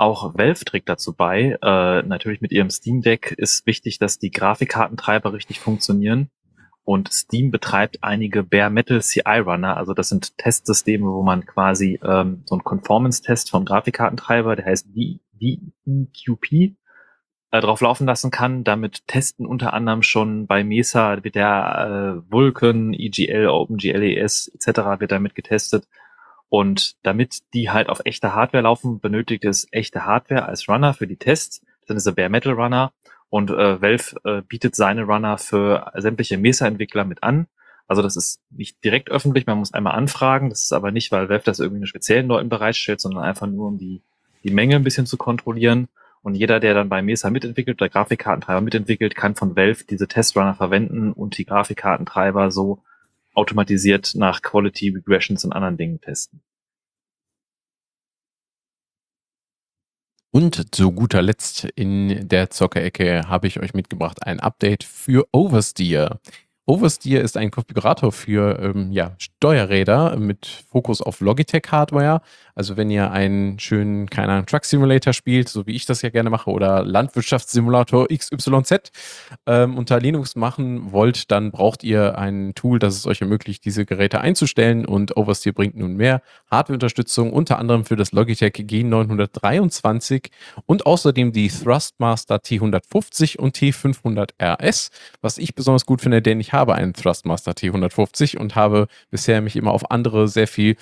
[0.00, 1.58] Auch Valve trägt dazu bei.
[1.60, 6.30] Äh, natürlich mit ihrem Steam Deck ist wichtig, dass die Grafikkartentreiber richtig funktionieren.
[6.84, 9.76] Und Steam betreibt einige Bare Metal CI Runner.
[9.76, 14.88] Also das sind Testsysteme, wo man quasi ähm, so einen Conformance-Test vom Grafikkartentreiber, der heißt
[14.88, 16.76] DEQP,
[17.50, 18.64] äh, drauf laufen lassen kann.
[18.64, 24.98] Damit testen unter anderem schon bei Mesa wird der äh, Vulkan, EGL, OpenGLES etc.
[24.98, 25.86] wird damit getestet.
[26.50, 31.06] Und damit die halt auf echter Hardware laufen, benötigt es echte Hardware als Runner für
[31.06, 31.60] die Tests.
[31.60, 32.92] Das sind diese Bare Metal Runner.
[33.30, 37.46] Und äh, Valve äh, bietet seine Runner für sämtliche Mesa-Entwickler mit an.
[37.86, 40.50] Also das ist nicht direkt öffentlich, man muss einmal anfragen.
[40.50, 43.78] Das ist aber nicht, weil Valve das irgendwie speziellen Leuten bereitstellt, sondern einfach nur, um
[43.78, 44.02] die,
[44.42, 45.88] die Menge ein bisschen zu kontrollieren.
[46.22, 50.54] Und jeder, der dann bei Mesa mitentwickelt oder Grafikkartentreiber mitentwickelt, kann von Valve diese Testrunner
[50.54, 52.82] verwenden und die Grafikkartentreiber so
[53.40, 56.42] automatisiert nach Quality Regressions und anderen Dingen testen.
[60.32, 66.20] Und zu guter Letzt in der Zockerecke habe ich euch mitgebracht ein Update für Oversteer.
[66.66, 72.20] Oversteer ist ein Konfigurator für ähm, ja, Steuerräder mit Fokus auf Logitech-Hardware.
[72.60, 76.10] Also wenn ihr einen schönen, keine Ahnung, Truck Simulator spielt, so wie ich das ja
[76.10, 78.92] gerne mache, oder Landwirtschaftssimulator XYZ
[79.46, 83.86] ähm, unter Linux machen wollt, dann braucht ihr ein Tool, das es euch ermöglicht, diese
[83.86, 84.84] Geräte einzustellen.
[84.84, 86.20] Und Oversteer bringt nun mehr
[86.50, 90.26] Hardware-Unterstützung, unter anderem für das Logitech G923
[90.66, 94.90] und außerdem die Thrustmaster T150 und T500 RS,
[95.22, 99.56] was ich besonders gut finde, denn ich habe einen Thrustmaster T150 und habe bisher mich
[99.56, 100.76] immer auf andere sehr viel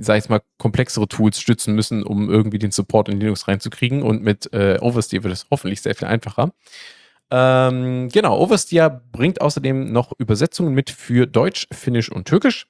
[0.00, 4.02] sag ich mal, komplexere Tools stützen müssen, um irgendwie den Support in Linux reinzukriegen.
[4.02, 6.52] Und mit äh, Oversteer wird es hoffentlich sehr viel einfacher.
[7.30, 12.66] Ähm, genau, Oversteer bringt außerdem noch Übersetzungen mit für Deutsch, Finnisch und Türkisch.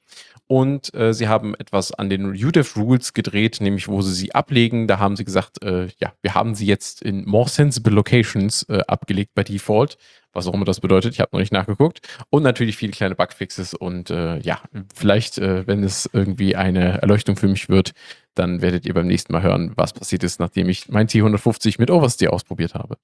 [0.49, 4.87] Und äh, sie haben etwas an den UDEF Rules gedreht, nämlich wo sie sie ablegen.
[4.87, 8.81] Da haben sie gesagt, äh, ja, wir haben sie jetzt in more sensible locations äh,
[8.87, 9.99] abgelegt bei Default,
[10.37, 11.15] was auch immer das bedeutet.
[11.15, 12.01] Ich habe noch nicht nachgeguckt.
[12.31, 13.75] Und natürlich viele kleine Bugfixes.
[13.75, 14.61] Und äh, ja,
[14.95, 17.93] vielleicht, äh, wenn es irgendwie eine Erleuchtung für mich wird,
[18.35, 21.91] dann werdet ihr beim nächsten Mal hören, was passiert ist, nachdem ich mein T150 mit
[21.91, 22.97] Oversteer ausprobiert habe.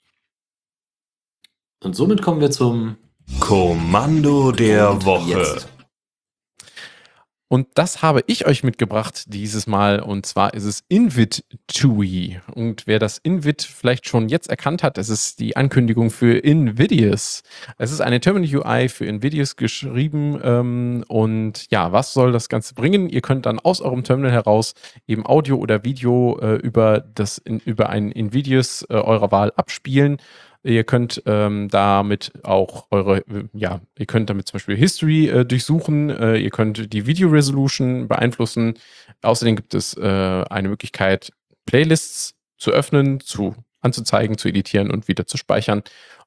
[1.83, 2.97] Und somit kommen wir zum
[3.41, 5.39] Kommando der Woche.
[5.39, 5.72] Jetzt.
[7.53, 10.01] Und das habe ich euch mitgebracht dieses Mal.
[10.01, 12.41] Und zwar ist es InVid-TUI.
[12.55, 17.43] Und wer das InVid vielleicht schon jetzt erkannt hat, es ist die Ankündigung für Invidious.
[17.77, 20.41] Es ist eine Terminal UI für Invidious geschrieben.
[20.43, 23.11] Ähm, und ja, was soll das Ganze bringen?
[23.11, 24.73] Ihr könnt dann aus eurem Terminal heraus
[25.07, 30.17] eben Audio oder Video äh, über, das, über ein Invidious äh, eurer Wahl abspielen.
[30.65, 36.11] Ihr könnt ähm, damit auch eure, ja, ihr könnt damit zum Beispiel History äh, durchsuchen,
[36.11, 38.75] äh, ihr könnt die Video Resolution beeinflussen.
[39.23, 41.33] Außerdem gibt es äh, eine Möglichkeit,
[41.67, 45.83] Playlists zu öffnen, zu anzuzeigen, zu editieren und wieder zu speichern.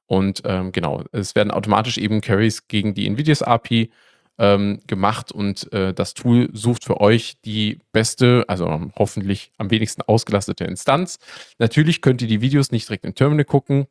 [0.06, 3.90] Und ähm, genau, es werden automatisch eben Carries gegen die NVIDIA's API
[4.38, 10.02] ähm, gemacht und äh, das Tool sucht für euch die beste, also hoffentlich am wenigsten
[10.02, 11.18] ausgelastete Instanz.
[11.58, 13.86] Natürlich könnt ihr die Videos nicht direkt im Terminal gucken.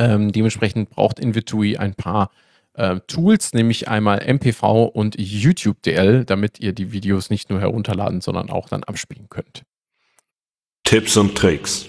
[0.00, 2.30] Ähm, dementsprechend braucht Invitui ein paar
[2.72, 8.22] äh, Tools, nämlich einmal MPV und YouTube DL, damit ihr die Videos nicht nur herunterladen,
[8.22, 9.62] sondern auch dann abspielen könnt.
[10.84, 11.84] Tipps und Tricks.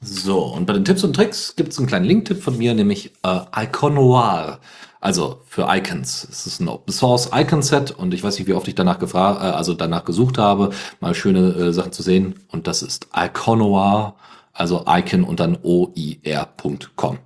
[0.00, 3.10] So, und bei den Tipps und Tricks gibt es einen kleinen Link-Tipp von mir, nämlich
[3.24, 4.60] äh, Iconoir.
[5.00, 6.28] Also für Icons.
[6.30, 9.00] Es ist ein Open Source Icon Set und ich weiß nicht, wie oft ich danach
[9.00, 10.70] gefragt, äh, also danach gesucht habe,
[11.00, 12.38] mal schöne äh, Sachen zu sehen.
[12.48, 14.14] Und das ist Iconoir
[14.52, 17.18] also icon und dann oir.com.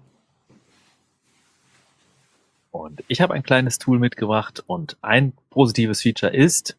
[2.71, 6.77] Und ich habe ein kleines Tool mitgebracht und ein positives Feature ist.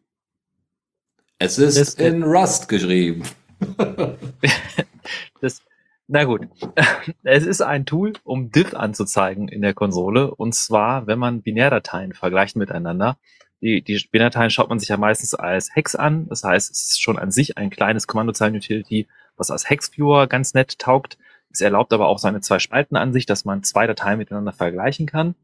[1.38, 3.22] Es ist es in Rust geschrieben.
[5.40, 5.62] das,
[6.06, 6.48] na gut.
[7.22, 10.34] Es ist ein Tool, um diff anzuzeigen in der Konsole.
[10.34, 13.16] Und zwar, wenn man Binärdateien vergleicht miteinander.
[13.62, 16.28] Die, die Binärdateien schaut man sich ja meistens als Hex an.
[16.28, 20.78] Das heißt, es ist schon an sich ein kleines Kommandozeilen-Utility, was als Hexviewer ganz nett
[20.78, 21.18] taugt.
[21.50, 25.34] Es erlaubt aber auch so eine Zwei-Spalten-Ansicht, dass man zwei Dateien miteinander vergleichen kann.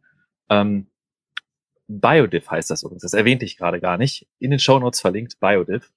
[0.48, 0.86] Ähm,
[1.88, 3.02] BioDiff heißt das übrigens.
[3.02, 4.26] Das erwähnte ich gerade gar nicht.
[4.38, 5.90] In den Show Notes verlinkt BioDiff.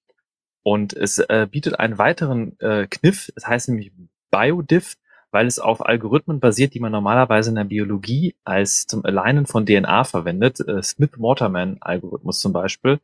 [0.64, 3.30] Und es äh, bietet einen weiteren äh, Kniff.
[3.30, 3.92] Es das heißt nämlich
[4.32, 4.96] BioDiff,
[5.32, 9.66] weil es auf Algorithmen basiert, die man normalerweise in der Biologie als zum Alignen von
[9.66, 10.60] DNA verwendet.
[10.62, 13.00] Äh, Smith-Waterman-Algorithmus zum Beispiel.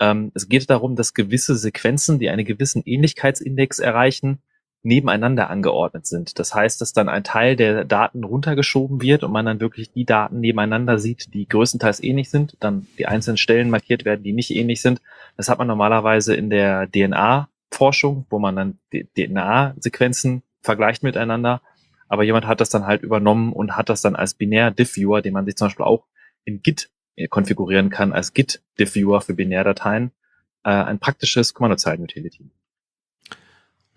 [0.00, 4.42] Ähm, es geht darum, dass gewisse Sequenzen, die einen gewissen Ähnlichkeitsindex erreichen,
[4.82, 6.38] nebeneinander angeordnet sind.
[6.38, 10.04] Das heißt, dass dann ein Teil der Daten runtergeschoben wird und man dann wirklich die
[10.04, 14.54] Daten nebeneinander sieht, die größtenteils ähnlich sind, dann die einzelnen Stellen markiert werden, die nicht
[14.54, 15.00] ähnlich sind.
[15.36, 18.78] Das hat man normalerweise in der DNA-Forschung, wo man dann
[19.16, 21.60] DNA-Sequenzen vergleicht miteinander.
[22.08, 25.44] Aber jemand hat das dann halt übernommen und hat das dann als binär-Diff-Viewer, den man
[25.44, 26.06] sich zum Beispiel auch
[26.44, 26.88] in Git
[27.26, 30.12] konfigurieren kann als Git-Diffviewer für Binärdateien,
[30.64, 32.50] äh, ein praktisches Kommandozeilen-Utility.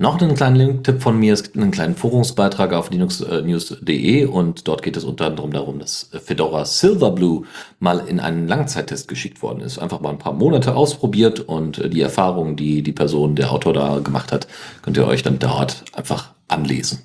[0.02, 1.32] Noch einen kleinen Link-Tipp von mir.
[1.32, 6.10] Es gibt einen kleinen Forumsbeitrag auf linuxnews.de und dort geht es unter anderem darum, dass
[6.26, 7.44] Fedora Silverblue
[7.78, 9.78] mal in einen Langzeittest geschickt worden ist.
[9.78, 14.00] Einfach mal ein paar Monate ausprobiert und die Erfahrungen, die die Person, der Autor da
[14.00, 14.48] gemacht hat,
[14.82, 17.04] könnt ihr euch dann dort einfach anlesen.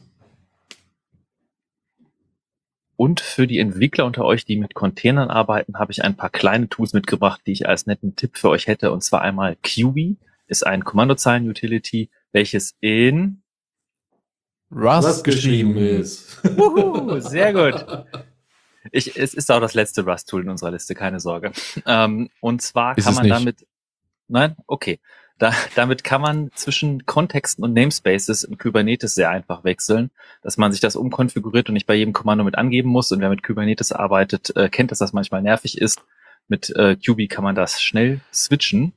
[2.96, 6.68] Und für die Entwickler unter euch, die mit Containern arbeiten, habe ich ein paar kleine
[6.68, 8.90] Tools mitgebracht, die ich als netten Tipp für euch hätte.
[8.90, 10.16] Und zwar einmal QB
[10.46, 13.42] ist ein Kommandozeilen-Utility, welches in
[14.70, 16.42] Rust, Rust geschrieben ist.
[16.56, 17.86] Uhu, sehr gut.
[18.92, 21.52] Ich, es ist auch das letzte Rust-Tool in unserer Liste, keine Sorge.
[21.84, 23.66] Ähm, und zwar ist kann man damit.
[24.28, 24.56] Nein?
[24.66, 25.00] Okay.
[25.38, 30.10] Da, damit kann man zwischen Kontexten und Namespaces in Kubernetes sehr einfach wechseln,
[30.42, 33.12] dass man sich das umkonfiguriert und nicht bei jedem Kommando mit angeben muss.
[33.12, 36.00] Und wer mit Kubernetes arbeitet, äh, kennt, dass das manchmal nervig ist.
[36.48, 38.92] Mit äh, QB kann man das schnell switchen.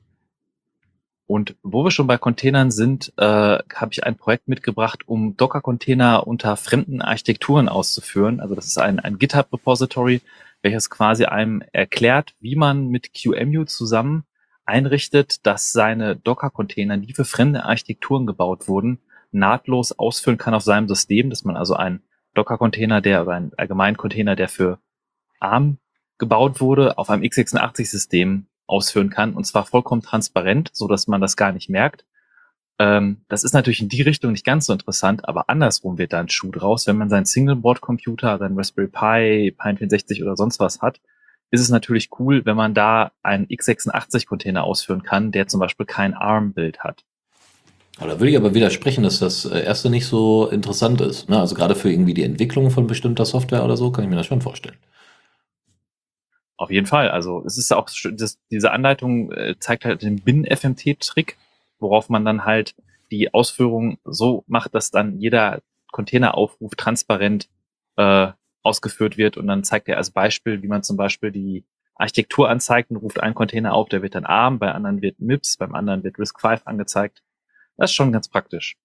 [1.26, 6.26] Und wo wir schon bei Containern sind, äh, habe ich ein Projekt mitgebracht, um Docker-Container
[6.26, 8.40] unter fremden Architekturen auszuführen.
[8.40, 10.22] Also das ist ein, ein GitHub-Repository,
[10.62, 14.24] welches quasi einem erklärt, wie man mit QEMU zusammen
[14.64, 19.00] einrichtet, dass seine Docker-Container, die für fremde Architekturen gebaut wurden,
[19.32, 22.02] nahtlos ausfüllen kann auf seinem System, dass man also einen
[22.34, 24.78] Docker-Container, der oder einen allgemeinen Container, der für
[25.40, 25.78] ARM
[26.18, 31.36] gebaut wurde, auf einem x86-System ausführen kann und zwar vollkommen transparent, so dass man das
[31.36, 32.04] gar nicht merkt.
[32.78, 36.20] Ähm, das ist natürlich in die Richtung nicht ganz so interessant, aber andersrum wird da
[36.20, 40.80] ein Schuh draus, wenn man seinen Single-Board-Computer, seinen Raspberry Pi, Pi 64 oder sonst was
[40.80, 41.00] hat
[41.50, 46.14] ist es natürlich cool, wenn man da einen x86-Container ausführen kann, der zum Beispiel kein
[46.14, 47.04] ARM-Bild hat.
[47.98, 51.28] Da würde ich aber widersprechen, dass das äh, erste nicht so interessant ist.
[51.28, 51.38] Ne?
[51.38, 54.26] Also gerade für irgendwie die Entwicklung von bestimmter Software oder so, kann ich mir das
[54.26, 54.76] schon vorstellen.
[56.56, 57.10] Auf jeden Fall.
[57.10, 61.36] Also es ist auch, das, diese Anleitung äh, zeigt halt den Bin-FMT-Trick,
[61.78, 62.74] worauf man dann halt
[63.10, 65.60] die Ausführung so macht, dass dann jeder
[65.90, 67.48] Containeraufruf transparent
[67.96, 68.28] äh,
[68.62, 71.64] ausgeführt wird und dann zeigt er als Beispiel, wie man zum Beispiel die
[71.94, 75.56] Architektur anzeigt und ruft einen Container auf, der wird dann ARM, bei anderen wird MIPS,
[75.58, 77.22] beim anderen wird RISC-V angezeigt.
[77.76, 78.76] Das ist schon ganz praktisch.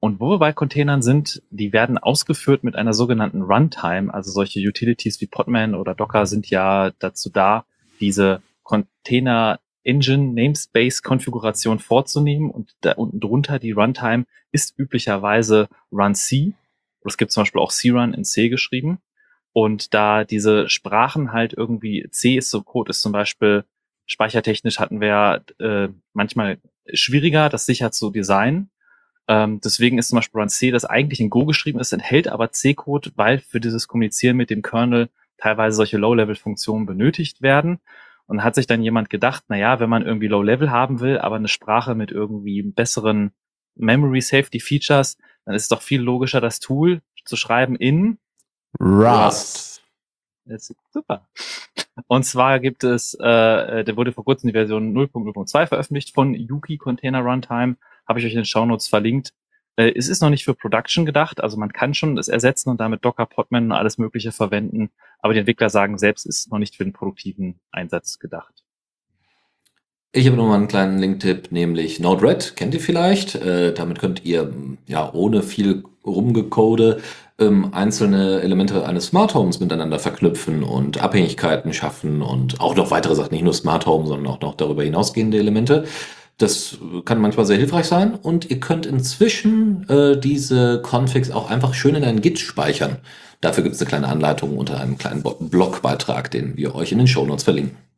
[0.00, 4.12] Und wo wir bei Containern sind, die werden ausgeführt mit einer sogenannten Runtime.
[4.12, 7.66] Also solche Utilities wie Podman oder Docker sind ja dazu da,
[8.00, 16.14] diese Container Engine Namespace Konfiguration vorzunehmen und da unten drunter die Runtime ist üblicherweise Run
[16.14, 16.54] C.
[17.04, 18.98] Es gibt zum Beispiel auch C-Run in C geschrieben.
[19.52, 23.64] Und da diese Sprachen halt irgendwie C ist so Code ist zum Beispiel
[24.06, 26.58] speichertechnisch hatten wir äh, manchmal
[26.92, 28.70] schwieriger, das sicher zu designen.
[29.28, 32.50] Ähm, deswegen ist zum Beispiel Run C, das eigentlich in Go geschrieben ist, enthält aber
[32.50, 35.08] C-Code, weil für dieses Kommunizieren mit dem Kernel
[35.38, 37.78] teilweise solche Low-Level-Funktionen benötigt werden.
[38.26, 41.36] Und hat sich dann jemand gedacht, na ja, wenn man irgendwie Low-Level haben will, aber
[41.36, 43.32] eine Sprache mit irgendwie besseren
[43.74, 48.18] Memory Safety Features, dann ist es doch viel logischer, das Tool zu schreiben in
[48.80, 49.82] Rust.
[50.44, 51.28] Das ist super.
[52.06, 56.78] Und zwar gibt es, äh, der wurde vor kurzem die Version 0.0.2 veröffentlicht von Yuki
[56.78, 57.76] Container Runtime
[58.06, 59.32] habe ich euch in den Shownotes verlinkt.
[59.76, 62.80] Äh, es ist noch nicht für Production gedacht, also man kann schon es ersetzen und
[62.80, 64.90] damit Docker, Podman und alles Mögliche verwenden,
[65.20, 68.59] aber die Entwickler sagen selbst, ist noch nicht für den produktiven Einsatz gedacht.
[70.12, 73.36] Ich habe nochmal einen kleinen Link-Tipp, nämlich Node-RED, kennt ihr vielleicht?
[73.36, 74.52] Äh, damit könnt ihr
[74.88, 77.00] ja ohne viel Rumgecode
[77.38, 83.14] ähm, einzelne Elemente eines Smart Homes miteinander verknüpfen und Abhängigkeiten schaffen und auch noch weitere
[83.14, 85.84] Sachen, nicht nur Smart Home, sondern auch noch darüber hinausgehende Elemente.
[86.38, 91.72] Das kann manchmal sehr hilfreich sein und ihr könnt inzwischen äh, diese Configs auch einfach
[91.72, 92.96] schön in ein Git speichern.
[93.40, 97.06] Dafür gibt es eine kleine Anleitung unter einem kleinen Blogbeitrag, den wir euch in den
[97.06, 97.89] Shownotes verlinken.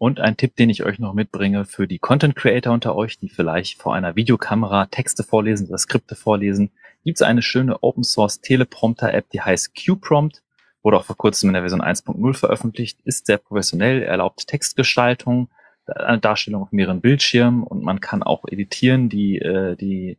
[0.00, 3.28] Und ein Tipp, den ich euch noch mitbringe für die Content Creator unter euch, die
[3.28, 6.70] vielleicht vor einer Videokamera Texte vorlesen oder Skripte vorlesen,
[7.04, 10.42] gibt es eine schöne Open Source Teleprompter App, die heißt QPrompt.
[10.82, 15.50] Wurde auch vor kurzem in der Version 1.0 veröffentlicht, ist sehr professionell, erlaubt Textgestaltung,
[15.84, 20.16] eine Darstellung auf mehreren Bildschirmen und man kann auch editieren die, äh, die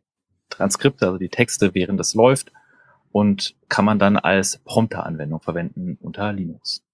[0.48, 2.52] Transkripte, also die Texte, während es läuft
[3.10, 6.84] und kann man dann als Prompter-Anwendung verwenden unter Linux.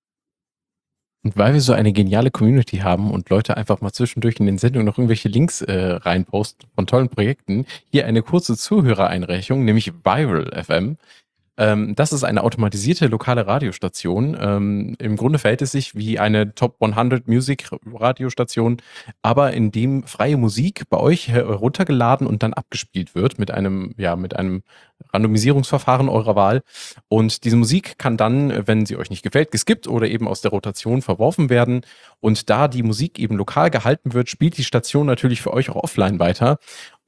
[1.25, 4.59] Und weil wir so eine geniale Community haben und Leute einfach mal zwischendurch in den
[4.59, 10.51] Sendungen noch irgendwelche Links äh, reinposten von tollen Projekten, hier eine kurze Zuhörereinreichung, nämlich Viral
[10.65, 10.97] FM.
[11.59, 14.37] Ähm, das ist eine automatisierte lokale Radiostation.
[14.41, 18.81] Ähm, Im Grunde verhält es sich wie eine Top 100 Music Radiostation,
[19.23, 24.15] aber in dem freie Musik bei euch heruntergeladen und dann abgespielt wird mit einem, ja,
[24.15, 24.63] mit einem
[25.13, 26.63] Randomisierungsverfahren eurer Wahl.
[27.09, 30.51] Und diese Musik kann dann, wenn sie euch nicht gefällt, geskippt oder eben aus der
[30.51, 31.83] Rotation verworfen werden.
[32.21, 35.77] Und da die Musik eben lokal gehalten wird, spielt die Station natürlich für euch auch
[35.77, 36.59] offline weiter.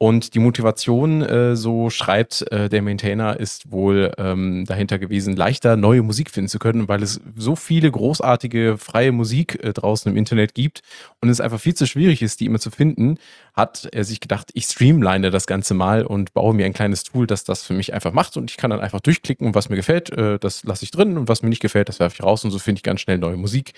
[0.03, 5.77] Und die Motivation, äh, so schreibt äh, der Maintainer, ist wohl ähm, dahinter gewesen, leichter
[5.77, 10.17] neue Musik finden zu können, weil es so viele großartige freie Musik äh, draußen im
[10.17, 10.81] Internet gibt
[11.21, 13.19] und es einfach viel zu schwierig ist, die immer zu finden,
[13.53, 17.27] hat er sich gedacht, ich streamline das Ganze mal und baue mir ein kleines Tool,
[17.27, 19.77] das das für mich einfach macht und ich kann dann einfach durchklicken und was mir
[19.77, 22.44] gefällt, äh, das lasse ich drin und was mir nicht gefällt, das werfe ich raus
[22.44, 23.73] und so finde ich ganz schnell neue Musik.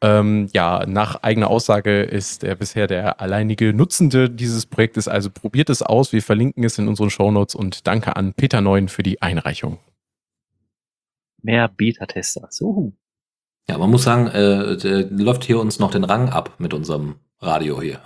[0.00, 5.08] Ähm, ja, nach eigener Aussage ist er bisher der alleinige Nutzende dieses Projektes.
[5.08, 6.12] Also probiert es aus.
[6.12, 9.78] Wir verlinken es in unseren Shownotes und danke an Peter Neun für die Einreichung.
[11.42, 12.48] Mehr Beta-Tester.
[12.50, 12.92] So.
[13.68, 17.80] Ja, man muss sagen, äh, läuft hier uns noch den Rang ab mit unserem Radio
[17.80, 18.00] hier.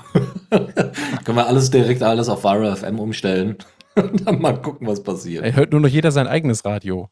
[0.50, 3.56] Können wir alles direkt alles auf Viral FM umstellen
[4.02, 5.44] und dann mal gucken, was passiert.
[5.44, 7.08] Er hört nur noch jeder sein eigenes Radio.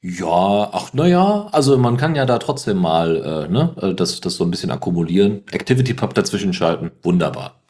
[0.00, 4.36] Ja, ach naja, also man kann ja da trotzdem mal äh, ne, äh, das, das
[4.36, 5.42] so ein bisschen akkumulieren.
[5.50, 7.60] Activity Pub dazwischen schalten, wunderbar.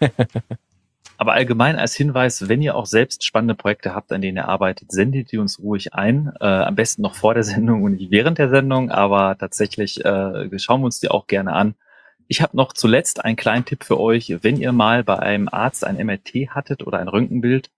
[1.16, 4.90] Aber allgemein als Hinweis, wenn ihr auch selbst spannende Projekte habt, an denen ihr arbeitet,
[4.90, 6.32] sendet die uns ruhig ein.
[6.40, 10.58] Äh, am besten noch vor der Sendung und nicht während der Sendung, aber tatsächlich äh,
[10.58, 11.74] schauen wir uns die auch gerne an.
[12.28, 14.36] Ich habe noch zuletzt einen kleinen Tipp für euch.
[14.42, 17.70] Wenn ihr mal bei einem Arzt ein MRT hattet oder ein Röntgenbild,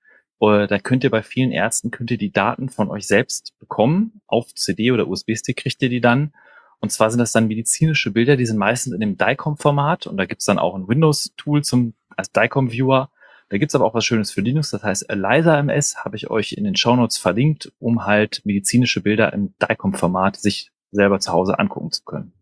[0.51, 4.21] äh, da könnt ihr bei vielen Ärzten könnt ihr die Daten von euch selbst bekommen.
[4.27, 6.33] Auf CD oder USB-Stick kriegt ihr die dann.
[6.81, 10.27] Und zwar sind das dann medizinische Bilder, die sind meistens in dem DICOM-Format und da
[10.27, 13.11] gibt's dann auch ein Windows-Tool zum als DICOM-Viewer.
[13.49, 16.53] Da gibt's aber auch was Schönes für Linux, das heißt ELISA MS habe ich euch
[16.53, 21.91] in den Shownotes verlinkt, um halt medizinische Bilder im DICOM-Format sich selber zu Hause angucken
[21.91, 22.33] zu können.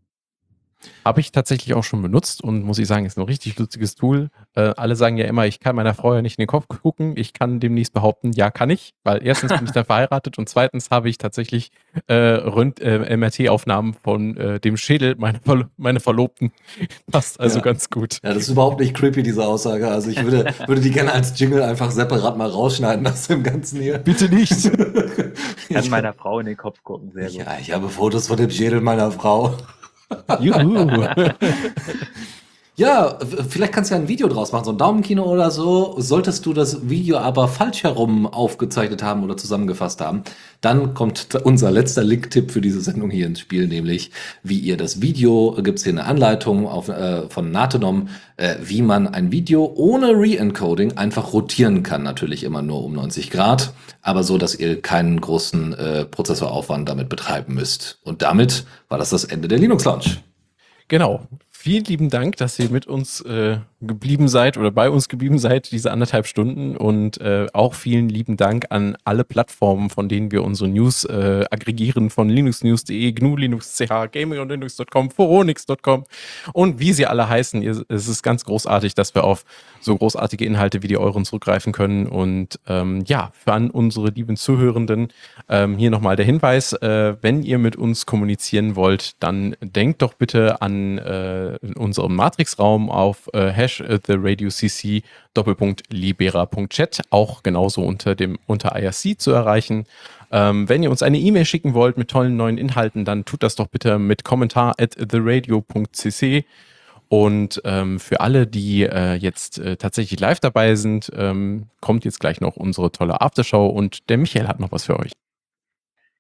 [1.05, 4.31] Habe ich tatsächlich auch schon benutzt und muss ich sagen, ist ein richtig lustiges Tool.
[4.55, 7.15] Äh, alle sagen ja immer, ich kann meiner Frau ja nicht in den Kopf gucken.
[7.17, 10.91] Ich kann demnächst behaupten, ja, kann ich, weil erstens bin ich dann verheiratet und zweitens
[10.91, 11.71] habe ich tatsächlich
[12.09, 16.53] äh, äh, MRT-Aufnahmen von äh, dem Schädel meiner, Verlo meiner Verlobten.
[17.11, 17.65] Passt also Ja.
[17.65, 18.19] ganz gut.
[18.23, 19.89] Ja, das ist überhaupt nicht creepy, diese Aussage.
[19.89, 23.81] Also ich würde, würde die gerne als Jingle einfach separat mal rausschneiden aus dem Ganzen
[23.81, 23.99] hier.
[23.99, 24.71] Bitte nicht.
[25.73, 27.35] Kann meiner Frau in den Kopf gucken, sehr gut.
[27.39, 29.57] Ja, ich habe Fotos von dem Schädel meiner Frau.
[30.41, 31.07] Juhu.
[32.77, 33.19] Ja,
[33.51, 35.95] vielleicht kannst du ja ein Video draus machen, so ein Daumenkino oder so.
[35.99, 40.23] Solltest du das Video aber falsch herum aufgezeichnet haben oder zusammengefasst haben,
[40.63, 44.11] dann kommt unser letzter Link-Tipp für diese Sendung hier ins Spiel, nämlich
[44.43, 48.09] wie ihr das Video, gibt's hier eine Anleitung auf, äh, von Natenom,
[48.39, 52.03] äh, wie man ein Video ohne Re-Encoding einfach rotieren kann.
[52.03, 57.11] Natürlich immer nur um 90 Grad, aber so, dass ihr keinen großen äh, Prozessoraufwand damit
[57.11, 57.99] betreiben müsst.
[58.03, 60.23] Und damit war das das Ende der Linux Launch.
[60.89, 61.27] Genau.
[61.63, 65.73] Vielen lieben Dank, dass ihr mit uns äh, geblieben seid oder bei uns geblieben seid,
[65.73, 66.77] diese anderthalb Stunden.
[66.77, 71.45] Und äh, auch vielen lieben Dank an alle Plattformen, von denen wir unsere News äh,
[71.51, 76.05] aggregieren, von linuxnews.de, GNU Linux, CH, Gaming und Linux.com, Foronix.com
[76.53, 77.63] und wie sie alle heißen.
[77.89, 79.45] Es ist ganz großartig, dass wir auf
[79.81, 82.07] so großartige Inhalte wie die euren zurückgreifen können.
[82.07, 85.09] Und ähm, ja, an unsere lieben Zuhörenden
[85.49, 90.15] ähm, hier nochmal der Hinweis, äh, wenn ihr mit uns kommunizieren wollt, dann denkt doch
[90.15, 95.03] bitte an äh, unserem Matrix-Raum auf äh, hash äh, the radio cc
[95.35, 99.87] Doppelpunkt libera.chat, auch genauso unter dem unter IRC zu erreichen.
[100.31, 103.55] Ähm, wenn ihr uns eine E-Mail schicken wollt mit tollen neuen Inhalten, dann tut das
[103.55, 106.45] doch bitte mit kommentar at theradio.cc.
[107.09, 112.21] Und ähm, für alle, die äh, jetzt äh, tatsächlich live dabei sind, ähm, kommt jetzt
[112.21, 115.13] gleich noch unsere tolle Aftershow und der Michael hat noch was für euch.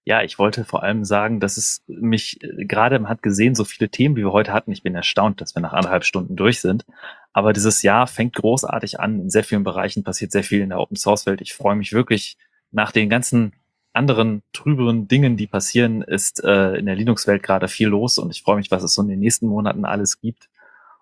[0.04, 3.88] Ja, ich wollte vor allem sagen, dass es mich äh, gerade, hat gesehen, so viele
[3.88, 4.72] Themen, wie wir heute hatten.
[4.72, 6.84] Ich bin erstaunt, dass wir nach anderthalb Stunden durch sind.
[7.32, 9.20] Aber dieses Jahr fängt großartig an.
[9.20, 11.40] In sehr vielen Bereichen passiert sehr viel in der Open Source Welt.
[11.40, 12.36] Ich freue mich wirklich
[12.70, 13.52] nach den ganzen
[13.92, 18.42] anderen trüberen Dingen, die passieren, ist äh, in der Linux-Welt gerade viel los und ich
[18.42, 20.48] freue mich, was es so in den nächsten Monaten alles gibt.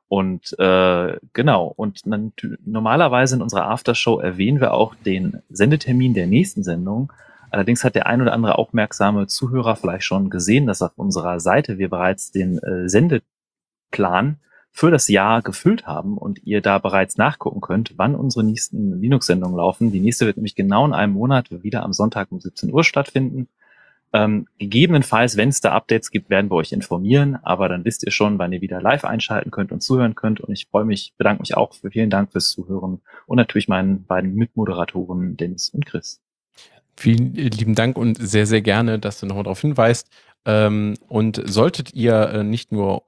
[0.09, 2.03] Und äh, genau, und
[2.67, 7.13] normalerweise in unserer Aftershow erwähnen wir auch den Sendetermin der nächsten Sendung.
[7.51, 11.79] Allerdings hat der ein oder andere aufmerksame Zuhörer vielleicht schon gesehen, dass auf unserer Seite
[11.79, 14.41] wir bereits den äh, Sendeplan
[14.73, 19.57] für das Jahr gefüllt haben und ihr da bereits nachgucken könnt, wann unsere nächsten Linux-Sendungen
[19.57, 19.93] laufen.
[19.93, 23.49] Die nächste wird nämlich genau in einem Monat wieder am Sonntag um 17 Uhr stattfinden.
[24.13, 28.11] Ähm, gegebenenfalls, wenn es da Updates gibt, werden wir euch informieren, aber dann wisst ihr
[28.11, 30.41] schon, wann ihr wieder live einschalten könnt und zuhören könnt.
[30.41, 34.05] Und ich freue mich, bedanke mich auch für vielen Dank fürs Zuhören und natürlich meinen
[34.05, 36.21] beiden Mitmoderatoren Dennis und Chris.
[36.97, 40.09] Vielen lieben Dank und sehr, sehr gerne, dass du nochmal darauf hinweist.
[40.45, 43.05] Ähm, und solltet ihr äh, nicht nur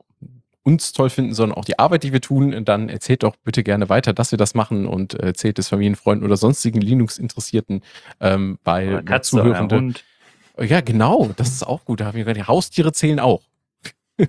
[0.65, 3.89] uns toll finden, sondern auch die Arbeit, die wir tun, dann erzählt doch bitte gerne
[3.89, 7.83] weiter, dass wir das machen und äh, erzählt es Familienfreunden oder sonstigen Linux-Interessierten,
[8.21, 9.77] ähm, weil Katze, Zuhörende.
[9.77, 10.05] Hund.
[10.61, 12.01] Ja, genau, das ist auch gut.
[12.01, 13.43] Da haben wir gerade die Haustiere zählen auch.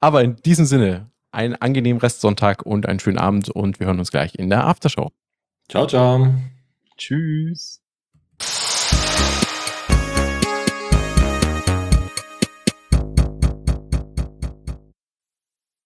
[0.00, 4.10] Aber in diesem Sinne, einen angenehmen Restsonntag und einen schönen Abend und wir hören uns
[4.10, 5.10] gleich in der Aftershow.
[5.68, 6.34] Ciao, ciao.
[6.96, 7.85] Tschüss.